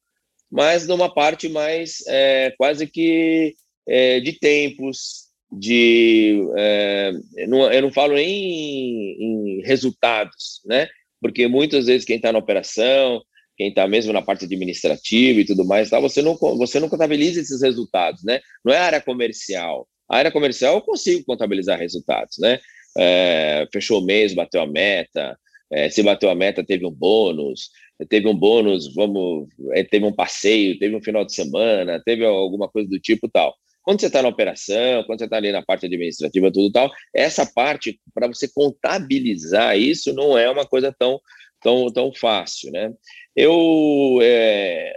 mas 0.51 0.87
numa 0.87 1.13
parte 1.13 1.49
mais 1.49 2.05
é, 2.07 2.55
quase 2.57 2.87
que 2.87 3.55
é, 3.87 4.21
de 4.21 4.33
tempos, 4.33 5.27
de 5.51 6.43
é, 6.57 7.13
não, 7.49 7.73
eu 7.73 7.83
não 7.83 7.93
falo 7.93 8.15
nem 8.15 8.29
em, 8.29 9.59
em, 9.59 9.63
resultados, 9.63 10.61
né? 10.65 10.89
Porque 11.21 11.47
muitas 11.47 11.87
vezes 11.87 12.05
quem 12.05 12.17
está 12.17 12.33
na 12.33 12.39
operação, 12.39 13.23
quem 13.57 13.69
está 13.69 13.87
mesmo 13.89 14.13
na 14.13 14.23
parte 14.23 14.45
administrativa 14.45 15.41
e 15.41 15.45
tudo 15.45 15.65
mais, 15.65 15.91
tá, 15.91 15.99
você 15.99 16.21
não 16.23 16.37
você 16.37 16.79
não 16.79 16.89
contabiliza 16.89 17.41
esses 17.41 17.63
resultados, 17.63 18.23
né? 18.23 18.41
Não 18.65 18.73
é 18.73 18.79
área 18.79 19.01
comercial. 19.01 19.89
A 20.09 20.19
área 20.19 20.31
comercial 20.31 20.77
eu 20.77 20.83
consigo 20.83 21.25
contabilizar 21.25 21.79
resultados, 21.79 22.37
né? 22.39 22.61
É, 22.99 23.67
fechou 23.73 24.01
o 24.01 24.05
mês, 24.05 24.35
bateu 24.35 24.61
a 24.61 24.67
meta, 24.67 25.39
é, 25.71 25.91
se 25.91 26.03
bateu 26.03 26.31
a 26.31 26.35
meta, 26.35 26.65
teve 26.65 26.87
um 26.87 26.91
bônus, 26.91 27.71
teve 28.09 28.29
um 28.29 28.37
bônus, 28.37 28.93
vamos, 28.95 29.49
é, 29.73 29.83
teve 29.83 30.05
um 30.05 30.13
passeio, 30.13 30.79
teve 30.79 30.95
um 30.95 31.03
final 31.03 31.25
de 31.25 31.35
semana, 31.35 32.01
teve 32.05 32.25
alguma 32.25 32.69
coisa 32.69 32.89
do 32.89 33.01
tipo 33.01 33.29
tal. 33.29 33.55
Quando 33.83 34.01
você 34.01 34.07
está 34.07 34.21
na 34.21 34.29
operação, 34.29 35.05
quando 35.05 35.21
você 35.21 35.27
está 35.27 35.37
ali 35.37 35.53
na 35.53 35.63
parte 35.63 35.87
administrativa, 35.87 36.51
tudo 36.53 36.73
tal, 36.73 36.91
essa 37.15 37.47
parte, 37.47 38.01
para 38.13 38.27
você 38.27 38.49
contabilizar 38.49 39.79
isso, 39.79 40.13
não 40.13 40.37
é 40.37 40.51
uma 40.51 40.67
coisa 40.67 40.95
tão, 40.99 41.21
tão, 41.63 41.87
tão 41.93 42.13
fácil, 42.13 42.73
né? 42.73 42.93
Eu, 43.37 44.19
é, 44.23 44.95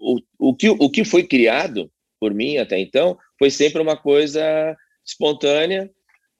o, 0.00 0.18
o, 0.38 0.56
que, 0.56 0.68
o 0.70 0.90
que 0.90 1.04
foi 1.04 1.22
criado 1.22 1.90
por 2.18 2.32
mim 2.32 2.56
até 2.56 2.78
então 2.78 3.18
foi 3.38 3.50
sempre 3.50 3.82
uma 3.82 3.96
coisa 3.96 4.74
espontânea, 5.04 5.90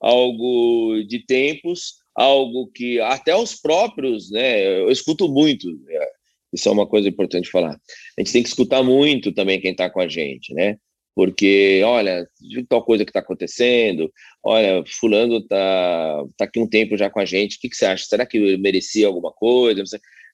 algo 0.00 1.02
de 1.06 1.24
tempos, 1.26 1.96
algo 2.14 2.70
que 2.74 3.00
até 3.00 3.36
os 3.36 3.54
próprios, 3.54 4.30
né? 4.30 4.80
Eu 4.80 4.90
escuto 4.90 5.28
muito, 5.28 5.68
é, 5.88 6.08
isso 6.52 6.68
é 6.68 6.72
uma 6.72 6.86
coisa 6.86 7.08
importante 7.08 7.50
falar. 7.50 7.72
A 8.18 8.20
gente 8.20 8.32
tem 8.32 8.42
que 8.42 8.48
escutar 8.48 8.82
muito 8.82 9.32
também 9.32 9.60
quem 9.60 9.72
está 9.72 9.90
com 9.90 10.00
a 10.00 10.08
gente, 10.08 10.54
né? 10.54 10.78
Porque, 11.14 11.80
olha, 11.84 12.26
tal 12.68 12.84
coisa 12.84 13.04
que 13.04 13.10
está 13.10 13.20
acontecendo, 13.20 14.10
olha, 14.42 14.82
fulano 14.86 15.46
tá, 15.46 16.24
tá 16.36 16.44
aqui 16.44 16.58
um 16.58 16.68
tempo 16.68 16.96
já 16.96 17.08
com 17.08 17.20
a 17.20 17.24
gente, 17.24 17.56
o 17.56 17.60
que, 17.60 17.68
que 17.68 17.76
você 17.76 17.86
acha? 17.86 18.04
Será 18.04 18.26
que 18.26 18.56
merecia 18.56 19.06
alguma 19.06 19.32
coisa? 19.32 19.82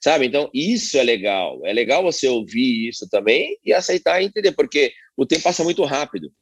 Sabe? 0.00 0.26
Então, 0.26 0.48
isso 0.54 0.96
é 0.96 1.02
legal. 1.02 1.60
É 1.64 1.72
legal 1.72 2.02
você 2.02 2.26
ouvir 2.26 2.88
isso 2.88 3.08
também 3.10 3.58
e 3.64 3.72
aceitar 3.72 4.20
e 4.20 4.26
entender, 4.26 4.52
porque 4.52 4.92
o 5.16 5.26
tempo 5.26 5.42
passa 5.42 5.62
muito 5.62 5.84
rápido. 5.84 6.32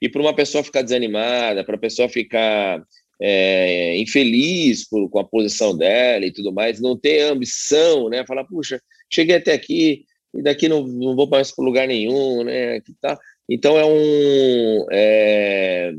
E 0.00 0.08
para 0.08 0.22
uma 0.22 0.34
pessoa 0.34 0.64
ficar 0.64 0.82
desanimada, 0.82 1.64
para 1.64 1.76
a 1.76 1.80
pessoa 1.80 2.08
ficar 2.08 2.82
é, 3.20 3.96
infeliz 3.98 4.88
por, 4.88 5.08
com 5.08 5.18
a 5.18 5.24
posição 5.24 5.76
dela 5.76 6.24
e 6.24 6.32
tudo 6.32 6.52
mais, 6.52 6.80
não 6.80 6.96
ter 6.96 7.22
ambição, 7.22 8.08
né? 8.08 8.24
Falar, 8.26 8.44
puxa, 8.44 8.80
cheguei 9.12 9.36
até 9.36 9.52
aqui 9.52 10.04
e 10.34 10.42
daqui 10.42 10.68
não, 10.68 10.86
não 10.86 11.16
vou 11.16 11.28
mais 11.28 11.50
para 11.54 11.64
lugar 11.64 11.88
nenhum, 11.88 12.44
né? 12.44 12.80
Que 12.80 12.92
tá. 12.94 13.18
Então 13.48 13.78
é 13.78 13.84
um 13.84 14.86
é, 14.90 15.92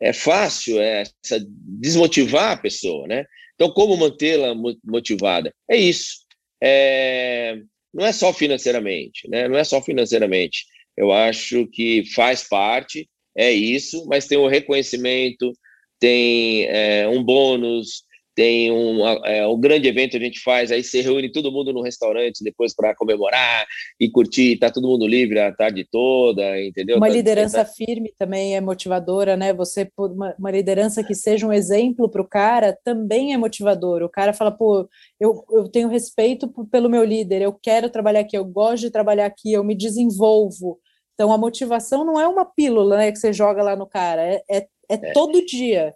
é 0.00 0.12
fácil 0.12 0.80
é, 0.80 1.02
essa, 1.24 1.44
desmotivar 1.46 2.52
a 2.52 2.56
pessoa, 2.56 3.06
né? 3.06 3.24
Então 3.54 3.70
como 3.70 3.96
mantê-la 3.96 4.54
motivada? 4.84 5.52
É 5.68 5.76
isso. 5.76 6.19
É, 6.62 7.56
não 7.92 8.04
é 8.06 8.12
só 8.12 8.32
financeiramente, 8.32 9.28
né? 9.28 9.48
Não 9.48 9.56
é 9.56 9.64
só 9.64 9.80
financeiramente. 9.82 10.64
Eu 10.96 11.12
acho 11.12 11.66
que 11.68 12.04
faz 12.14 12.46
parte, 12.46 13.08
é 13.36 13.50
isso, 13.50 14.06
mas 14.06 14.26
tem 14.26 14.38
o 14.38 14.48
reconhecimento, 14.48 15.52
tem 15.98 16.66
é, 16.66 17.08
um 17.08 17.22
bônus, 17.22 18.04
tem 18.34 18.70
um, 18.70 19.06
é, 19.24 19.46
um 19.46 19.58
grande 19.58 19.88
evento 19.88 20.12
que 20.12 20.16
a 20.18 20.20
gente 20.20 20.40
faz, 20.40 20.70
aí 20.70 20.82
se 20.82 21.00
reúne 21.00 21.30
todo 21.30 21.52
mundo 21.52 21.72
no 21.72 21.82
restaurante 21.82 22.42
depois 22.42 22.74
para 22.74 22.94
comemorar 22.94 23.66
e 23.98 24.10
curtir, 24.10 24.58
tá 24.58 24.70
todo 24.70 24.88
mundo 24.88 25.06
livre 25.06 25.38
a 25.40 25.52
tarde 25.52 25.86
toda, 25.90 26.62
entendeu? 26.62 26.96
Uma 26.96 27.08
tá, 27.08 27.12
liderança 27.12 27.64
tá... 27.64 27.70
firme 27.70 28.12
também 28.18 28.56
é 28.56 28.60
motivadora, 28.60 29.36
né? 29.36 29.52
Você, 29.52 29.90
uma, 29.98 30.34
uma 30.38 30.50
liderança 30.50 31.02
que 31.02 31.14
seja 31.14 31.46
um 31.46 31.52
exemplo 31.52 32.08
para 32.08 32.22
o 32.22 32.28
cara 32.28 32.76
também 32.84 33.32
é 33.32 33.36
motivador. 33.36 34.02
O 34.02 34.08
cara 34.08 34.32
fala, 34.32 34.50
pô, 34.50 34.88
eu, 35.18 35.44
eu 35.50 35.68
tenho 35.68 35.88
respeito 35.88 36.48
pelo 36.70 36.88
meu 36.88 37.04
líder, 37.04 37.42
eu 37.42 37.52
quero 37.52 37.90
trabalhar 37.90 38.20
aqui, 38.20 38.36
eu 38.36 38.44
gosto 38.44 38.82
de 38.82 38.90
trabalhar 38.90 39.26
aqui, 39.26 39.52
eu 39.52 39.64
me 39.64 39.74
desenvolvo. 39.74 40.78
Então 41.14 41.32
a 41.32 41.38
motivação 41.38 42.04
não 42.04 42.18
é 42.18 42.26
uma 42.26 42.44
pílula 42.44 42.96
né, 42.96 43.12
que 43.12 43.18
você 43.18 43.32
joga 43.32 43.62
lá 43.62 43.76
no 43.76 43.86
cara, 43.86 44.22
é, 44.22 44.42
é 44.50 44.66
é, 44.90 44.94
é. 44.94 45.12
todo 45.12 45.46
dia. 45.46 45.94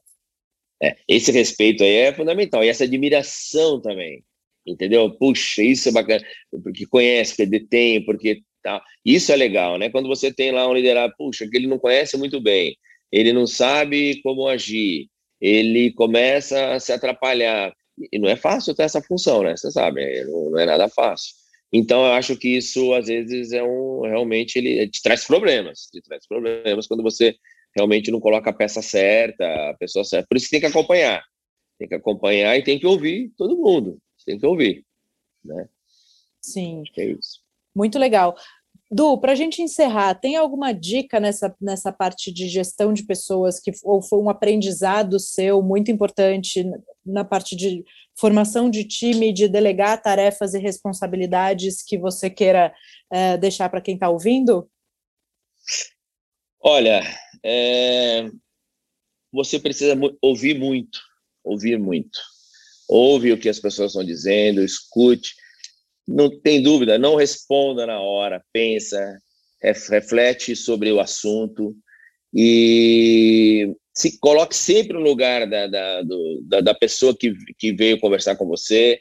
É, 0.84 0.96
esse 1.08 1.32
respeito 1.32 1.82
aí 1.82 1.94
é 1.94 2.12
fundamental. 2.12 2.62
E 2.62 2.68
essa 2.68 2.84
admiração 2.84 3.80
também. 3.80 4.22
Entendeu? 4.66 5.10
Puxa, 5.10 5.62
isso 5.62 5.88
é 5.88 5.92
bacana. 5.92 6.24
Porque 6.62 6.86
conhece, 6.86 7.32
porque 7.32 7.46
detém, 7.46 8.04
porque 8.04 8.42
tal. 8.62 8.82
Isso 9.04 9.32
é 9.32 9.36
legal, 9.36 9.78
né? 9.78 9.90
Quando 9.90 10.08
você 10.08 10.32
tem 10.32 10.50
lá 10.50 10.68
um 10.68 10.74
liderado, 10.74 11.14
puxa, 11.16 11.48
que 11.48 11.56
ele 11.56 11.66
não 11.66 11.78
conhece 11.78 12.16
muito 12.16 12.40
bem, 12.40 12.76
ele 13.12 13.32
não 13.32 13.46
sabe 13.46 14.20
como 14.22 14.48
agir, 14.48 15.08
ele 15.40 15.92
começa 15.92 16.74
a 16.74 16.80
se 16.80 16.92
atrapalhar. 16.92 17.72
E 18.12 18.18
não 18.18 18.28
é 18.28 18.36
fácil 18.36 18.74
ter 18.74 18.82
essa 18.82 19.02
função, 19.02 19.42
né? 19.42 19.56
Você 19.56 19.70
sabe, 19.70 20.02
é, 20.02 20.24
não 20.24 20.58
é 20.58 20.66
nada 20.66 20.88
fácil. 20.88 21.34
Então, 21.72 22.04
eu 22.06 22.12
acho 22.12 22.36
que 22.36 22.56
isso, 22.56 22.92
às 22.94 23.06
vezes, 23.06 23.52
é 23.52 23.62
um 23.62 24.02
realmente 24.02 24.58
ele 24.58 24.88
te 24.88 25.02
traz 25.02 25.24
problemas, 25.24 25.88
te 25.92 26.00
traz 26.02 26.26
problemas 26.26 26.86
quando 26.86 27.02
você 27.02 27.36
realmente 27.74 28.10
não 28.10 28.20
coloca 28.20 28.50
a 28.50 28.54
peça 28.54 28.80
certa, 28.80 29.44
a 29.70 29.74
pessoa 29.74 30.04
certa. 30.04 30.26
Por 30.28 30.36
isso 30.36 30.46
que 30.46 30.52
tem 30.52 30.60
que 30.60 30.66
acompanhar. 30.66 31.24
Tem 31.78 31.88
que 31.88 31.94
acompanhar 31.94 32.56
e 32.56 32.62
tem 32.62 32.78
que 32.78 32.86
ouvir 32.86 33.32
todo 33.36 33.56
mundo. 33.56 33.98
Tem 34.24 34.38
que 34.38 34.46
ouvir, 34.46 34.84
né? 35.44 35.68
Sim. 36.40 36.82
é 36.96 37.04
isso. 37.04 37.40
Muito 37.74 37.98
legal. 37.98 38.36
Du, 38.90 39.18
para 39.18 39.32
a 39.32 39.34
gente 39.34 39.60
encerrar, 39.62 40.14
tem 40.14 40.36
alguma 40.36 40.72
dica 40.72 41.18
nessa, 41.18 41.54
nessa 41.60 41.90
parte 41.90 42.32
de 42.32 42.48
gestão 42.48 42.92
de 42.92 43.02
pessoas 43.02 43.58
que 43.58 43.72
ou 43.82 44.00
foi 44.02 44.18
um 44.20 44.30
aprendizado 44.30 45.18
seu 45.18 45.62
muito 45.62 45.90
importante 45.90 46.64
na 47.04 47.24
parte 47.24 47.56
de 47.56 47.82
formação 48.14 48.70
de 48.70 48.84
time, 48.84 49.32
de 49.32 49.48
delegar 49.48 50.00
tarefas 50.00 50.54
e 50.54 50.58
responsabilidades 50.58 51.82
que 51.82 51.98
você 51.98 52.30
queira 52.30 52.72
é, 53.10 53.36
deixar 53.36 53.68
para 53.68 53.80
quem 53.80 53.94
está 53.94 54.08
ouvindo? 54.08 54.68
Olha, 56.60 57.02
é, 57.44 58.30
você 59.32 59.58
precisa 59.58 59.94
ouvir 60.22 60.58
muito, 60.58 60.98
ouvir 61.44 61.78
muito. 61.78 62.18
Ouve 62.88 63.32
o 63.32 63.38
que 63.38 63.48
as 63.48 63.58
pessoas 63.58 63.90
estão 63.90 64.04
dizendo, 64.04 64.62
escute. 64.62 65.34
Não 66.06 66.30
tem 66.40 66.62
dúvida, 66.62 66.98
não 66.98 67.16
responda 67.16 67.86
na 67.86 68.00
hora, 68.00 68.44
pensa, 68.52 69.18
reflete 69.62 70.54
sobre 70.54 70.92
o 70.92 71.00
assunto 71.00 71.74
e 72.32 73.74
se 73.94 74.18
coloque 74.18 74.56
sempre 74.56 74.94
no 74.94 75.00
lugar 75.00 75.48
da, 75.48 75.66
da, 75.66 76.02
do, 76.02 76.42
da, 76.42 76.60
da, 76.60 76.74
pessoa 76.74 77.16
que, 77.16 77.32
que 77.56 77.72
veio 77.72 78.00
conversar 78.00 78.36
com 78.36 78.46
você 78.46 78.98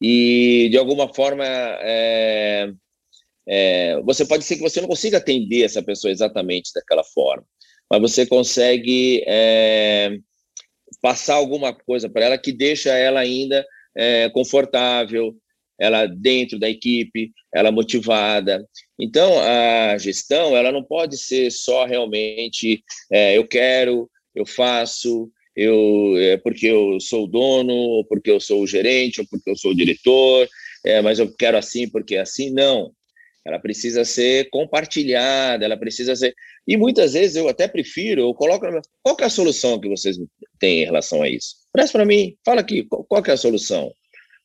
e, 0.00 0.68
de 0.70 0.78
alguma 0.78 1.12
forma, 1.12 1.44
é, 1.44 2.72
é, 3.48 4.00
você 4.02 4.24
pode 4.24 4.44
ser 4.44 4.56
que 4.56 4.62
você 4.62 4.80
não 4.80 4.88
consiga 4.88 5.18
atender 5.18 5.64
essa 5.64 5.82
pessoa 5.82 6.12
exatamente 6.12 6.70
daquela 6.72 7.02
forma, 7.02 7.44
mas 7.90 8.00
você 8.00 8.26
consegue 8.26 9.22
é, 9.26 10.18
passar 11.00 11.34
alguma 11.34 11.72
coisa 11.72 12.08
para 12.08 12.24
ela 12.24 12.38
que 12.38 12.52
deixa 12.52 12.90
ela 12.90 13.20
ainda 13.20 13.64
é, 13.94 14.28
confortável, 14.30 15.34
ela 15.78 16.06
dentro 16.06 16.58
da 16.58 16.68
equipe, 16.68 17.32
ela 17.54 17.70
motivada. 17.70 18.66
Então, 18.98 19.38
a 19.40 19.98
gestão, 19.98 20.56
ela 20.56 20.72
não 20.72 20.82
pode 20.82 21.18
ser 21.18 21.50
só 21.50 21.84
realmente 21.84 22.82
é, 23.12 23.36
eu 23.36 23.46
quero, 23.46 24.10
eu 24.34 24.46
faço, 24.46 25.30
eu 25.54 26.14
é 26.18 26.36
porque 26.36 26.66
eu 26.66 26.98
sou 27.00 27.24
o 27.24 27.28
dono, 27.28 27.72
ou 27.72 28.04
porque 28.04 28.30
eu 28.30 28.40
sou 28.40 28.62
o 28.62 28.66
gerente, 28.66 29.20
ou 29.20 29.26
porque 29.30 29.50
eu 29.50 29.56
sou 29.56 29.70
o 29.72 29.76
diretor, 29.76 30.48
é, 30.84 31.00
mas 31.00 31.18
eu 31.18 31.34
quero 31.34 31.56
assim 31.56 31.88
porque 31.88 32.16
é 32.16 32.20
assim. 32.20 32.50
Não, 32.50 32.92
ela 33.44 33.58
precisa 33.58 34.04
ser 34.04 34.50
compartilhada, 34.50 35.64
ela 35.64 35.76
precisa 35.76 36.16
ser. 36.16 36.34
E 36.66 36.76
muitas 36.76 37.12
vezes 37.12 37.36
eu 37.36 37.48
até 37.48 37.68
prefiro, 37.68 38.22
eu 38.22 38.34
coloco. 38.34 38.66
Qual 39.02 39.16
é 39.20 39.24
a 39.24 39.30
solução 39.30 39.78
que 39.78 39.88
vocês 39.88 40.16
têm 40.58 40.82
em 40.82 40.84
relação 40.84 41.22
a 41.22 41.28
isso? 41.28 41.54
Presta 41.72 41.98
para 41.98 42.06
mim, 42.06 42.36
fala 42.44 42.60
aqui, 42.60 42.84
qual 42.84 43.22
é 43.24 43.30
a 43.30 43.36
solução? 43.36 43.92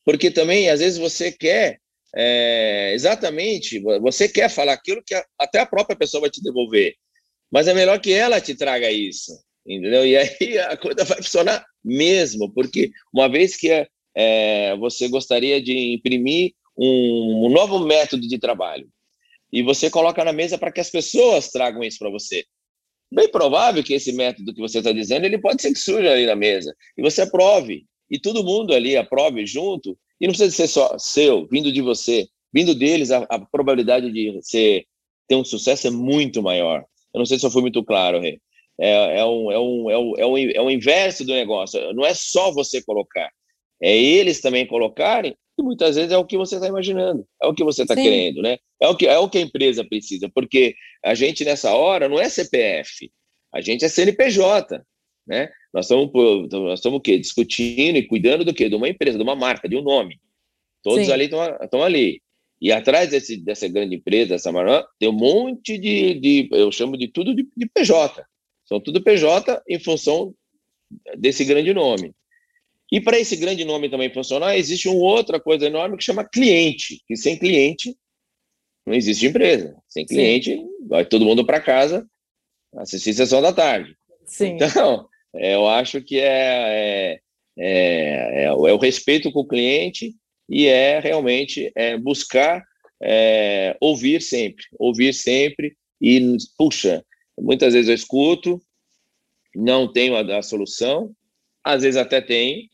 Porque 0.04 0.30
também, 0.30 0.70
às 0.70 0.80
vezes, 0.80 0.98
você 0.98 1.32
quer. 1.32 1.80
É, 2.14 2.92
exatamente, 2.92 3.80
você 3.80 4.28
quer 4.28 4.50
falar 4.50 4.74
aquilo 4.74 5.02
que 5.02 5.14
até 5.38 5.60
a 5.60 5.64
própria 5.64 5.96
pessoa 5.96 6.20
vai 6.20 6.30
te 6.30 6.42
devolver, 6.42 6.94
mas 7.50 7.66
é 7.66 7.72
melhor 7.72 7.98
que 7.98 8.12
ela 8.12 8.38
te 8.38 8.54
traga 8.54 8.90
isso, 8.90 9.32
entendeu? 9.66 10.06
E 10.06 10.18
aí 10.18 10.58
a 10.68 10.76
coisa 10.76 11.06
vai 11.06 11.22
funcionar 11.22 11.64
mesmo, 11.82 12.52
porque 12.52 12.90
uma 13.14 13.30
vez 13.30 13.56
que 13.56 13.88
é, 14.14 14.76
você 14.76 15.08
gostaria 15.08 15.62
de 15.62 15.94
imprimir 15.94 16.52
um, 16.76 17.46
um 17.46 17.48
novo 17.48 17.78
método 17.78 18.28
de 18.28 18.38
trabalho 18.38 18.86
e 19.52 19.62
você 19.62 19.90
coloca 19.90 20.24
na 20.24 20.32
mesa 20.32 20.56
para 20.56 20.72
que 20.72 20.80
as 20.80 20.90
pessoas 20.90 21.50
tragam 21.50 21.82
isso 21.82 21.98
para 21.98 22.10
você. 22.10 22.44
Bem 23.12 23.28
provável 23.28 23.84
que 23.84 23.92
esse 23.92 24.12
método 24.12 24.54
que 24.54 24.60
você 24.60 24.78
está 24.78 24.90
dizendo, 24.90 25.26
ele 25.26 25.38
pode 25.38 25.60
ser 25.60 25.72
que 25.72 25.78
surja 25.78 26.10
ali 26.10 26.24
na 26.24 26.34
mesa, 26.34 26.74
e 26.96 27.02
você 27.02 27.22
aprove, 27.22 27.84
e 28.10 28.18
todo 28.18 28.42
mundo 28.44 28.72
ali 28.72 28.96
aprove 28.96 29.44
junto, 29.44 29.98
e 30.18 30.26
não 30.26 30.32
precisa 30.32 30.50
ser 30.50 30.68
só 30.68 30.96
seu, 30.98 31.46
vindo 31.46 31.70
de 31.70 31.82
você, 31.82 32.26
vindo 32.52 32.74
deles, 32.74 33.10
a, 33.10 33.18
a 33.28 33.38
probabilidade 33.38 34.10
de 34.10 34.38
ser, 34.42 34.86
ter 35.28 35.34
um 35.34 35.44
sucesso 35.44 35.88
é 35.88 35.90
muito 35.90 36.42
maior. 36.42 36.84
Eu 37.12 37.18
não 37.18 37.26
sei 37.26 37.38
se 37.38 37.44
eu 37.44 37.50
fui 37.50 37.60
muito 37.60 37.84
claro, 37.84 38.20
Rê. 38.20 38.40
É, 38.80 39.18
é, 39.20 39.24
um, 39.24 39.52
é, 39.52 39.58
um, 39.58 39.90
é, 39.90 39.98
um, 39.98 40.14
é, 40.18 40.26
um, 40.26 40.38
é 40.38 40.60
o 40.62 40.70
inverso 40.70 41.24
do 41.24 41.34
negócio. 41.34 41.92
Não 41.92 42.06
é 42.06 42.14
só 42.14 42.50
você 42.50 42.82
colocar, 42.82 43.30
é 43.82 43.94
eles 43.94 44.40
também 44.40 44.66
colocarem, 44.66 45.36
e 45.58 45.62
muitas 45.62 45.96
vezes 45.96 46.12
é 46.12 46.16
o 46.16 46.24
que 46.24 46.36
você 46.36 46.54
está 46.56 46.66
imaginando, 46.66 47.26
é 47.42 47.46
o 47.46 47.54
que 47.54 47.64
você 47.64 47.82
está 47.82 47.94
querendo, 47.94 48.40
né? 48.40 48.58
É 48.80 48.88
o, 48.88 48.96
que, 48.96 49.06
é 49.06 49.18
o 49.18 49.28
que 49.28 49.38
a 49.38 49.42
empresa 49.42 49.84
precisa, 49.84 50.28
porque 50.34 50.74
a 51.04 51.14
gente 51.14 51.44
nessa 51.44 51.74
hora 51.74 52.08
não 52.08 52.18
é 52.18 52.28
CPF, 52.28 53.10
a 53.52 53.60
gente 53.60 53.84
é 53.84 53.88
CNPJ, 53.88 54.82
né? 55.26 55.50
Nós 55.72 55.86
estamos, 55.86 56.10
nós 56.50 56.78
estamos 56.78 56.98
o 56.98 57.00
quê? 57.00 57.18
Discutindo 57.18 57.96
e 57.96 58.06
cuidando 58.06 58.44
do 58.44 58.54
quê? 58.54 58.68
De 58.68 58.74
uma 58.74 58.88
empresa, 58.88 59.16
de 59.16 59.24
uma 59.24 59.36
marca, 59.36 59.68
de 59.68 59.76
um 59.76 59.82
nome. 59.82 60.20
Todos 60.82 61.06
Sim. 61.06 61.12
ali 61.12 61.24
estão 61.24 61.82
ali. 61.82 62.20
E 62.60 62.70
atrás 62.70 63.10
desse, 63.10 63.36
dessa 63.36 63.66
grande 63.68 63.96
empresa, 63.96 64.30
dessa 64.30 64.52
marca, 64.52 64.86
tem 64.98 65.08
um 65.08 65.12
monte 65.12 65.78
de, 65.78 66.14
de, 66.14 66.48
eu 66.52 66.70
chamo 66.70 66.96
de 66.96 67.08
tudo 67.08 67.34
de, 67.34 67.48
de 67.56 67.66
PJ. 67.66 68.24
São 68.64 68.80
tudo 68.80 69.02
PJ 69.02 69.62
em 69.68 69.78
função 69.78 70.34
desse 71.16 71.44
grande 71.44 71.72
nome. 71.72 72.12
E 72.92 73.00
para 73.00 73.18
esse 73.18 73.34
grande 73.36 73.64
nome 73.64 73.88
também 73.88 74.12
funcionar, 74.12 74.54
existe 74.54 74.86
uma 74.86 75.00
outra 75.00 75.40
coisa 75.40 75.66
enorme 75.66 75.96
que 75.96 76.04
chama 76.04 76.28
cliente, 76.28 77.02
que 77.08 77.16
sem 77.16 77.38
cliente 77.38 77.96
não 78.86 78.94
existe 78.94 79.24
empresa. 79.24 79.74
Sem 79.88 80.04
cliente, 80.04 80.50
Sim. 80.50 80.68
vai 80.86 81.02
todo 81.06 81.24
mundo 81.24 81.46
para 81.46 81.58
casa 81.58 82.06
assistir 82.76 83.14
sessão 83.14 83.40
da 83.40 83.50
tarde. 83.50 83.96
Sim. 84.26 84.58
Então, 84.60 85.08
é, 85.34 85.54
eu 85.54 85.66
acho 85.66 86.02
que 86.02 86.20
é, 86.20 86.26
é, 86.26 87.20
é, 87.58 88.44
é, 88.44 88.52
o 88.52 88.76
respeito 88.76 89.32
com 89.32 89.40
o 89.40 89.48
cliente 89.48 90.14
e 90.46 90.66
é 90.66 91.00
realmente 91.00 91.72
é, 91.74 91.96
buscar 91.96 92.62
é, 93.02 93.74
ouvir 93.80 94.20
sempre, 94.20 94.64
ouvir 94.78 95.14
sempre 95.14 95.74
e, 95.98 96.36
puxa, 96.58 97.02
muitas 97.38 97.72
vezes 97.72 97.88
eu 97.88 97.94
escuto, 97.94 98.60
não 99.54 99.90
tenho 99.90 100.14
a, 100.14 100.38
a 100.38 100.42
solução, 100.42 101.10
às 101.64 101.82
vezes 101.82 101.98
até 101.98 102.20
tenho, 102.20 102.68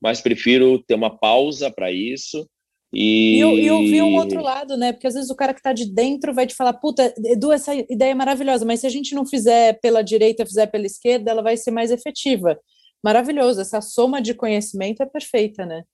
mas 0.00 0.20
prefiro 0.20 0.82
ter 0.82 0.94
uma 0.94 1.16
pausa 1.18 1.70
para 1.70 1.90
isso 1.92 2.48
e... 2.92 3.36
E, 3.36 3.64
e 3.64 3.70
ouvir 3.70 4.02
um 4.02 4.16
outro 4.16 4.42
lado, 4.42 4.76
né? 4.76 4.92
Porque 4.92 5.06
às 5.06 5.14
vezes 5.14 5.30
o 5.30 5.36
cara 5.36 5.52
que 5.52 5.60
está 5.60 5.72
de 5.72 5.92
dentro 5.92 6.34
vai 6.34 6.46
te 6.46 6.54
falar, 6.54 6.72
puta, 6.72 7.14
Edu, 7.24 7.52
essa 7.52 7.74
ideia 7.74 8.10
é 8.10 8.14
maravilhosa, 8.14 8.64
mas 8.64 8.80
se 8.80 8.86
a 8.86 8.90
gente 8.90 9.14
não 9.14 9.24
fizer 9.26 9.78
pela 9.80 10.02
direita, 10.02 10.46
fizer 10.46 10.66
pela 10.66 10.86
esquerda, 10.86 11.30
ela 11.30 11.42
vai 11.42 11.56
ser 11.56 11.70
mais 11.70 11.90
efetiva. 11.90 12.58
Maravilhoso, 13.02 13.60
essa 13.60 13.80
soma 13.80 14.20
de 14.20 14.34
conhecimento 14.34 15.02
é 15.02 15.06
perfeita, 15.06 15.64
né? 15.64 15.84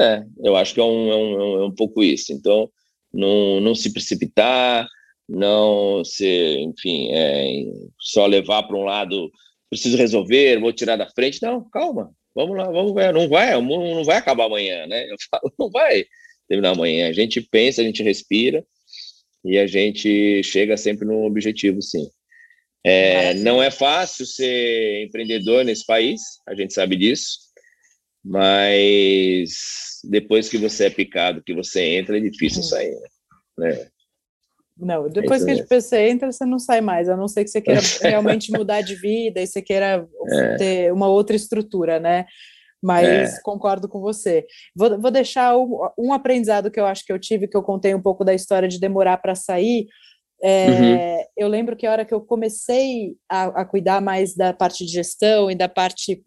É, 0.00 0.22
eu 0.44 0.54
acho 0.54 0.74
que 0.74 0.80
é 0.80 0.84
um, 0.84 1.10
é 1.10 1.16
um, 1.16 1.62
é 1.62 1.64
um 1.66 1.74
pouco 1.74 2.02
isso. 2.02 2.32
Então, 2.32 2.70
não, 3.12 3.60
não 3.60 3.74
se 3.74 3.92
precipitar, 3.92 4.86
não 5.28 6.04
se, 6.04 6.58
enfim, 6.60 7.10
é, 7.12 7.64
só 7.98 8.24
levar 8.26 8.62
para 8.62 8.76
um 8.76 8.84
lado, 8.84 9.30
preciso 9.68 9.96
resolver, 9.96 10.60
vou 10.60 10.72
tirar 10.72 10.96
da 10.96 11.10
frente. 11.10 11.42
Não, 11.42 11.68
calma, 11.68 12.12
vamos 12.38 12.56
lá, 12.56 12.70
vamos 12.70 12.94
ver. 12.94 13.12
Não 13.12 13.28
vai, 13.28 13.60
não 13.60 14.04
vai 14.04 14.16
acabar 14.16 14.44
amanhã, 14.44 14.86
né? 14.86 15.10
Eu 15.10 15.16
falo, 15.28 15.52
não 15.58 15.68
vai 15.70 16.04
terminar 16.46 16.70
amanhã. 16.70 17.08
A 17.08 17.12
gente 17.12 17.40
pensa, 17.40 17.80
a 17.80 17.84
gente 17.84 18.02
respira 18.02 18.64
e 19.44 19.58
a 19.58 19.66
gente 19.66 20.42
chega 20.44 20.76
sempre 20.76 21.04
no 21.04 21.24
objetivo, 21.24 21.82
sim. 21.82 22.08
É, 22.84 23.34
não 23.34 23.60
é 23.60 23.70
fácil 23.70 24.24
ser 24.24 25.04
empreendedor 25.04 25.64
nesse 25.64 25.84
país, 25.84 26.20
a 26.46 26.54
gente 26.54 26.72
sabe 26.72 26.96
disso, 26.96 27.38
mas 28.24 30.00
depois 30.04 30.48
que 30.48 30.56
você 30.56 30.86
é 30.86 30.90
picado, 30.90 31.42
que 31.42 31.52
você 31.52 31.82
entra, 31.82 32.16
é 32.16 32.20
difícil 32.20 32.62
uhum. 32.62 32.68
sair, 32.68 32.96
né? 33.58 33.90
Não, 34.78 35.06
é 35.06 35.08
depois 35.10 35.46
é 35.46 35.56
que 35.56 35.80
você 35.80 36.08
entra, 36.08 36.30
você 36.30 36.46
não 36.46 36.58
sai 36.58 36.80
mais, 36.80 37.08
a 37.08 37.16
não 37.16 37.26
ser 37.26 37.44
que 37.44 37.50
você 37.50 37.60
queira 37.60 37.80
realmente 38.02 38.52
mudar 38.52 38.80
de 38.80 38.94
vida 38.94 39.40
e 39.40 39.46
você 39.46 39.60
queira 39.60 40.06
é. 40.32 40.56
ter 40.56 40.92
uma 40.92 41.08
outra 41.08 41.34
estrutura, 41.34 41.98
né? 41.98 42.26
mas 42.82 43.34
é. 43.34 43.40
concordo 43.42 43.88
com 43.88 44.00
você. 44.00 44.46
Vou, 44.74 45.00
vou 45.00 45.10
deixar 45.10 45.56
um, 45.56 45.88
um, 45.98 46.12
aprendizado 46.12 46.70
que 46.70 46.78
eu 46.78 46.86
acho 46.86 47.04
que 47.04 47.12
eu 47.12 47.18
tive, 47.18 47.48
que 47.48 47.56
eu 47.56 47.62
contei 47.62 47.94
um 47.94 48.00
pouco 48.00 48.24
da 48.24 48.34
história 48.34 48.68
de 48.68 48.78
demorar 48.78 49.16
para 49.18 49.34
sair. 49.34 49.86
É, 50.42 50.68
uhum. 50.68 51.24
Eu 51.36 51.48
lembro 51.48 51.76
que 51.76 51.86
a 51.86 51.90
hora 51.90 52.04
que 52.04 52.14
eu 52.14 52.20
comecei 52.20 53.16
a, 53.28 53.62
a, 53.62 53.64
cuidar 53.64 54.00
mais 54.00 54.36
da 54.36 54.52
parte 54.52 54.86
de 54.86 54.92
gestão 54.92 55.50
e 55.50 55.56
da 55.56 55.68
parte 55.68 56.22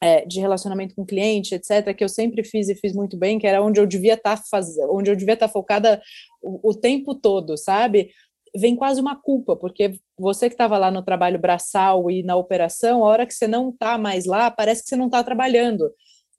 é, 0.00 0.24
de 0.24 0.40
relacionamento 0.40 0.94
com 0.94 1.04
cliente, 1.04 1.54
etc., 1.54 1.94
que 1.94 2.04
eu 2.04 2.08
sempre 2.08 2.44
fiz 2.44 2.68
e 2.68 2.74
fiz 2.74 2.92
muito 2.92 3.16
bem, 3.16 3.38
que 3.38 3.46
era 3.46 3.62
onde 3.62 3.80
eu 3.80 3.86
devia 3.86 4.14
estar 4.14 4.36
tá 4.36 4.42
fazendo, 4.50 4.94
onde 4.94 5.10
eu 5.10 5.16
devia 5.16 5.34
estar 5.34 5.48
tá 5.48 5.52
focada 5.52 6.00
o, 6.42 6.70
o 6.70 6.74
tempo 6.74 7.14
todo, 7.14 7.56
sabe? 7.56 8.10
vem 8.56 8.76
quase 8.76 9.00
uma 9.00 9.16
culpa, 9.16 9.56
porque 9.56 9.98
você 10.18 10.48
que 10.48 10.54
estava 10.54 10.78
lá 10.78 10.90
no 10.90 11.02
trabalho 11.02 11.38
braçal 11.38 12.10
e 12.10 12.22
na 12.22 12.36
operação, 12.36 13.04
a 13.04 13.08
hora 13.08 13.26
que 13.26 13.34
você 13.34 13.46
não 13.46 13.70
está 13.70 13.98
mais 13.98 14.24
lá, 14.24 14.50
parece 14.50 14.82
que 14.82 14.88
você 14.88 14.96
não 14.96 15.06
está 15.06 15.22
trabalhando. 15.22 15.90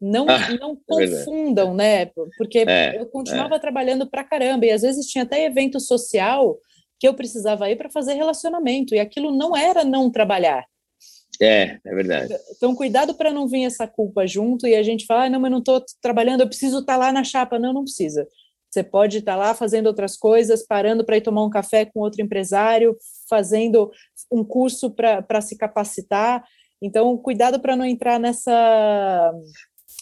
Não, 0.01 0.25
ah, 0.29 0.49
não 0.59 0.73
é 0.99 1.07
confundam, 1.07 1.73
né? 1.73 2.05
Porque 2.37 2.65
é, 2.67 2.99
eu 2.99 3.05
continuava 3.07 3.55
é. 3.55 3.59
trabalhando 3.59 4.09
pra 4.09 4.23
caramba, 4.23 4.65
e 4.65 4.71
às 4.71 4.81
vezes 4.81 5.07
tinha 5.07 5.23
até 5.23 5.45
evento 5.45 5.79
social 5.79 6.57
que 6.99 7.07
eu 7.07 7.13
precisava 7.13 7.69
ir 7.69 7.77
para 7.77 7.89
fazer 7.89 8.13
relacionamento, 8.13 8.93
e 8.93 8.99
aquilo 8.99 9.31
não 9.31 9.55
era 9.55 9.83
não 9.83 10.11
trabalhar. 10.11 10.65
É, 11.41 11.79
é 11.85 11.95
verdade. 11.95 12.35
Então, 12.55 12.75
cuidado 12.75 13.13
para 13.13 13.31
não 13.31 13.47
vir 13.47 13.63
essa 13.63 13.87
culpa 13.87 14.27
junto 14.27 14.67
e 14.67 14.75
a 14.75 14.83
gente 14.83 15.05
falar, 15.05 15.25
ah, 15.25 15.29
não, 15.29 15.39
mas 15.39 15.51
não 15.51 15.59
estou 15.59 15.83
trabalhando, 16.01 16.41
eu 16.41 16.47
preciso 16.47 16.79
estar 16.79 16.93
tá 16.93 16.99
lá 16.99 17.11
na 17.11 17.23
chapa. 17.23 17.57
Não, 17.57 17.73
não 17.73 17.83
precisa. 17.83 18.27
Você 18.69 18.83
pode 18.83 19.17
estar 19.17 19.35
lá 19.35 19.55
fazendo 19.55 19.87
outras 19.87 20.15
coisas, 20.15 20.65
parando 20.65 21.03
para 21.03 21.17
ir 21.17 21.21
tomar 21.21 21.43
um 21.43 21.49
café 21.49 21.85
com 21.85 22.01
outro 22.01 22.21
empresário, 22.21 22.95
fazendo 23.27 23.89
um 24.31 24.43
curso 24.43 24.91
para 24.91 25.41
se 25.41 25.57
capacitar. 25.57 26.43
Então, 26.81 27.17
cuidado 27.17 27.59
para 27.59 27.75
não 27.75 27.85
entrar 27.85 28.19
nessa, 28.19 29.33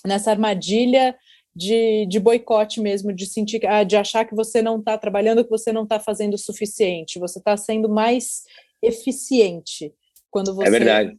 nessa 0.05 0.31
armadilha 0.31 1.15
de, 1.55 2.05
de 2.07 2.19
boicote 2.19 2.81
mesmo, 2.81 3.13
de 3.13 3.25
sentir, 3.25 3.65
ah, 3.65 3.83
de 3.83 3.95
achar 3.95 4.25
que 4.25 4.35
você 4.35 4.61
não 4.61 4.79
está 4.79 4.97
trabalhando, 4.97 5.43
que 5.43 5.49
você 5.49 5.71
não 5.71 5.83
está 5.83 5.99
fazendo 5.99 6.33
o 6.33 6.37
suficiente. 6.37 7.19
Você 7.19 7.39
está 7.39 7.55
sendo 7.55 7.87
mais 7.87 8.43
eficiente 8.81 9.93
quando 10.29 10.51
é 10.51 10.53
você 10.53 10.77
é 10.77 11.15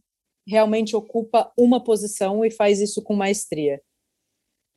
realmente 0.49 0.95
ocupa 0.95 1.51
uma 1.57 1.83
posição 1.83 2.43
e 2.43 2.49
faz 2.51 2.81
isso 2.81 3.03
com 3.03 3.15
maestria. 3.15 3.79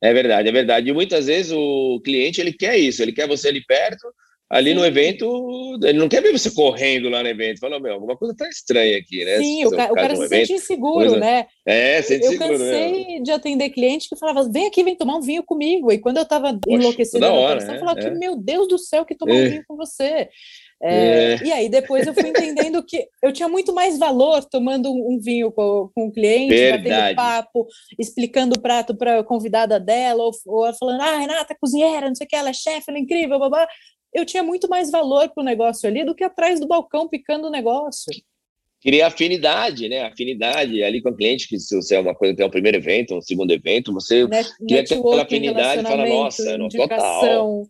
É 0.01 0.13
verdade, 0.13 0.49
é 0.49 0.51
verdade. 0.51 0.89
E 0.89 0.93
muitas 0.93 1.27
vezes 1.27 1.51
o 1.51 1.99
cliente 2.03 2.39
ele 2.39 2.53
quer 2.53 2.77
isso, 2.77 3.01
ele 3.01 3.13
quer 3.13 3.27
você 3.27 3.47
ali 3.47 3.63
perto, 3.65 4.13
ali 4.49 4.69
Sim. 4.69 4.75
no 4.75 4.85
evento, 4.85 5.79
ele 5.81 5.97
não 5.97 6.07
quer 6.07 6.21
ver 6.21 6.31
você 6.31 6.51
correndo 6.51 7.09
lá 7.09 7.23
no 7.23 7.29
evento. 7.29 7.59
Fala, 7.59 7.79
meu, 7.79 7.93
alguma 7.93 8.15
coisa 8.15 8.35
tá 8.35 8.47
estranha 8.47 8.97
aqui, 8.97 9.25
né? 9.25 9.37
Sim, 9.37 9.65
o, 9.65 9.71
ca 9.71 9.91
o 9.91 9.95
cara 9.95 10.15
se 10.15 10.23
evento, 10.23 10.47
sente 10.47 10.53
inseguro, 10.53 11.09
coisa... 11.09 11.17
né? 11.17 11.47
É, 11.65 12.01
sente 12.01 12.25
Eu 12.25 12.37
cansei 12.37 13.05
né? 13.05 13.19
de 13.21 13.31
atender 13.31 13.69
cliente 13.69 14.09
que 14.09 14.15
falava, 14.15 14.47
vem 14.47 14.67
aqui, 14.67 14.83
vem 14.83 14.95
tomar 14.95 15.15
um 15.15 15.21
vinho 15.21 15.41
comigo. 15.41 15.91
E 15.91 15.97
quando 15.97 16.17
eu 16.17 16.25
tava 16.25 16.59
enlouquecida 16.67 17.19
na 17.19 17.33
hora, 17.33 17.65
né? 17.65 17.75
eu 17.75 17.79
falava, 17.79 17.99
é. 17.99 18.09
meu 18.11 18.35
Deus 18.35 18.67
do 18.67 18.77
céu, 18.77 19.05
que 19.05 19.15
tomar 19.15 19.35
é. 19.35 19.45
um 19.45 19.49
vinho 19.49 19.63
com 19.67 19.75
você. 19.75 20.29
É, 20.85 21.35
é. 21.35 21.43
E 21.43 21.51
aí 21.51 21.69
depois 21.69 22.05
eu 22.05 22.13
fui 22.13 22.27
entendendo 22.27 22.83
que 22.83 23.07
eu 23.21 23.31
tinha 23.31 23.47
muito 23.47 23.73
mais 23.73 23.97
valor 23.97 24.43
tomando 24.43 24.91
um, 24.91 25.17
vinho 25.17 25.49
com, 25.49 25.89
com 25.95 26.07
o 26.07 26.11
cliente, 26.11 26.53
Verdade. 26.53 26.89
batendo 26.89 27.15
papo, 27.15 27.67
explicando 27.97 28.55
o 28.57 28.61
prato 28.61 28.93
para 28.93 29.19
a 29.19 29.23
convidada 29.23 29.79
dela, 29.79 30.21
ou, 30.21 30.31
ou 30.45 30.73
falando, 30.73 31.01
ah, 31.01 31.17
Renata, 31.17 31.55
cozinheira, 31.59 32.09
não 32.09 32.15
sei 32.15 32.25
o 32.25 32.27
que, 32.27 32.35
ela 32.35 32.49
é 32.49 32.53
chefe, 32.53 32.85
ela 32.89 32.97
é 32.97 33.01
incrível, 33.01 33.39
babá. 33.39 33.65
Eu 34.13 34.25
tinha 34.25 34.43
muito 34.43 34.67
mais 34.67 34.91
valor 34.91 35.29
para 35.29 35.41
o 35.41 35.45
negócio 35.45 35.87
ali 35.87 36.03
do 36.03 36.13
que 36.13 36.23
atrás 36.23 36.59
do 36.59 36.67
balcão 36.67 37.07
picando 37.07 37.47
o 37.47 37.51
negócio. 37.51 38.13
Queria 38.81 39.07
afinidade, 39.07 39.87
né? 39.87 40.03
Afinidade 40.03 40.83
ali 40.83 41.01
com 41.01 41.09
o 41.09 41.15
cliente, 41.15 41.47
que 41.47 41.57
se 41.57 41.73
você 41.73 41.95
é 41.95 41.99
uma 42.01 42.13
coisa, 42.13 42.35
tem 42.35 42.45
um 42.45 42.49
primeiro 42.49 42.77
evento, 42.77 43.15
um 43.15 43.21
segundo 43.21 43.51
evento, 43.51 43.93
você 43.93 44.27
Net, 44.27 44.49
queria 44.57 44.81
aquela 44.81 45.23
afinidade 45.23 45.81
e 45.81 45.83
fala, 45.83 46.05
nossa, 46.05 46.57
não, 46.57 46.67
total. 46.67 47.65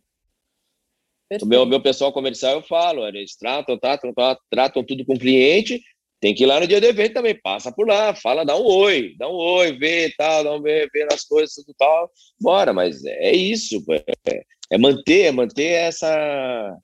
O 1.42 1.46
meu, 1.46 1.66
meu 1.66 1.82
pessoal 1.82 2.12
comercial, 2.12 2.54
eu 2.54 2.62
falo, 2.62 3.08
eles 3.08 3.36
tratam, 3.36 3.78
tratam, 3.78 4.14
tratam, 4.14 4.44
tratam 4.50 4.84
tudo 4.84 5.06
com 5.06 5.14
o 5.14 5.20
cliente, 5.20 5.82
tem 6.20 6.34
que 6.34 6.44
ir 6.44 6.46
lá 6.46 6.60
no 6.60 6.68
dia 6.68 6.80
do 6.80 6.88
evento 6.88 7.16
também, 7.16 7.40
passa 7.42 7.72
por 7.72 7.88
lá, 7.88 8.16
fala, 8.16 8.46
dá 8.46 8.56
um 8.56 8.66
oi, 8.66 9.14
dá 9.18 9.28
um 9.30 9.36
oi, 9.36 9.78
vê 9.78 10.10
tal, 10.18 10.44
dá 10.44 10.54
um 10.54 10.62
vê, 10.62 10.88
vê 10.94 11.08
as 11.12 11.26
coisas, 11.26 11.54
tudo 11.54 11.76
tal, 11.78 12.10
bora, 12.40 12.72
mas 12.72 13.04
é 13.06 13.36
isso, 13.36 13.84
é, 13.90 14.44
é 14.72 14.78
manter, 14.78 15.24
é 15.24 15.32
manter 15.32 15.72
essa 15.72 16.78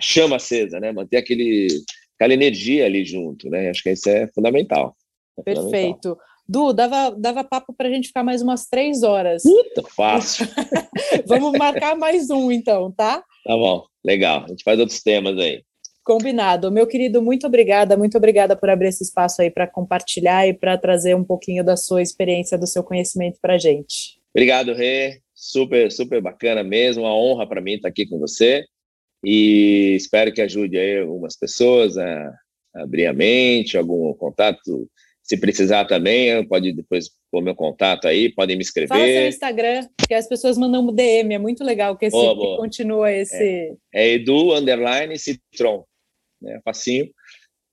chama 0.00 0.36
acesa, 0.36 0.80
né, 0.80 0.92
manter 0.92 1.18
aquele, 1.18 1.68
aquela 2.16 2.32
energia 2.32 2.86
ali 2.86 3.04
junto, 3.04 3.50
né, 3.50 3.68
acho 3.68 3.82
que 3.82 3.90
isso 3.90 4.08
é 4.08 4.26
fundamental. 4.28 4.96
É 5.38 5.42
Perfeito. 5.42 5.64
Fundamental. 5.70 6.27
Du, 6.48 6.72
dava, 6.72 7.10
dava 7.10 7.44
papo 7.44 7.74
para 7.74 7.88
a 7.88 7.92
gente 7.92 8.08
ficar 8.08 8.24
mais 8.24 8.40
umas 8.40 8.66
três 8.66 9.02
horas. 9.02 9.42
Puta, 9.42 9.82
fácil. 9.94 10.46
Vamos 11.26 11.52
marcar 11.58 11.94
mais 11.94 12.30
um, 12.30 12.50
então, 12.50 12.90
tá? 12.90 13.22
Tá 13.44 13.54
bom, 13.54 13.84
legal. 14.02 14.44
A 14.44 14.48
gente 14.48 14.64
faz 14.64 14.80
outros 14.80 15.02
temas 15.02 15.36
aí. 15.38 15.62
Combinado. 16.02 16.72
Meu 16.72 16.86
querido, 16.86 17.20
muito 17.20 17.46
obrigada, 17.46 17.98
muito 17.98 18.16
obrigada 18.16 18.56
por 18.56 18.70
abrir 18.70 18.88
esse 18.88 19.04
espaço 19.04 19.42
aí 19.42 19.50
para 19.50 19.66
compartilhar 19.66 20.48
e 20.48 20.54
para 20.54 20.78
trazer 20.78 21.14
um 21.14 21.22
pouquinho 21.22 21.62
da 21.62 21.76
sua 21.76 22.00
experiência, 22.00 22.56
do 22.56 22.66
seu 22.66 22.82
conhecimento 22.82 23.38
para 23.42 23.56
a 23.56 23.58
gente. 23.58 24.18
Obrigado, 24.34 24.72
Rê. 24.72 25.20
Super, 25.34 25.92
super 25.92 26.22
bacana 26.22 26.64
mesmo. 26.64 27.02
Uma 27.02 27.14
honra 27.14 27.46
para 27.46 27.60
mim 27.60 27.74
estar 27.74 27.88
aqui 27.88 28.06
com 28.06 28.18
você. 28.18 28.64
E 29.22 29.94
espero 29.96 30.32
que 30.32 30.40
ajude 30.40 30.78
aí 30.78 31.00
algumas 31.00 31.36
pessoas 31.36 31.98
a 31.98 32.32
abrir 32.74 33.04
a 33.04 33.12
mente, 33.12 33.76
algum 33.76 34.14
contato. 34.14 34.88
Se 35.28 35.36
precisar 35.36 35.84
também, 35.84 36.42
pode 36.46 36.72
depois 36.72 37.10
pôr 37.30 37.42
meu 37.42 37.54
contato 37.54 38.08
aí, 38.08 38.32
podem 38.32 38.56
me 38.56 38.62
escrever. 38.62 38.88
Fala 38.88 39.04
seu 39.04 39.28
Instagram, 39.28 39.88
que 40.06 40.14
as 40.14 40.26
pessoas 40.26 40.56
mandam 40.56 40.88
um 40.88 40.92
DM, 40.92 41.34
é 41.34 41.38
muito 41.38 41.62
legal 41.62 41.96
que 41.98 42.06
esse 42.06 42.16
boa, 42.16 42.34
boa. 42.34 42.56
continua 42.56 43.12
esse. 43.12 43.36
É, 43.36 43.76
é 43.94 44.08
Edu 44.14 44.54
Underline 44.54 45.18
Citron 45.18 45.84
né? 46.40 46.60
Facinho. 46.64 47.08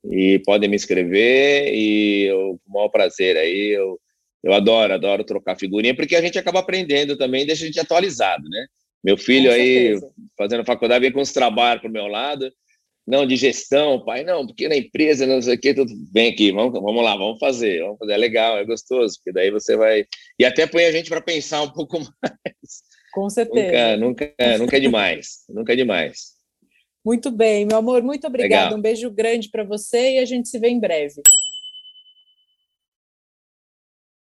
E 0.04 0.40
podem 0.44 0.68
me 0.68 0.76
escrever 0.76 1.72
e 1.74 2.26
eu, 2.26 2.60
com 2.64 2.70
o 2.70 2.74
maior 2.74 2.88
prazer 2.88 3.36
aí, 3.36 3.70
eu, 3.70 3.98
eu 4.44 4.52
adoro, 4.52 4.92
adoro 4.92 5.24
trocar 5.24 5.58
figurinha, 5.58 5.96
porque 5.96 6.14
a 6.14 6.20
gente 6.20 6.38
acaba 6.38 6.60
aprendendo 6.60 7.16
também, 7.16 7.46
deixa 7.46 7.64
a 7.64 7.66
gente 7.66 7.80
atualizado, 7.80 8.48
né? 8.48 8.66
Meu 9.02 9.16
filho 9.16 9.50
aí, 9.50 9.98
fazendo 10.36 10.64
faculdade, 10.64 11.02
vem 11.02 11.12
com 11.12 11.20
os 11.20 11.32
trabalhos 11.32 11.80
pro 11.80 11.90
meu 11.90 12.06
lado, 12.06 12.52
não 13.06 13.26
de 13.26 13.36
gestão, 13.36 14.04
pai, 14.04 14.24
não, 14.24 14.46
porque 14.46 14.68
na 14.68 14.76
empresa, 14.76 15.26
não 15.26 15.40
sei 15.40 15.54
o 15.54 15.60
que, 15.60 15.72
tudo 15.72 15.92
vem 16.12 16.32
aqui, 16.32 16.50
vamos, 16.50 16.72
vamos 16.72 17.04
lá, 17.04 17.16
vamos 17.16 17.38
fazer, 17.38 17.82
vamos 17.82 17.98
fazer, 17.98 18.12
é 18.12 18.16
legal, 18.16 18.58
é 18.58 18.64
gostoso, 18.64 19.16
porque 19.16 19.32
daí 19.32 19.50
você 19.50 19.76
vai, 19.76 20.04
e 20.38 20.44
até 20.44 20.66
põe 20.66 20.84
a 20.84 20.92
gente 20.92 21.08
para 21.08 21.20
pensar 21.20 21.62
um 21.62 21.70
pouco 21.72 21.98
mais. 21.98 22.96
Com 23.12 23.30
certeza. 23.30 23.96
Nunca, 23.96 24.26
nunca, 24.26 24.58
nunca 24.58 24.76
é 24.76 24.80
demais, 24.80 25.44
nunca 25.48 25.72
é 25.72 25.76
demais. 25.76 26.36
Muito 27.04 27.30
bem, 27.30 27.64
meu 27.64 27.78
amor, 27.78 28.02
muito 28.02 28.26
obrigada. 28.26 28.74
Um 28.74 28.80
beijo 28.80 29.08
grande 29.10 29.48
para 29.48 29.62
você 29.62 30.16
e 30.16 30.18
a 30.18 30.24
gente 30.24 30.48
se 30.48 30.58
vê 30.58 30.68
em 30.68 30.80
breve. 30.80 31.22